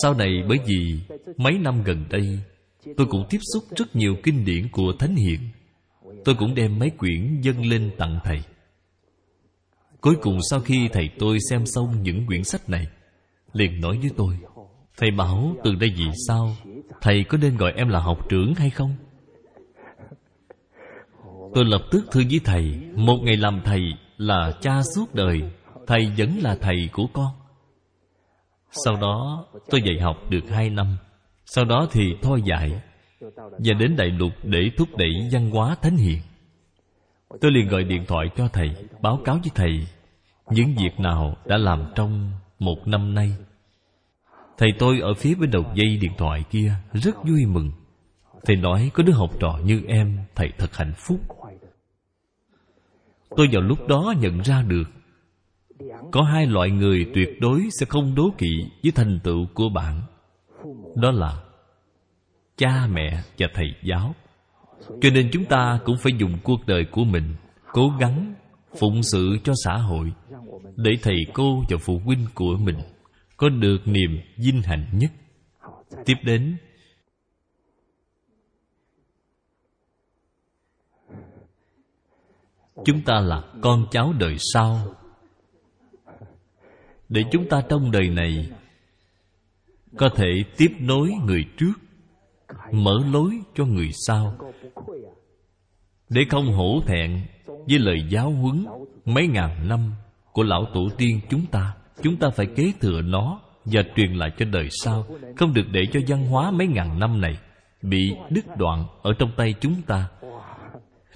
Sau 0.01 0.13
này, 0.13 0.43
bởi 0.47 0.57
vì 0.65 0.99
Mấy 1.37 1.53
năm 1.59 1.83
gần 1.83 2.05
đây, 2.09 2.39
Tôi 2.97 3.07
cũng 3.09 3.25
tiếp 3.29 3.39
xúc 3.53 3.63
rất 3.77 3.95
nhiều 3.95 4.15
kinh 4.23 4.45
điển 4.45 4.69
của 4.71 4.93
Thánh 4.99 5.15
Hiện 5.15 5.39
Tôi 6.25 6.35
cũng 6.35 6.55
đem 6.55 6.79
mấy 6.79 6.89
quyển 6.89 7.41
dâng 7.41 7.65
lên 7.65 7.91
tặng 7.97 8.19
thầy. 8.23 8.41
Cuối 10.03 10.15
cùng 10.21 10.37
sau 10.49 10.59
khi 10.59 10.89
thầy 10.93 11.09
tôi 11.19 11.37
xem 11.49 11.65
xong 11.65 12.03
những 12.03 12.25
quyển 12.27 12.43
sách 12.43 12.69
này, 12.69 12.87
Liền 13.53 13.81
nói 13.81 13.97
với 13.97 14.11
tôi, 14.17 14.37
Thầy 14.97 15.11
bảo 15.11 15.55
từ 15.63 15.75
đây 15.75 15.89
vì 15.95 16.05
sao? 16.27 16.55
Thầy 17.01 17.23
có 17.23 17.37
nên 17.37 17.57
gọi 17.57 17.73
em 17.75 17.89
là 17.89 17.99
học 17.99 18.17
trưởng 18.29 18.53
hay 18.55 18.69
không? 18.69 18.95
Tôi 21.53 21.65
lập 21.65 21.81
tức 21.91 22.05
thưa 22.11 22.21
với 22.29 22.39
thầy, 22.43 22.81
Một 22.95 23.17
ngày 23.23 23.37
làm 23.37 23.61
thầy 23.65 23.81
là 24.17 24.51
cha 24.61 24.81
suốt 24.95 25.15
đời, 25.15 25.41
Thầy 25.87 26.11
vẫn 26.17 26.37
là 26.41 26.55
thầy 26.61 26.89
của 26.91 27.07
con. 27.13 27.31
Sau 28.85 28.95
đó 28.95 29.45
tôi 29.69 29.81
dạy 29.81 29.99
học 30.01 30.17
được 30.29 30.49
hai 30.49 30.69
năm, 30.69 30.97
Sau 31.45 31.65
đó 31.65 31.87
thì 31.91 32.15
thôi 32.21 32.41
dạy 32.45 32.81
Và 33.39 33.73
đến 33.79 33.95
Đại 33.95 34.09
Lục 34.09 34.31
để 34.43 34.69
thúc 34.77 34.87
đẩy 34.97 35.11
văn 35.31 35.49
hóa 35.49 35.75
thánh 35.81 35.97
hiền. 35.97 36.19
Tôi 37.41 37.51
liền 37.51 37.67
gọi 37.67 37.83
điện 37.83 38.05
thoại 38.07 38.29
cho 38.35 38.47
thầy, 38.47 38.71
Báo 39.01 39.19
cáo 39.25 39.35
với 39.35 39.51
thầy 39.55 39.87
Những 40.49 40.75
việc 40.75 40.99
nào 40.99 41.37
đã 41.45 41.57
làm 41.57 41.85
trong 41.95 42.31
một 42.59 42.87
năm 42.87 43.13
nay. 43.13 43.35
Thầy 44.57 44.69
tôi 44.79 44.99
ở 44.99 45.13
phía 45.13 45.35
bên 45.35 45.51
đầu 45.51 45.63
dây 45.73 45.97
điện 45.97 46.11
thoại 46.17 46.43
kia 46.49 46.73
Rất 46.93 47.15
vui 47.23 47.45
mừng. 47.45 47.71
Thầy 48.45 48.55
nói 48.55 48.91
có 48.93 49.03
đứa 49.03 49.13
học 49.13 49.29
trò 49.39 49.59
như 49.65 49.81
em, 49.87 50.19
Thầy 50.35 50.49
thật 50.57 50.75
hạnh 50.75 50.93
phúc. 50.97 51.19
Tôi 53.29 53.47
vào 53.51 53.61
lúc 53.61 53.87
đó 53.87 54.13
nhận 54.19 54.41
ra 54.41 54.61
được, 54.61 54.89
Có 56.11 56.21
hai 56.23 56.45
loại 56.45 56.69
người 56.69 57.11
tuyệt 57.15 57.29
đối 57.41 57.61
sẽ 57.79 57.85
không 57.85 58.15
đố 58.15 58.29
kỵ 58.37 58.51
với 58.83 58.91
thành 58.91 59.19
tựu 59.23 59.45
của 59.53 59.69
bạn. 59.69 60.01
Đó 60.95 61.11
là 61.11 61.43
Cha 62.57 62.87
mẹ 62.87 63.23
và 63.37 63.47
thầy 63.53 63.75
giáo. 63.83 64.15
Cho 65.01 65.09
nên 65.13 65.29
chúng 65.31 65.45
ta 65.45 65.79
cũng 65.85 65.97
phải 65.97 66.13
dùng 66.19 66.37
cuộc 66.43 66.65
đời 66.67 66.85
của 66.91 67.03
mình 67.03 67.35
Cố 67.71 67.91
gắng 67.99 68.33
phụng 68.79 69.03
sự 69.03 69.37
cho 69.43 69.53
xã 69.65 69.77
hội 69.77 70.13
Để 70.75 70.91
thầy 71.01 71.17
cô 71.33 71.63
và 71.69 71.77
phụ 71.77 72.01
huynh 72.05 72.25
của 72.35 72.57
mình 72.59 72.77
Có 73.37 73.49
được 73.49 73.77
niềm 73.85 74.21
vinh 74.37 74.61
hạnh 74.61 74.85
nhất. 74.93 75.11
Tiếp 76.05 76.15
đến, 76.23 76.57
chúng 82.85 83.01
ta 83.05 83.19
là 83.19 83.43
con 83.61 83.85
cháu 83.91 84.13
đời 84.19 84.35
sau. 84.53 84.95
Để 87.09 87.21
chúng 87.31 87.49
ta 87.49 87.63
trong 87.69 87.91
đời 87.91 88.09
này 88.09 88.49
có 89.97 90.09
thể 90.15 90.43
tiếp 90.57 90.69
nối 90.79 91.11
người 91.25 91.45
trước 91.57 91.73
mở 92.71 92.99
lối 93.13 93.39
cho 93.55 93.65
người 93.65 93.89
sau. 94.07 94.37
Để 96.09 96.21
không 96.29 96.53
hổ 96.53 96.81
thẹn 96.85 97.21
với 97.45 97.79
lời 97.79 97.97
giáo 98.09 98.31
huấn 98.31 98.65
mấy 99.05 99.27
ngàn 99.27 99.67
năm 99.67 99.91
của 100.31 100.43
lão 100.43 100.65
tổ 100.73 100.89
tiên 100.97 101.19
chúng 101.29 101.45
ta 101.45 101.73
chúng 102.01 102.17
ta 102.17 102.29
phải 102.29 102.45
kế 102.45 102.73
thừa 102.79 103.01
nó 103.01 103.39
và 103.65 103.81
truyền 103.95 104.13
lại 104.13 104.31
cho 104.37 104.45
đời 104.45 104.67
sau, 104.71 105.05
không 105.37 105.53
được 105.53 105.65
để 105.71 105.81
cho 105.93 105.99
văn 106.07 106.25
hóa 106.25 106.51
mấy 106.51 106.67
ngàn 106.67 106.99
năm 106.99 107.21
này 107.21 107.37
bị 107.81 108.15
đứt 108.29 108.45
đoạn 108.57 108.85
ở 109.01 109.13
trong 109.19 109.31
tay 109.37 109.55
chúng 109.61 109.81
ta. 109.81 110.07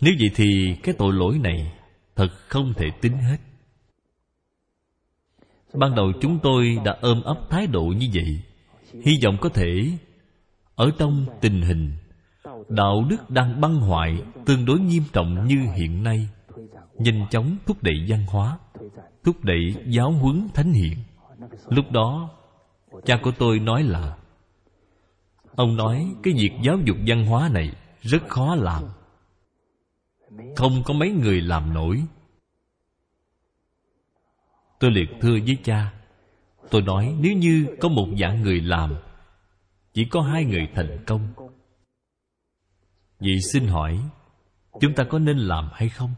Nếu 0.01 0.13
vậy 0.19 0.29
thì 0.35 0.75
cái 0.83 0.95
tội 0.97 1.13
lỗi 1.13 1.39
này 1.43 1.77
Thật 2.17 2.29
không 2.47 2.73
thể 2.73 2.85
tính 3.01 3.17
hết. 3.17 3.37
Ban 5.73 5.95
đầu 5.95 6.11
chúng 6.21 6.39
tôi 6.43 6.77
đã 6.85 6.97
ôm 7.01 7.21
ấp 7.21 7.37
thái 7.49 7.67
độ 7.67 7.83
như 7.83 8.07
vậy, 8.13 8.41
Hy 9.05 9.19
vọng 9.23 9.37
có 9.41 9.49
thể 9.49 9.91
ở 10.77 10.91
trong 10.97 11.25
tình 11.41 11.61
hình, 11.61 11.91
Đạo 12.69 13.05
đức 13.09 13.29
đang 13.29 13.61
băng 13.61 13.75
hoại 13.75 14.23
Tương 14.45 14.65
đối 14.65 14.79
nghiêm 14.79 15.03
trọng 15.13 15.47
như 15.47 15.67
hiện 15.75 16.03
nay. 16.03 16.29
Nhanh 16.93 17.27
chóng 17.29 17.57
thúc 17.65 17.83
đẩy 17.83 18.05
văn 18.07 18.25
hóa, 18.27 18.57
Thúc 19.23 19.43
đẩy 19.43 19.75
giáo 19.87 20.11
huấn 20.11 20.47
thánh 20.53 20.73
hiện 20.73 20.97
Lúc 21.69 21.91
đó, 21.91 22.29
Cha 23.05 23.19
của 23.23 23.31
tôi 23.31 23.59
nói 23.59 23.83
là, 23.83 24.17
Ông 25.55 25.75
nói 25.75 26.07
cái 26.23 26.33
việc 26.33 26.51
giáo 26.63 26.77
dục 26.85 26.97
văn 27.07 27.25
hóa 27.25 27.49
này 27.53 27.71
Rất 28.01 28.27
khó 28.27 28.55
làm. 28.55 28.83
Không 30.55 30.83
có 30.85 30.93
mấy 30.93 31.11
người 31.11 31.41
làm 31.41 31.73
nổi. 31.73 32.03
Tôi 34.79 34.91
liệt 34.91 35.09
thưa 35.21 35.37
với 35.45 35.57
cha. 35.63 35.93
Tôi 36.69 36.81
nói, 36.81 37.15
nếu 37.19 37.33
như 37.33 37.65
có 37.81 37.89
một 37.89 38.07
dạng 38.19 38.41
người 38.41 38.61
làm 38.61 38.95
chỉ 39.97 40.05
có 40.05 40.21
hai 40.21 40.45
người 40.45 40.67
thành 40.75 41.03
công 41.07 41.27
Vậy 43.19 43.39
xin 43.51 43.67
hỏi, 43.67 43.99
Chúng 44.81 44.93
ta 44.93 45.03
có 45.03 45.19
nên 45.19 45.37
làm 45.37 45.69
hay 45.73 45.89
không? 45.89 46.09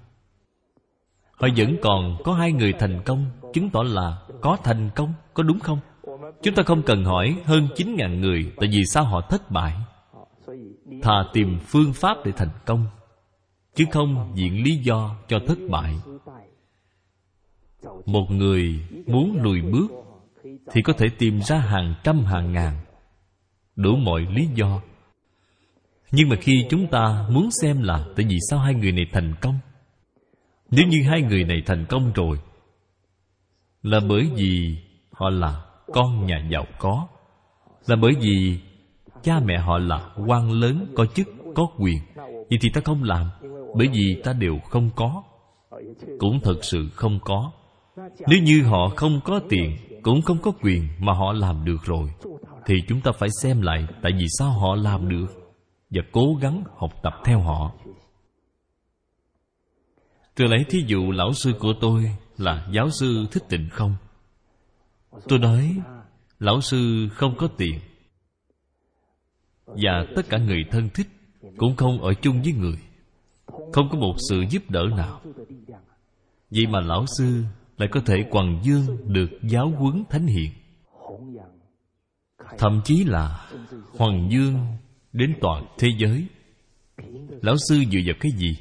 Họ 1.31 1.47
vẫn 1.57 1.77
còn 1.81 2.17
có 2.23 2.33
hai 2.33 2.51
người 2.51 2.73
thành 2.73 3.01
công 3.05 3.25
Chứng 3.53 3.69
tỏ 3.69 3.83
là 3.83 4.17
có 4.41 4.57
thành 4.63 4.89
công, 4.95 5.13
Có 5.33 5.43
đúng 5.43 5.59
không? 5.59 5.79
Chúng 6.41 6.55
ta 6.55 6.63
không 6.63 6.83
cần 6.83 7.05
hỏi 7.05 7.41
hơn 7.45 7.67
9.000 7.75 8.19
người 8.19 8.51
Tại 8.57 8.69
vì 8.71 8.85
sao 8.85 9.03
họ 9.03 9.21
thất 9.21 9.51
bại 9.51 9.73
Thà 11.01 11.23
tìm 11.33 11.59
phương 11.59 11.93
pháp 11.93 12.17
để 12.25 12.31
thành 12.31 12.51
công, 12.65 12.85
chứ 13.75 13.85
không 13.91 14.33
viện 14.35 14.63
lý 14.63 14.75
do 14.75 15.15
cho 15.27 15.39
thất 15.47 15.57
bại 15.69 15.95
một 18.05 18.25
người 18.29 18.79
muốn 19.07 19.37
lùi 19.41 19.61
bước 19.61 19.87
thì 20.71 20.81
có 20.81 20.93
thể 20.93 21.09
tìm 21.17 21.41
ra 21.41 21.57
hàng 21.57 21.95
trăm 22.03 22.25
hàng 22.25 22.53
ngàn 22.53 22.79
đủ 23.79 23.95
mọi 23.95 24.27
lý 24.35 24.47
do. 24.55 24.81
Nhưng 26.11 26.29
mà 26.29 26.35
khi 26.35 26.65
chúng 26.69 26.87
ta 26.87 27.27
muốn 27.31 27.49
xem 27.61 27.81
là 27.81 28.05
tại 28.15 28.25
vì 28.29 28.37
sao 28.49 28.59
hai 28.59 28.73
người 28.73 28.91
này 28.91 29.05
thành 29.11 29.33
công. 29.41 29.59
Nếu 30.71 30.87
như 30.87 30.97
hai 31.09 31.21
người 31.21 31.43
này 31.43 31.61
thành 31.65 31.85
công 31.89 32.11
rồi, 32.13 32.37
là 33.83 33.99
bởi 34.09 34.29
vì 34.35 34.77
họ 35.11 35.29
là 35.29 35.61
con 35.93 36.25
nhà 36.25 36.47
giàu 36.51 36.65
có, 36.79 37.07
là 37.87 37.95
bởi 37.95 38.11
vì 38.21 38.59
cha 39.23 39.39
mẹ 39.45 39.57
họ 39.57 39.77
là 39.77 40.09
quan 40.27 40.51
lớn, 40.51 40.87
có 40.95 41.05
chức, 41.05 41.27
có 41.55 41.67
quyền 41.77 41.97
vậy 42.49 42.59
thì 42.61 42.69
ta 42.73 42.81
không 42.85 43.03
làm, 43.03 43.29
bởi 43.75 43.87
vì 43.87 44.21
ta 44.23 44.33
đều 44.33 44.59
không 44.69 44.89
có, 44.95 45.23
cũng 46.19 46.39
thật 46.43 46.63
sự 46.63 46.89
không 46.93 47.19
có. 47.23 47.51
Nếu 47.97 48.43
như 48.43 48.63
họ 48.63 48.89
không 48.95 49.19
có 49.23 49.39
tiền, 49.49 49.77
cũng 50.03 50.21
không 50.21 50.37
có 50.41 50.51
quyền 50.61 50.87
mà 50.99 51.13
họ 51.13 51.33
làm 51.33 51.65
được 51.65 51.83
rồi 51.85 52.09
thì 52.69 52.83
chúng 52.87 53.01
ta 53.01 53.11
phải 53.11 53.29
xem 53.41 53.61
lại 53.61 53.87
tại 54.01 54.11
vì 54.17 54.25
sao 54.39 54.49
họ 54.51 54.75
làm 54.75 55.09
được 55.09 55.25
và 55.89 56.01
cố 56.11 56.35
gắng 56.41 56.63
học 56.77 56.91
tập 57.03 57.13
theo 57.25 57.39
họ. 57.39 57.73
Tôi 60.35 60.47
lấy 60.47 60.65
thí 60.69 60.79
dụ 60.87 61.11
lão 61.11 61.33
sư 61.33 61.53
của 61.59 61.73
tôi 61.81 62.11
là 62.37 62.67
giáo 62.73 62.89
sư 62.89 63.25
thích 63.31 63.43
tịnh 63.49 63.69
không? 63.71 63.95
Tôi 65.27 65.39
nói, 65.39 65.75
lão 66.39 66.61
sư 66.61 67.07
không 67.11 67.35
có 67.37 67.47
tiền. 67.57 67.79
Và 69.65 70.05
tất 70.15 70.29
cả 70.29 70.37
người 70.37 70.63
thân 70.71 70.89
thích 70.93 71.07
cũng 71.57 71.75
không 71.75 72.01
ở 72.01 72.13
chung 72.13 72.41
với 72.41 72.53
người. 72.53 72.77
Không 73.73 73.89
có 73.91 73.97
một 73.97 74.15
sự 74.29 74.43
giúp 74.49 74.69
đỡ 74.69 74.83
nào. 74.97 75.21
Vậy 76.49 76.67
mà 76.67 76.79
lão 76.79 77.05
sư 77.17 77.43
lại 77.77 77.89
có 77.91 78.01
thể 78.05 78.25
quần 78.31 78.59
dương 78.63 79.13
được 79.13 79.29
giáo 79.43 79.69
huấn 79.69 80.03
thánh 80.09 80.27
hiền 80.27 80.51
thậm 82.57 82.81
chí 82.85 83.03
là 83.03 83.49
hoàng 83.97 84.29
dương 84.31 84.77
đến 85.13 85.35
toàn 85.41 85.65
thế 85.77 85.87
giới. 85.97 86.27
Lão 87.41 87.55
sư 87.69 87.83
dựa 87.91 87.99
vào 88.05 88.15
cái 88.19 88.31
gì? 88.37 88.57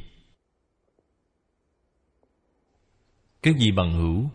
Cái 3.43 3.55
gì 3.55 3.73
bằng 3.73 3.93
hữu? 3.93 4.31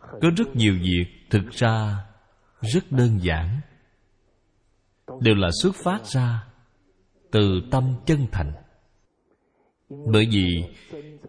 Có 0.00 0.30
rất 0.36 0.56
nhiều 0.56 0.74
việc 0.82 1.06
thực 1.30 1.50
ra 1.50 2.04
rất 2.60 2.92
đơn 2.92 3.18
giản. 3.22 3.60
Đều 5.20 5.34
là 5.34 5.48
xuất 5.62 5.76
phát 5.84 6.06
ra 6.06 6.44
từ 7.30 7.62
tâm 7.70 7.94
chân 8.06 8.26
thành. 8.32 8.52
Bởi 10.12 10.26
vì 10.30 10.64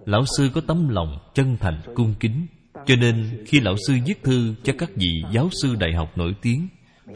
lão 0.06 0.24
sư 0.38 0.50
có 0.54 0.62
tấm 0.68 0.90
lòng 0.90 1.32
chân 1.34 1.58
thành, 1.60 1.82
cung 1.96 2.16
kính. 2.20 2.48
Cho 2.86 2.96
nên 2.96 3.44
khi 3.48 3.60
lão 3.60 3.76
sư 3.88 3.94
viết 4.06 4.24
thư 4.24 4.56
cho 4.64 4.74
các 4.78 4.90
vị 4.96 5.24
giáo 5.32 5.50
sư 5.62 5.76
đại 5.76 5.94
học 5.94 6.18
nổi 6.18 6.36
tiếng 6.42 6.68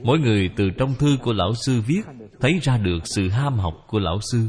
mỗi 0.04 0.20
người 0.20 0.50
từ 0.56 0.70
trong 0.70 0.94
thư 1.00 1.18
của 1.24 1.34
lão 1.34 1.54
sư 1.66 1.82
viết, 1.88 2.02
thấy 2.40 2.60
ra 2.62 2.78
được 2.78 3.00
sự 3.04 3.30
ham 3.30 3.54
học 3.54 3.86
của 3.88 4.00
lão 4.00 4.20
sư. 4.32 4.40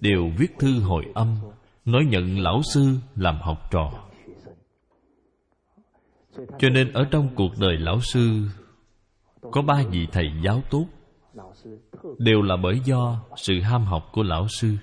Đều 0.00 0.30
viết 0.38 0.58
thư 0.58 0.80
hồi 0.80 1.04
âm, 1.14 1.36
nói 1.84 2.04
nhận 2.04 2.38
lão 2.38 2.60
sư 2.74 2.94
làm 3.16 3.38
học 3.40 3.58
trò. 3.70 3.92
Cho 6.58 6.68
nên 6.68 6.92
ở 6.92 7.04
trong 7.10 7.28
cuộc 7.34 7.52
đời 7.60 7.76
lão 7.78 8.00
sư, 8.00 8.42
có 9.40 9.62
ba 9.62 9.82
vị 9.90 10.06
thầy 10.12 10.30
giáo 10.44 10.62
tốt. 10.70 10.86
Đều 12.18 12.42
là 12.42 12.56
bởi 12.62 12.80
do 12.84 13.20
sự 13.36 13.60
ham 13.60 13.84
học 13.84 14.08
của 14.12 14.22
lão 14.22 14.46
sư. 14.48 14.76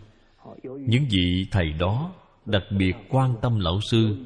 Những 0.63 1.03
vị 1.09 1.47
thầy 1.51 1.73
đó 1.73 2.11
đặc 2.45 2.63
biệt 2.77 2.93
quan 3.09 3.35
tâm 3.41 3.59
lão 3.59 3.79
sư 3.91 4.17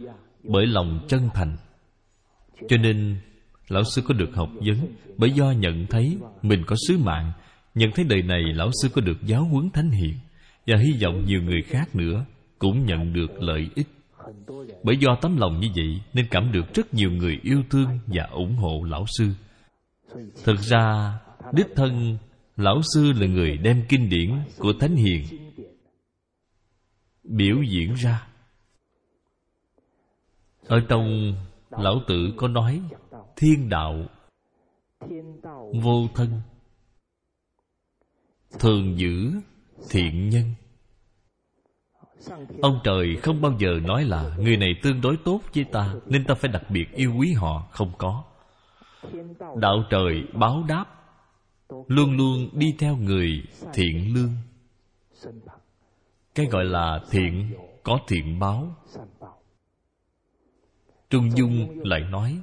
bởi 0.43 0.65
lòng 0.65 1.05
chân 1.07 1.30
thành. 1.34 1.57
Cho 2.68 2.78
nên 2.78 3.18
lão 3.68 3.84
sư 3.95 4.01
có 4.05 4.13
được 4.13 4.36
học 4.36 4.49
vấn 4.65 4.78
bởi 5.18 5.32
do 5.32 5.51
nhận 5.51 5.86
thấy 5.88 6.18
mình 6.41 6.63
có 6.68 6.76
sứ 6.88 6.97
mạng, 6.97 7.32
nhận 7.76 7.91
thấy 7.91 8.05
đời 8.09 8.22
này 8.22 8.41
lão 8.53 8.70
sư 8.82 8.89
có 8.93 9.01
được 9.01 9.18
giáo 9.24 9.43
huấn 9.43 9.70
thánh 9.70 9.91
hiền, 9.91 10.13
và 10.68 10.78
hy 10.78 11.03
vọng 11.03 11.26
nhiều 11.26 11.41
người 11.43 11.61
khác 11.61 11.95
nữa 11.95 12.26
cũng 12.59 12.86
nhận 12.86 13.13
được 13.13 13.41
lợi 13.41 13.70
ích. 13.76 13.88
Bởi 14.84 14.97
do 14.97 15.18
tấm 15.22 15.38
lòng 15.38 15.59
như 15.59 15.68
vậy 15.76 16.01
nên 16.13 16.28
cảm 16.32 16.51
được 16.51 16.74
rất 16.74 16.93
nhiều 16.93 17.11
người 17.11 17.39
yêu 17.43 17.63
thương 17.70 17.99
và 18.07 18.24
ủng 18.32 18.55
hộ 18.55 18.84
lão 18.84 19.05
sư. 19.18 19.30
Thực 20.43 20.59
ra, 20.59 21.13
đích 21.53 21.68
thân, 21.76 22.18
lão 22.57 22.82
sư 22.93 23.11
là 23.15 23.28
người 23.28 23.57
đem 23.57 23.84
kinh 23.89 24.09
điển 24.09 24.32
của 24.57 24.74
thánh 24.80 24.95
hiền 24.95 25.24
biểu 27.24 27.55
diễn 27.70 27.93
ra. 27.93 28.28
Ở 30.68 30.80
trong 30.89 31.34
lão 31.70 32.01
tử 32.07 32.34
có 32.38 32.47
nói 32.47 32.82
thiên 33.38 33.70
đạo. 33.70 34.06
Vô 35.84 36.08
thân. 36.16 36.42
Thường 38.60 39.00
giữ 39.00 39.32
thiện 39.90 40.30
nhân. 40.30 40.54
Ông 42.62 42.80
trời 42.84 43.16
không 43.24 43.42
bao 43.42 43.52
giờ 43.60 43.80
nói 43.84 44.06
là 44.06 44.38
người 44.40 44.58
này 44.58 44.70
tương 44.84 45.02
đối 45.02 45.18
tốt 45.26 45.42
với 45.56 45.64
ta, 45.64 45.96
nên 46.06 46.26
ta 46.26 46.36
phải 46.36 46.52
đặc 46.52 46.64
biệt 46.70 46.86
yêu 46.94 47.14
quý 47.20 47.34
họ, 47.34 47.68
không 47.72 47.92
có. 47.98 48.24
Đạo 49.56 49.84
trời 49.90 50.24
báo 50.34 50.64
đáp, 50.68 50.86
luôn 51.70 52.18
luôn 52.18 52.50
đi 52.54 52.76
theo 52.80 52.96
người 52.96 53.44
thiện 53.74 54.14
lương. 54.14 54.32
Cái 56.36 56.46
gọi 56.46 56.66
là 56.66 57.02
thiện, 57.12 57.54
có 57.84 58.00
thiện 58.08 58.40
báo. 58.40 58.76
Trung 61.10 61.38
dung 61.38 61.80
lại 61.84 62.02
nói 62.02 62.38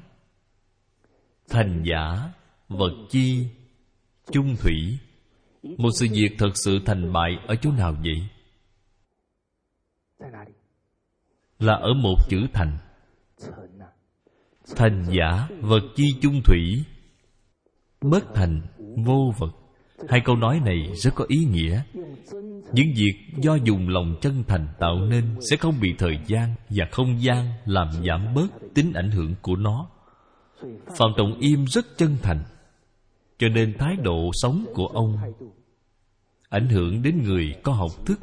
thành 1.50 1.82
giả, 1.86 2.32
vật 2.68 2.92
chi, 3.10 3.46
chung 4.32 4.56
thủy. 4.56 4.98
Một 5.62 5.88
sự 5.98 6.06
việc 6.12 6.30
thật 6.38 6.50
sự 6.54 6.78
thành 6.86 7.12
bại 7.12 7.30
ở 7.46 7.54
chỗ 7.54 7.70
nào 7.72 7.96
vậy? 8.02 8.28
Là 11.58 11.74
ở 11.74 11.94
một 11.94 12.16
chữ 12.28 12.46
thành. 12.52 12.78
Thành 14.76 15.04
giả, 15.10 15.48
vật 15.60 15.82
chi, 15.96 16.04
chung 16.22 16.40
thủy. 16.44 16.84
Bất 18.00 18.34
thành, 18.34 18.62
vô 19.06 19.32
vật. 19.38 19.50
Hai 20.08 20.20
câu 20.24 20.36
nói 20.36 20.60
này 20.64 20.92
rất 20.94 21.10
có 21.14 21.24
ý 21.28 21.44
nghĩa. 21.44 21.82
Những 22.72 22.92
việc 22.96 23.14
do 23.42 23.54
dùng 23.54 23.88
lòng 23.88 24.16
chân 24.20 24.44
thành 24.48 24.68
tạo 24.80 24.96
nên 24.96 25.24
sẽ 25.50 25.56
không 25.56 25.74
bị 25.80 25.94
thời 25.98 26.18
gian 26.26 26.54
và 26.70 26.86
không 26.92 27.22
gian 27.22 27.52
làm 27.64 27.88
giảm 28.08 28.34
bớt 28.34 28.46
tính 28.74 28.92
ảnh 28.92 29.10
hưởng 29.10 29.34
của 29.42 29.56
nó 29.56 29.90
phạm 30.86 31.10
trọng 31.16 31.38
im 31.40 31.64
rất 31.64 31.86
chân 31.96 32.16
thành, 32.22 32.44
cho 33.38 33.48
nên 33.48 33.74
thái 33.78 33.96
độ 33.96 34.30
sống 34.32 34.66
của 34.74 34.86
ông 34.86 35.16
ảnh 36.48 36.68
hưởng 36.68 37.02
đến 37.02 37.22
người 37.22 37.54
có 37.62 37.72
học 37.72 37.90
thức 38.06 38.20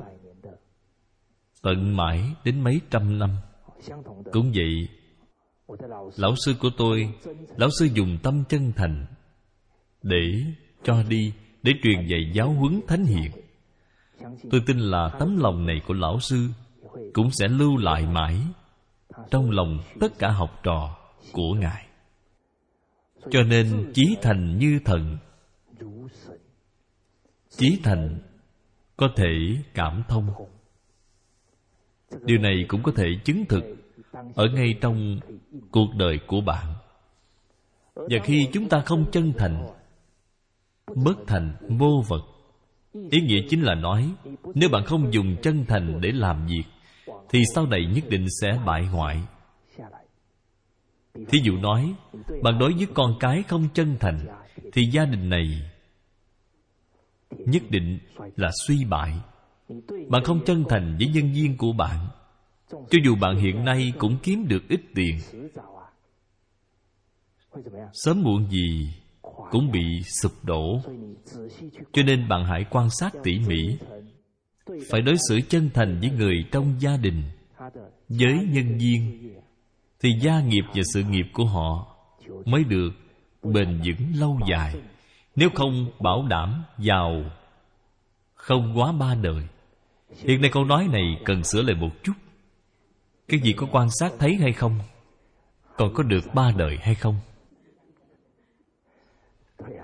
tận 1.62 1.98
mãi 1.98 2.22
đến 2.44 2.64
mấy 2.64 2.82
trăm 2.89 3.20
năm. 3.20 3.30
Cũng 4.32 4.52
vậy, 4.56 4.88
lão 6.18 6.36
sư 6.46 6.56
của 6.60 6.70
tôi, 6.78 7.14
lão 7.58 7.70
sư 7.80 7.88
dùng 7.94 8.18
tâm 8.24 8.44
chân 8.50 8.72
thành 8.76 9.06
để 10.04 10.44
cho 10.84 11.04
đi, 11.04 11.34
để 11.64 11.72
truyền 11.84 12.08
dạy 12.08 12.32
giáo 12.34 12.50
huấn 12.50 12.82
thánh 12.88 13.06
hiền. 13.06 13.32
Tôi 14.52 14.62
tin 14.68 14.78
là 14.80 15.10
tấm 15.20 15.38
lòng 15.38 15.66
này 15.66 15.82
của 15.88 15.94
lão 15.94 16.20
sư 16.20 16.48
cũng 17.14 17.32
sẽ 17.32 17.48
lưu 17.48 17.78
lại 17.78 18.06
mãi 18.06 18.38
trong 19.32 19.52
lòng 19.52 19.80
tất 20.00 20.20
cả 20.20 20.30
học 20.30 20.60
trò 20.64 20.98
của 21.32 21.54
ngài 21.54 21.88
cho 23.30 23.44
nên 23.44 23.92
chí 23.94 24.18
thành 24.22 24.58
như 24.58 24.80
thần. 24.86 25.18
Chí 27.50 27.80
thành 27.84 28.20
có 28.98 29.08
thể 29.16 29.58
cảm 29.74 30.04
thông. 30.08 30.30
Điều 32.22 32.38
này 32.38 32.66
cũng 32.68 32.84
có 32.84 32.92
thể 32.96 33.06
chứng 33.24 33.46
thực 33.50 33.64
ở 34.36 34.46
ngay 34.54 34.76
trong 34.82 35.20
cuộc 35.72 35.96
đời 35.96 36.20
của 36.28 36.42
bạn. 36.42 36.74
Và 37.96 38.18
khi 38.24 38.48
chúng 38.54 38.70
ta 38.70 38.82
không 38.86 39.06
chân 39.12 39.34
thành, 39.38 39.68
bất 40.96 41.18
thành, 41.28 41.54
vô 41.80 42.04
vật, 42.08 42.22
ý 43.12 43.22
nghĩa 43.22 43.42
chính 43.50 43.62
là 43.62 43.76
nói, 43.76 44.12
nếu 44.56 44.70
bạn 44.70 44.86
không 44.86 45.14
dùng 45.14 45.36
chân 45.42 45.66
thành 45.68 46.02
để 46.02 46.12
làm 46.12 46.48
việc, 46.48 46.64
thì 47.30 47.44
sau 47.56 47.66
này 47.66 47.86
nhất 47.86 48.04
định 48.10 48.28
sẽ 48.42 48.60
bại 48.66 48.86
hoại 48.86 49.22
thí 51.14 51.39
dụ 51.43 51.57
nói, 51.57 51.93
bạn 52.43 52.59
đối 52.59 52.74
với 52.74 52.88
con 52.93 53.16
cái 53.20 53.43
không 53.43 53.68
chân 53.74 53.97
thành, 53.99 54.20
thì 54.74 54.82
gia 54.91 55.05
đình 55.05 55.30
này 55.30 55.72
nhất 57.30 57.64
định 57.70 57.99
là 58.36 58.49
suy 58.68 58.86
bại. 58.86 59.14
Bạn 60.09 60.24
không 60.24 60.45
chân 60.45 60.64
thành 60.70 60.97
với 60.99 61.07
nhân 61.07 61.34
viên 61.34 61.57
của 61.57 61.74
bạn, 61.74 62.07
cho 62.70 62.99
dù 63.05 63.16
bạn 63.16 63.38
hiện 63.38 63.66
nay 63.66 63.93
cũng 63.97 64.18
kiếm 64.24 64.47
được 64.47 64.64
ít 64.70 64.82
tiền. 64.95 65.18
Sớm 67.93 68.22
muộn 68.24 68.49
gì 68.49 68.93
cũng 69.51 69.72
bị 69.72 70.03
sụp 70.22 70.32
đổ, 70.43 70.82
cho 71.93 72.03
nên 72.03 72.28
bạn 72.30 72.45
hãy 72.45 72.66
quan 72.70 72.89
sát 72.89 73.14
tỉ 73.24 73.39
mỉ. 73.39 73.78
Phải 74.89 75.01
đối 75.01 75.16
xử 75.30 75.39
chân 75.49 75.70
thành 75.74 75.99
với 75.99 76.09
người 76.09 76.45
trong 76.51 76.76
gia 76.80 76.97
đình, 76.97 77.24
với 78.09 78.47
nhân 78.51 78.78
viên 78.78 79.32
thì 80.02 80.10
gia 80.22 80.41
nghiệp 80.41 80.64
và 80.76 80.82
sự 80.93 81.04
nghiệp 81.04 81.26
của 81.34 81.45
họ 81.45 81.95
mới 82.45 82.64
được 82.64 82.89
bền 83.43 83.82
vững 83.86 84.16
lâu 84.16 84.39
dài. 84.49 84.76
Nếu 85.36 85.49
không 85.56 85.91
bảo 85.99 86.26
đảm 86.30 86.64
giàu 86.78 87.24
không 88.34 88.80
quá 88.80 88.91
ba 88.91 89.16
đời. 89.16 89.43
Hiện 90.18 90.41
nay 90.41 90.49
câu 90.54 90.66
nói 90.66 90.88
này 90.91 91.18
cần 91.26 91.43
sửa 91.43 91.62
lại 91.62 91.76
một 91.76 91.89
chút. 92.04 92.14
Cái 93.28 93.39
gì 93.39 93.54
có 93.54 93.68
quan 93.72 93.88
sát 93.99 94.12
thấy 94.20 94.36
hay 94.36 94.54
không? 94.54 94.80
Còn 95.78 95.93
có 95.93 96.04
được 96.04 96.34
ba 96.34 96.52
đời 96.58 96.78
hay 96.82 96.95
không? 96.95 97.16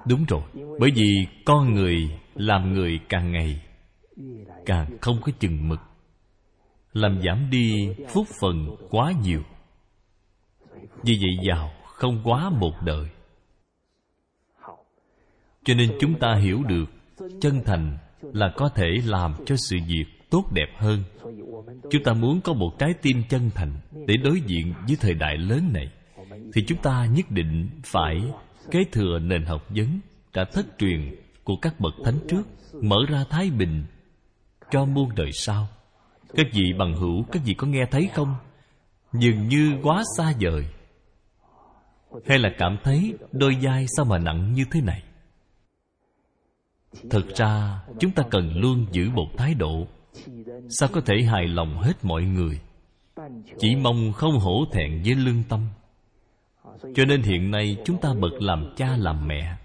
Đúng 0.05 0.25
rồi, 0.27 0.41
bởi 0.79 0.91
vì 0.95 1.27
con 1.45 1.73
người 1.73 1.95
làm 2.35 2.73
người 2.73 2.99
càng 3.09 3.31
ngày 3.31 3.61
càng 4.65 4.97
không 5.01 5.21
có 5.21 5.31
chừng 5.39 5.69
mực, 5.69 5.79
làm 6.93 7.21
giảm 7.25 7.49
đi 7.49 7.89
phúc 8.13 8.27
phần 8.41 8.75
quá 8.89 9.13
nhiều 9.23 9.41
vì 11.07 11.17
vậy 11.21 11.47
giàu 11.47 11.71
không 11.85 12.21
quá 12.23 12.49
một 12.49 12.73
đời. 12.85 13.05
Cho 15.63 15.73
nên 15.73 15.97
chúng 15.99 16.19
ta 16.19 16.35
hiểu 16.35 16.63
được 16.63 16.85
chân 17.41 17.61
thành 17.65 17.97
là 18.21 18.53
có 18.55 18.69
thể 18.69 18.87
làm 19.05 19.33
cho 19.45 19.55
sự 19.69 19.77
việc 19.87 20.05
tốt 20.29 20.43
đẹp 20.53 20.67
hơn. 20.77 21.03
Chúng 21.91 22.03
ta 22.03 22.13
muốn 22.13 22.41
có 22.41 22.53
một 22.53 22.71
trái 22.79 22.93
tim 23.01 23.23
chân 23.29 23.49
thành 23.55 23.71
để 24.07 24.15
đối 24.23 24.41
diện 24.41 24.73
với 24.87 24.97
thời 24.99 25.13
đại 25.13 25.37
lớn 25.37 25.69
này, 25.73 25.91
thì 26.53 26.63
chúng 26.67 26.77
ta 26.77 27.05
nhất 27.05 27.31
định 27.31 27.69
phải 27.83 28.23
kế 28.71 28.79
thừa 28.91 29.19
nền 29.19 29.45
học 29.45 29.65
vấn 29.69 29.99
đã 30.33 30.45
thất 30.53 30.65
truyền 30.77 31.15
của 31.43 31.55
các 31.61 31.79
bậc 31.79 31.93
thánh 32.05 32.19
trước, 32.29 32.43
mở 32.83 32.97
ra 33.09 33.23
thái 33.29 33.49
bình 33.49 33.85
cho 34.71 34.85
muôn 34.85 35.09
đời 35.15 35.31
sau. 35.31 35.67
Các 36.35 36.47
vị 36.53 36.73
bằng 36.79 36.95
hữu, 36.95 37.23
các 37.31 37.41
vị 37.45 37.53
có 37.53 37.67
nghe 37.67 37.85
thấy 37.91 38.09
không? 38.13 38.35
Dường 39.13 39.47
như 39.47 39.77
quá 39.83 40.03
xa 40.17 40.33
vời 40.41 40.65
hay 42.25 42.39
là 42.39 42.49
cảm 42.57 42.77
thấy 42.83 43.13
đôi 43.31 43.57
vai 43.61 43.85
sao 43.97 44.05
mà 44.05 44.17
nặng 44.17 44.53
như 44.53 44.65
thế 44.71 44.81
này? 44.81 45.03
Thực 47.09 47.35
ra, 47.35 47.81
chúng 47.99 48.11
ta 48.11 48.23
cần 48.31 48.57
luôn 48.57 48.85
giữ 48.91 49.09
một 49.09 49.27
thái 49.37 49.53
độ. 49.53 49.87
Sao 50.69 50.89
có 50.93 51.01
thể 51.01 51.21
hài 51.23 51.47
lòng 51.47 51.77
hết 51.77 51.93
mọi 52.05 52.23
người? 52.23 52.59
Chỉ 53.59 53.75
mong 53.75 54.13
không 54.13 54.39
hổ 54.39 54.65
thẹn 54.71 55.01
với 55.05 55.15
lương 55.15 55.43
tâm. 55.49 55.67
Cho 56.95 57.05
nên 57.05 57.21
hiện 57.21 57.51
nay 57.51 57.77
chúng 57.85 58.01
ta 58.01 58.09
bậc 58.19 58.33
làm 58.41 58.73
cha 58.75 58.97
làm 58.97 59.27
mẹ. 59.27 59.57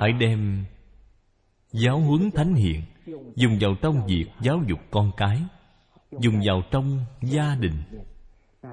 Hãy 0.00 0.12
đem 0.12 0.64
giáo 1.72 1.98
huấn 1.98 2.30
thánh 2.30 2.54
hiền, 2.54 2.82
dùng 3.36 3.58
vào 3.60 3.74
trong 3.82 4.06
việc 4.06 4.26
giáo 4.40 4.62
dục 4.68 4.78
con 4.90 5.10
cái, 5.16 5.42
dùng 6.20 6.40
vào 6.46 6.62
trong 6.70 6.98
gia 7.22 7.54
đình. 7.54 7.82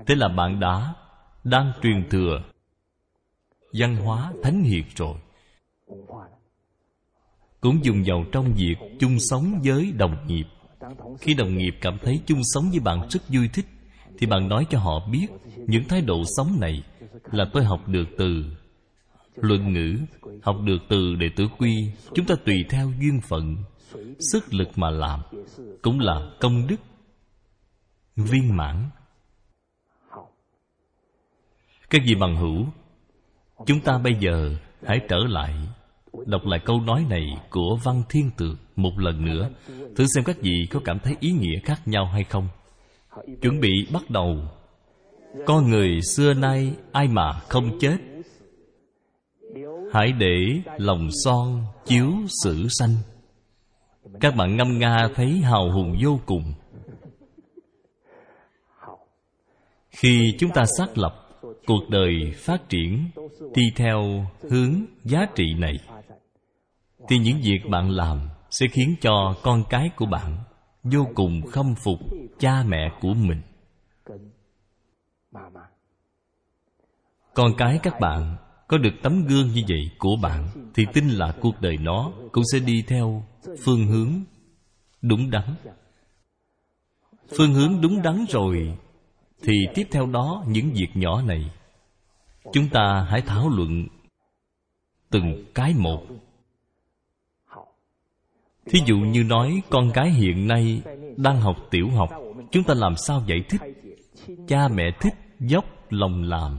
Thế 0.08 0.16
là 0.16 0.28
bạn 0.28 0.60
đã 0.60 0.94
đang 1.44 1.72
truyền 1.82 2.10
thừa 2.10 2.42
văn 3.78 3.96
hóa 3.96 4.34
thánh 4.44 4.64
hiền 4.64 4.86
rồi. 4.96 5.18
Cũng 7.62 7.86
dùng 7.86 8.04
vào 8.06 8.26
trong 8.32 8.54
việc 8.54 8.76
chung 9.00 9.18
sống 9.20 9.62
với 9.64 9.92
đồng 9.98 10.28
nghiệp. 10.28 10.46
Khi 11.20 11.34
đồng 11.34 11.58
nghiệp 11.58 11.74
cảm 11.82 11.98
thấy 12.04 12.22
chung 12.26 12.42
sống 12.44 12.70
với 12.70 12.80
bạn 12.80 13.08
rất 13.10 13.22
vui 13.30 13.48
thích, 13.54 13.66
thì 14.18 14.28
bạn 14.28 14.48
nói 14.48 14.66
cho 14.70 14.80
họ 14.80 15.08
biết 15.12 15.28
những 15.58 15.84
thái 15.90 16.02
độ 16.02 16.24
sống 16.38 16.58
này 16.60 16.84
là 17.32 17.46
tôi 17.54 17.64
học 17.64 17.88
được 17.88 18.06
từ 18.18 18.44
luận 19.36 19.74
ngữ, 19.74 19.98
học 20.44 20.56
được 20.66 20.78
từ 20.90 21.16
đệ 21.16 21.30
tử 21.36 21.48
quy. 21.58 21.92
Chúng 22.14 22.26
ta 22.26 22.36
tùy 22.46 22.66
theo 22.70 22.92
duyên 23.00 23.22
phận, 23.22 23.56
sức 24.32 24.54
lực 24.54 24.68
mà 24.76 24.90
làm, 24.90 25.22
cũng 25.82 26.00
là 26.00 26.32
công 26.40 26.68
đức, 26.68 26.80
viên 28.16 28.58
mãn. 28.58 28.90
Các 31.90 32.02
vị 32.06 32.16
bằng 32.16 32.36
hữu 32.36 32.66
chúng 33.66 33.80
ta 33.80 33.98
bây 33.98 34.16
giờ 34.20 34.50
hãy 34.84 35.00
trở 35.10 35.18
lại, 35.18 35.54
đọc 36.26 36.46
lại 36.46 36.60
câu 36.66 36.82
nói 36.82 37.06
này 37.10 37.26
của 37.50 37.78
văn 37.84 38.04
thiên 38.10 38.32
tượng 38.38 38.56
một 38.76 39.00
lần 39.00 39.26
nữa. 39.26 39.50
Thử 39.96 40.06
xem 40.16 40.24
các 40.24 40.38
vị 40.42 40.68
có 40.72 40.80
cảm 40.86 41.00
thấy 41.00 41.16
ý 41.20 41.32
nghĩa 41.32 41.60
khác 41.64 41.82
nhau 41.86 42.06
hay 42.06 42.24
không. 42.24 42.48
Chuẩn 43.42 43.60
bị 43.60 43.88
bắt 43.94 44.10
đầu. 44.10 44.38
Con 45.46 45.70
người 45.70 46.00
xưa 46.02 46.34
nay 46.34 46.74
ai 46.92 47.08
mà 47.08 47.34
không 47.34 47.80
chết? 47.80 47.98
Hãy 49.94 50.12
để 50.12 50.62
lòng 50.78 51.10
son 51.24 51.64
chiếu 51.86 52.12
sử 52.44 52.68
sanh. 52.70 52.96
Các 54.22 54.36
bạn 54.36 54.58
ngâm 54.58 54.80
nga 54.80 55.10
thấy 55.16 55.32
hào 55.32 55.72
hùng 55.72 55.98
vô 56.04 56.20
cùng. 56.26 56.54
Khi 59.90 60.36
chúng 60.40 60.52
ta 60.52 60.66
xác 60.78 60.98
lập 60.98 61.25
cuộc 61.66 61.90
đời 61.90 62.34
phát 62.38 62.70
triển 62.70 63.10
đi 63.56 63.64
theo 63.76 64.26
hướng 64.50 64.86
giá 65.04 65.26
trị 65.36 65.54
này. 65.54 65.80
Thì 67.08 67.18
những 67.18 67.42
việc 67.44 67.60
bạn 67.70 67.90
làm 67.90 68.30
sẽ 68.50 68.68
khiến 68.72 68.96
cho 69.02 69.36
con 69.44 69.64
cái 69.70 69.90
của 69.96 70.06
bạn 70.06 70.38
vô 70.84 71.08
cùng 71.16 71.42
khâm 71.52 71.76
phục 71.76 72.00
cha 72.40 72.64
mẹ 72.64 72.92
của 73.02 73.14
mình. 73.14 73.42
Con 77.34 77.52
cái 77.58 77.80
các 77.84 78.00
bạn 78.00 78.36
có 78.68 78.78
được 78.78 78.94
tấm 79.04 79.26
gương 79.28 79.48
như 79.48 79.62
vậy 79.68 79.92
của 80.00 80.16
bạn 80.22 80.48
thì 80.76 80.86
tin 80.94 81.10
là 81.10 81.34
cuộc 81.42 81.62
đời 81.62 81.78
nó 81.78 82.12
cũng 82.32 82.44
sẽ 82.54 82.60
đi 82.60 82.84
theo 82.88 83.24
phương 83.64 83.88
hướng 83.88 84.24
đúng 85.02 85.30
đắn. 85.32 85.56
Phương 87.38 87.54
hướng 87.54 87.82
đúng 87.82 88.02
đắn 88.02 88.26
rồi 88.30 88.78
thì 89.42 89.54
tiếp 89.76 89.88
theo 89.92 90.06
đó 90.06 90.44
những 90.48 90.72
việc 90.74 90.90
nhỏ 90.94 91.22
này. 91.22 91.52
Chúng 92.54 92.70
ta 92.70 93.08
hãy 93.10 93.22
thảo 93.22 93.50
luận 93.50 93.88
từng 95.10 95.46
cái 95.54 95.74
một. 95.78 96.06
Thí 98.66 98.80
dụ 98.86 98.98
như 98.98 99.24
nói, 99.24 99.62
con 99.70 99.90
gái 99.90 100.10
hiện 100.10 100.48
nay 100.48 100.82
đang 101.18 101.42
học 101.42 101.58
tiểu 101.72 101.90
học. 101.90 102.10
Chúng 102.52 102.64
ta 102.64 102.74
làm 102.74 102.96
sao 102.96 103.24
giải 103.28 103.44
thích? 103.50 103.62
Cha 104.48 104.68
mẹ 104.68 104.84
thích 105.00 105.14
dốc 105.40 105.66
lòng 105.90 106.24
làm. 106.24 106.58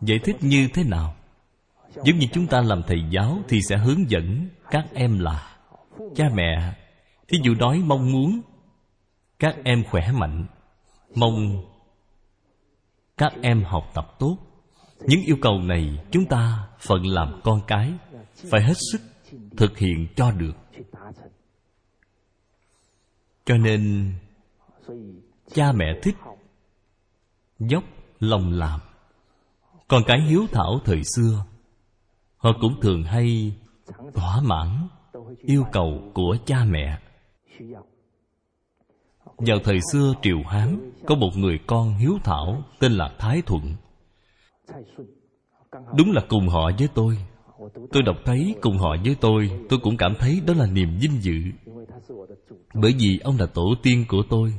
Giải 0.00 0.18
thích 0.24 0.36
như 0.40 0.68
thế 0.74 0.84
nào? 0.84 1.14
Giống 2.04 2.18
như 2.18 2.26
chúng 2.32 2.46
ta 2.46 2.60
làm 2.60 2.82
thầy 2.86 3.02
giáo 3.10 3.38
thì 3.48 3.60
sẽ 3.68 3.76
hướng 3.76 4.10
dẫn 4.10 4.48
các 4.70 4.86
em 4.94 5.18
là, 5.18 5.56
cha 6.16 6.24
mẹ, 6.34 6.74
thí 7.28 7.38
dụ 7.42 7.54
nói 7.54 7.82
mong 7.86 8.12
muốn 8.12 8.40
các 9.38 9.56
em 9.64 9.84
khỏe 9.90 10.12
mạnh 10.12 10.46
mong 11.14 11.64
các 13.16 13.32
em 13.42 13.64
học 13.64 13.90
tập 13.94 14.16
tốt. 14.18 14.36
Những 15.00 15.20
yêu 15.26 15.36
cầu 15.42 15.58
này 15.58 16.04
chúng 16.10 16.24
ta 16.24 16.68
phận 16.80 17.06
làm 17.06 17.40
con 17.44 17.60
cái, 17.66 17.92
phải 18.50 18.62
hết 18.62 18.76
sức 18.92 19.00
thực 19.56 19.78
hiện 19.78 20.06
cho 20.16 20.30
được. 20.30 20.56
Cho 23.44 23.56
nên, 23.56 24.12
cha 25.54 25.72
mẹ 25.72 25.86
thích 26.02 26.16
dốc 27.58 27.84
lòng 28.20 28.52
làm. 28.52 28.80
Còn 29.88 30.02
cái 30.06 30.20
hiếu 30.20 30.46
thảo 30.52 30.80
thời 30.84 31.02
xưa, 31.04 31.44
họ 32.36 32.50
cũng 32.60 32.80
thường 32.80 33.02
hay 33.02 33.52
thỏa 34.14 34.40
mãn 34.40 34.88
yêu 35.44 35.64
cầu 35.72 36.10
của 36.14 36.36
cha 36.46 36.64
mẹ 36.64 36.98
vào 39.38 39.58
thời 39.64 39.78
xưa 39.92 40.14
triều 40.22 40.42
hán, 40.46 40.90
có 41.06 41.14
một 41.14 41.30
người 41.36 41.58
con 41.66 41.94
hiếu 41.94 42.18
thảo 42.24 42.62
tên 42.78 42.92
là 42.92 43.10
thái 43.18 43.42
thuận. 43.46 43.62
Đúng 45.96 46.12
là 46.12 46.22
cùng 46.28 46.48
họ 46.48 46.70
với 46.78 46.88
tôi. 46.94 47.18
Tôi 47.92 48.02
đọc 48.02 48.16
thấy 48.24 48.54
cùng 48.60 48.78
họ 48.78 48.96
với 49.04 49.16
tôi 49.20 49.50
tôi 49.68 49.78
cũng 49.82 49.96
cảm 49.96 50.14
thấy 50.18 50.40
đó 50.46 50.54
là 50.56 50.66
niềm 50.66 50.98
vinh 51.00 51.22
dự. 51.22 51.34
Bởi 52.74 52.94
vì 52.98 53.18
ông 53.24 53.36
là 53.38 53.46
tổ 53.46 53.74
tiên 53.82 54.04
của 54.08 54.22
tôi. 54.30 54.54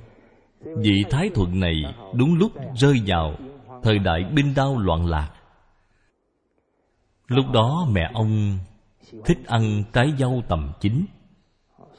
Vị 0.62 1.04
thái 1.10 1.30
thuận 1.36 1.60
này 1.60 1.76
đúng 2.16 2.38
lúc 2.38 2.52
rơi 2.76 3.02
vào 3.06 3.36
thời 3.84 4.00
đại 4.00 4.24
binh 4.34 4.54
đao 4.56 4.78
loạn 4.78 5.06
lạc. 5.06 5.30
Lúc 7.28 7.46
đó 7.54 7.88
mẹ 7.92 8.12
ông 8.14 8.58
thích 9.26 9.38
ăn 9.46 9.84
trái 9.94 10.14
dâu 10.18 10.42
tầm 10.50 10.72
chín 10.82 11.06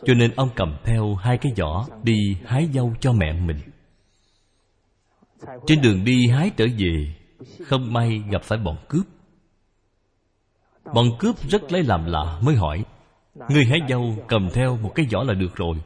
cho 0.04 0.14
nên 0.14 0.30
ông 0.36 0.48
cầm 0.54 0.76
theo 0.84 1.14
hai 1.14 1.38
cái 1.38 1.52
giỏ 1.56 1.86
đi 2.02 2.36
hái 2.44 2.68
dâu 2.74 2.92
cho 3.00 3.12
mẹ 3.12 3.32
mình. 3.32 3.58
Trên 5.66 5.80
đường 5.80 6.04
đi 6.04 6.28
hái 6.28 6.50
trở 6.56 6.66
về, 6.78 7.14
không 7.66 7.92
may 7.92 8.22
gặp 8.30 8.42
phải 8.42 8.58
bọn 8.58 8.76
cướp. 8.88 9.06
Bọn 10.94 11.06
cướp 11.18 11.48
rất 11.48 11.72
lấy 11.72 11.82
làm 11.82 12.04
lạ 12.04 12.40
mới 12.42 12.54
hỏi, 12.54 12.84
người 13.48 13.64
hái 13.64 13.80
dâu 13.88 14.14
cầm 14.28 14.48
theo 14.54 14.76
một 14.76 14.92
cái 14.94 15.06
giỏ 15.10 15.22
là 15.22 15.34
được 15.34 15.56
rồi, 15.56 15.76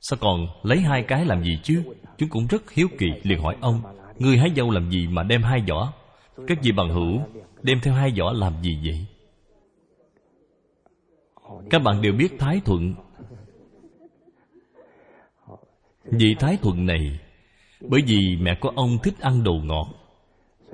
sao 0.00 0.18
còn 0.20 0.46
lấy 0.62 0.80
hai 0.80 1.02
cái 1.02 1.24
làm 1.24 1.44
gì 1.44 1.58
chứ? 1.62 1.82
Chúng 2.18 2.28
cũng 2.28 2.46
rất 2.46 2.70
hiếu 2.70 2.88
kỳ 2.98 3.06
liền 3.22 3.40
hỏi 3.42 3.56
ông, 3.60 3.82
người 4.18 4.38
hái 4.38 4.50
dâu 4.56 4.70
làm 4.70 4.90
gì 4.90 5.06
mà 5.06 5.22
đem 5.22 5.42
hai 5.42 5.64
giỏ? 5.68 5.92
Các 6.46 6.58
vị 6.62 6.72
bằng 6.72 6.88
hữu, 6.88 7.20
đem 7.62 7.80
theo 7.82 7.94
hai 7.94 8.12
giỏ 8.16 8.32
làm 8.32 8.52
gì 8.62 8.78
vậy? 8.84 9.06
Các 11.70 11.82
bạn 11.82 12.02
đều 12.02 12.12
biết 12.12 12.38
thái 12.38 12.60
thuận 12.64 12.94
vị 16.04 16.34
thái 16.38 16.56
thuận 16.62 16.86
này, 16.86 17.18
bởi 17.80 18.00
vì 18.06 18.36
mẹ 18.40 18.54
của 18.60 18.68
ông 18.68 18.98
thích 19.02 19.20
ăn 19.20 19.44
đồ 19.44 19.54
ngọt, 19.64 19.86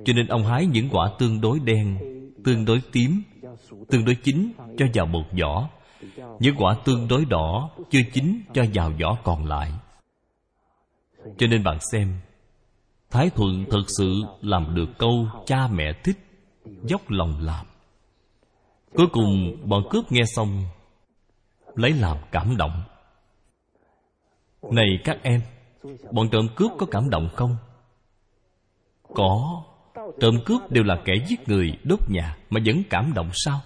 cho 0.04 0.12
nên 0.12 0.26
ông 0.26 0.44
hái 0.44 0.66
những 0.66 0.88
quả 0.90 1.10
tương 1.18 1.40
đối 1.40 1.58
đen, 1.60 1.98
tương 2.44 2.64
đối 2.64 2.80
tím, 2.92 3.22
tương 3.90 4.04
đối 4.04 4.14
chín 4.14 4.52
cho 4.78 4.86
vào 4.94 5.06
một 5.06 5.24
giỏ 5.38 5.68
những 6.40 6.56
quả 6.58 6.76
tương 6.84 7.08
đối 7.08 7.24
đỏ 7.24 7.70
chưa 7.90 8.00
chín 8.12 8.40
cho 8.54 8.64
vào 8.74 8.92
giỏ 8.98 9.16
còn 9.24 9.44
lại. 9.44 9.72
Cho 11.38 11.46
nên 11.46 11.62
bạn 11.62 11.78
xem, 11.92 12.20
thái 13.10 13.30
thuận 13.30 13.64
thực 13.70 13.84
sự 13.98 14.22
làm 14.42 14.74
được 14.74 14.88
câu 14.98 15.28
cha 15.46 15.68
mẹ 15.68 15.92
thích, 16.04 16.18
dốc 16.84 17.10
lòng 17.10 17.40
làm. 17.40 17.66
Cuối 18.94 19.06
cùng, 19.12 19.56
bọn 19.64 19.82
cướp 19.90 20.12
nghe 20.12 20.22
xong, 20.36 20.64
lấy 21.74 21.92
làm 21.92 22.16
cảm 22.30 22.56
động 22.56 22.82
này 24.62 24.98
các 25.04 25.18
em, 25.22 25.40
bọn 26.12 26.28
trộm 26.32 26.48
cướp 26.56 26.70
có 26.78 26.86
cảm 26.90 27.10
động 27.10 27.28
không? 27.36 27.56
Có. 29.14 29.62
Trộm 30.20 30.38
cướp 30.46 30.70
đều 30.70 30.84
là 30.84 30.96
kẻ 31.04 31.12
giết 31.28 31.48
người 31.48 31.72
đốt 31.84 32.00
nhà 32.10 32.36
mà 32.50 32.60
vẫn 32.66 32.82
cảm 32.90 33.12
động 33.14 33.30
sao? 33.32 33.60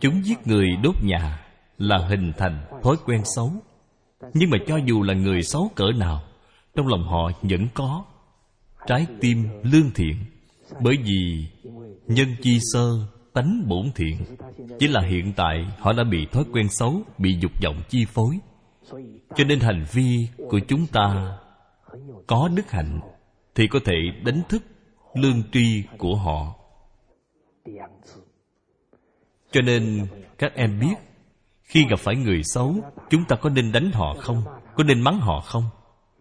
Chúng 0.00 0.24
giết 0.24 0.46
người 0.46 0.76
đốt 0.82 0.94
nhà 1.04 1.46
là 1.78 1.98
hình 1.98 2.32
thành 2.38 2.64
thói 2.82 2.96
quen 3.06 3.22
xấu. 3.36 3.50
Nhưng 4.34 4.50
mà 4.50 4.58
cho 4.66 4.76
dù 4.76 5.02
là 5.02 5.14
người 5.14 5.42
xấu 5.42 5.70
cỡ 5.74 5.84
nào, 5.96 6.22
trong 6.74 6.86
lòng 6.86 7.04
họ 7.04 7.30
vẫn 7.42 7.68
có. 7.74 8.04
Trái 8.86 9.06
tim 9.20 9.48
lương 9.62 9.90
thiện, 9.94 10.16
bởi 10.80 10.96
vì 11.04 11.46
nhân 12.06 12.28
chi 12.42 12.58
sơ 12.72 12.90
tánh 13.32 13.62
bổn 13.68 13.90
thiện. 13.94 14.24
Chỉ 14.78 14.88
là 14.88 15.00
hiện 15.00 15.32
tại 15.36 15.66
họ 15.78 15.92
đã 15.92 16.04
bị 16.04 16.26
thói 16.32 16.44
quen 16.52 16.68
xấu, 16.68 17.02
bị 17.18 17.36
dục 17.40 17.52
vọng 17.62 17.82
chi 17.88 18.04
phối 18.04 18.38
cho 19.36 19.44
nên 19.44 19.60
hành 19.60 19.84
vi 19.92 20.28
của 20.48 20.60
chúng 20.68 20.86
ta 20.86 21.38
có 22.26 22.48
đức 22.54 22.70
hạnh 22.70 23.00
thì 23.54 23.66
có 23.66 23.78
thể 23.84 23.94
đánh 24.24 24.42
thức 24.48 24.62
lương 25.14 25.42
tri 25.52 25.82
của 25.98 26.16
họ. 26.16 26.54
Cho 29.50 29.60
nên 29.60 30.06
các 30.38 30.54
em 30.54 30.80
biết, 30.80 30.94
khi 31.62 31.86
gặp 31.90 31.98
phải 31.98 32.16
người 32.16 32.42
xấu, 32.44 32.74
chúng 33.10 33.24
ta 33.24 33.36
có 33.36 33.50
nên 33.50 33.72
đánh 33.72 33.90
họ 33.92 34.14
không? 34.20 34.42
Có 34.76 34.84
nên 34.84 35.00
mắng 35.00 35.18
họ 35.20 35.40
không? 35.40 35.64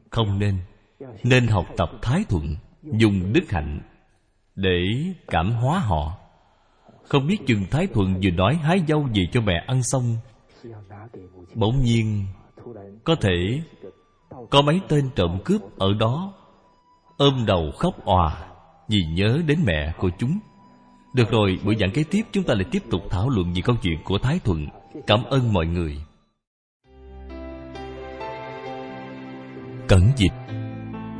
Không 0.09 0.39
nên. 0.39 0.57
Nên 1.23 1.47
học 1.47 1.65
tập 1.77 1.89
thái 2.01 2.23
thuận, 2.29 2.55
dùng 2.83 3.33
đức 3.33 3.43
hạnh 3.51 3.81
để 4.55 4.83
cảm 5.27 5.51
hóa 5.51 5.79
họ. 5.79 6.17
Không 7.03 7.27
biết 7.27 7.37
chừng 7.47 7.65
thái 7.71 7.87
thuận 7.87 8.13
vừa 8.23 8.29
nói 8.29 8.55
hái 8.55 8.83
dâu 8.87 9.07
về 9.13 9.23
cho 9.31 9.41
mẹ 9.41 9.63
ăn 9.67 9.83
xong, 9.83 10.17
bỗng 11.55 11.83
nhiên 11.83 12.25
có 13.03 13.15
thể 13.15 13.61
có 14.49 14.61
mấy 14.61 14.81
tên 14.87 15.09
trộm 15.15 15.39
cướp 15.45 15.61
ở 15.77 15.93
đó 15.93 16.33
ôm 17.17 17.45
đầu 17.47 17.71
khóc 17.79 18.05
òa 18.05 18.45
vì 18.89 19.05
nhớ 19.13 19.41
đến 19.47 19.59
mẹ 19.65 19.93
của 19.99 20.09
chúng. 20.19 20.39
Được 21.13 21.31
rồi, 21.31 21.59
buổi 21.63 21.75
giảng 21.79 21.91
kế 21.91 22.03
tiếp 22.03 22.21
chúng 22.31 22.43
ta 22.43 22.53
lại 22.53 22.65
tiếp 22.71 22.83
tục 22.91 23.01
thảo 23.09 23.29
luận 23.29 23.53
về 23.53 23.61
câu 23.65 23.75
chuyện 23.81 23.99
của 24.03 24.17
thái 24.17 24.39
thuận. 24.39 24.67
Cảm 25.07 25.23
ơn 25.23 25.53
mọi 25.53 25.65
người. 25.65 25.97
Cẩn 29.87 30.11
dịch, 30.15 30.33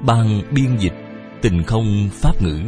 ban 0.06 0.42
biên 0.52 0.78
dịch, 0.78 0.94
tình 1.42 1.64
không 1.64 2.10
pháp 2.12 2.42
ngữ. 2.42 2.62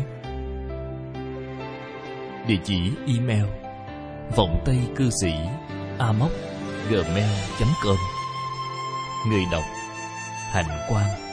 Địa 2.48 2.60
chỉ 2.64 2.92
email 3.08 3.46
vọng 4.36 4.62
tây 4.66 4.78
cư 4.96 5.10
sĩ 5.22 5.34
a 6.00 6.12
móc 6.12 6.32
gmail 6.90 7.30
com 7.84 8.15
người 9.30 9.44
đọc 9.52 9.64
hạnh 10.52 10.88
quan 10.90 11.26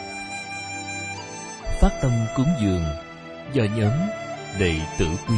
phát 1.83 1.93
tâm 2.03 2.11
cúng 2.37 2.47
dường 2.61 2.83
do 3.53 3.65
nhóm 3.77 3.93
đệ 4.61 4.81
tử 4.99 5.07
quy. 5.29 5.37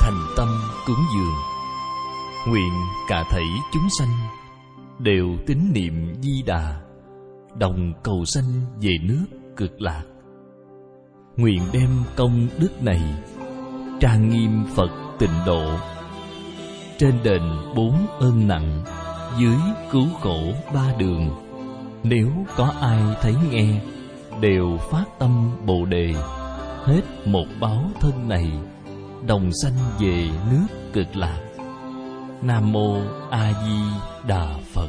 Thành 0.00 0.26
tâm 0.36 0.48
cúng 0.86 1.04
dường. 1.14 1.34
Nguyện 2.48 2.72
cả 3.08 3.24
thảy 3.30 3.44
chúng 3.72 3.88
sanh 3.98 4.08
đều 4.98 5.26
tín 5.46 5.58
niệm 5.74 6.14
di 6.22 6.42
đà, 6.42 6.80
đồng 7.58 7.92
cầu 8.02 8.24
sanh 8.24 8.44
về 8.80 8.90
nước 9.02 9.26
cực 9.56 9.80
lạc. 9.80 10.02
Nguyện 11.36 11.62
đem 11.72 11.88
công 12.16 12.48
đức 12.58 12.82
này 12.82 13.00
trang 14.00 14.28
nghiêm 14.28 14.64
phật 14.74 14.90
tịnh 15.18 15.44
độ. 15.46 15.78
Trên 16.98 17.14
đền 17.22 17.42
bốn 17.76 18.06
ơn 18.20 18.48
nặng, 18.48 18.84
dưới 19.38 19.56
cứu 19.90 20.06
khổ 20.20 20.52
ba 20.74 20.94
đường 20.98 21.30
nếu 22.04 22.28
có 22.56 22.74
ai 22.80 23.02
thấy 23.20 23.34
nghe, 23.50 23.80
đều 24.40 24.78
phát 24.90 25.04
tâm 25.18 25.50
bồ 25.66 25.84
đề. 25.84 26.14
Hết 26.84 27.02
một 27.26 27.46
báo 27.60 27.84
thân 28.00 28.28
này, 28.28 28.52
đồng 29.26 29.50
sanh 29.62 29.76
về 30.00 30.28
nước 30.50 30.66
cực 30.92 31.16
lạc. 31.16 31.40
Nam 32.42 32.72
mô 32.72 32.96
a 33.30 33.52
di 33.66 33.78
đà 34.26 34.56
phật. 34.74 34.88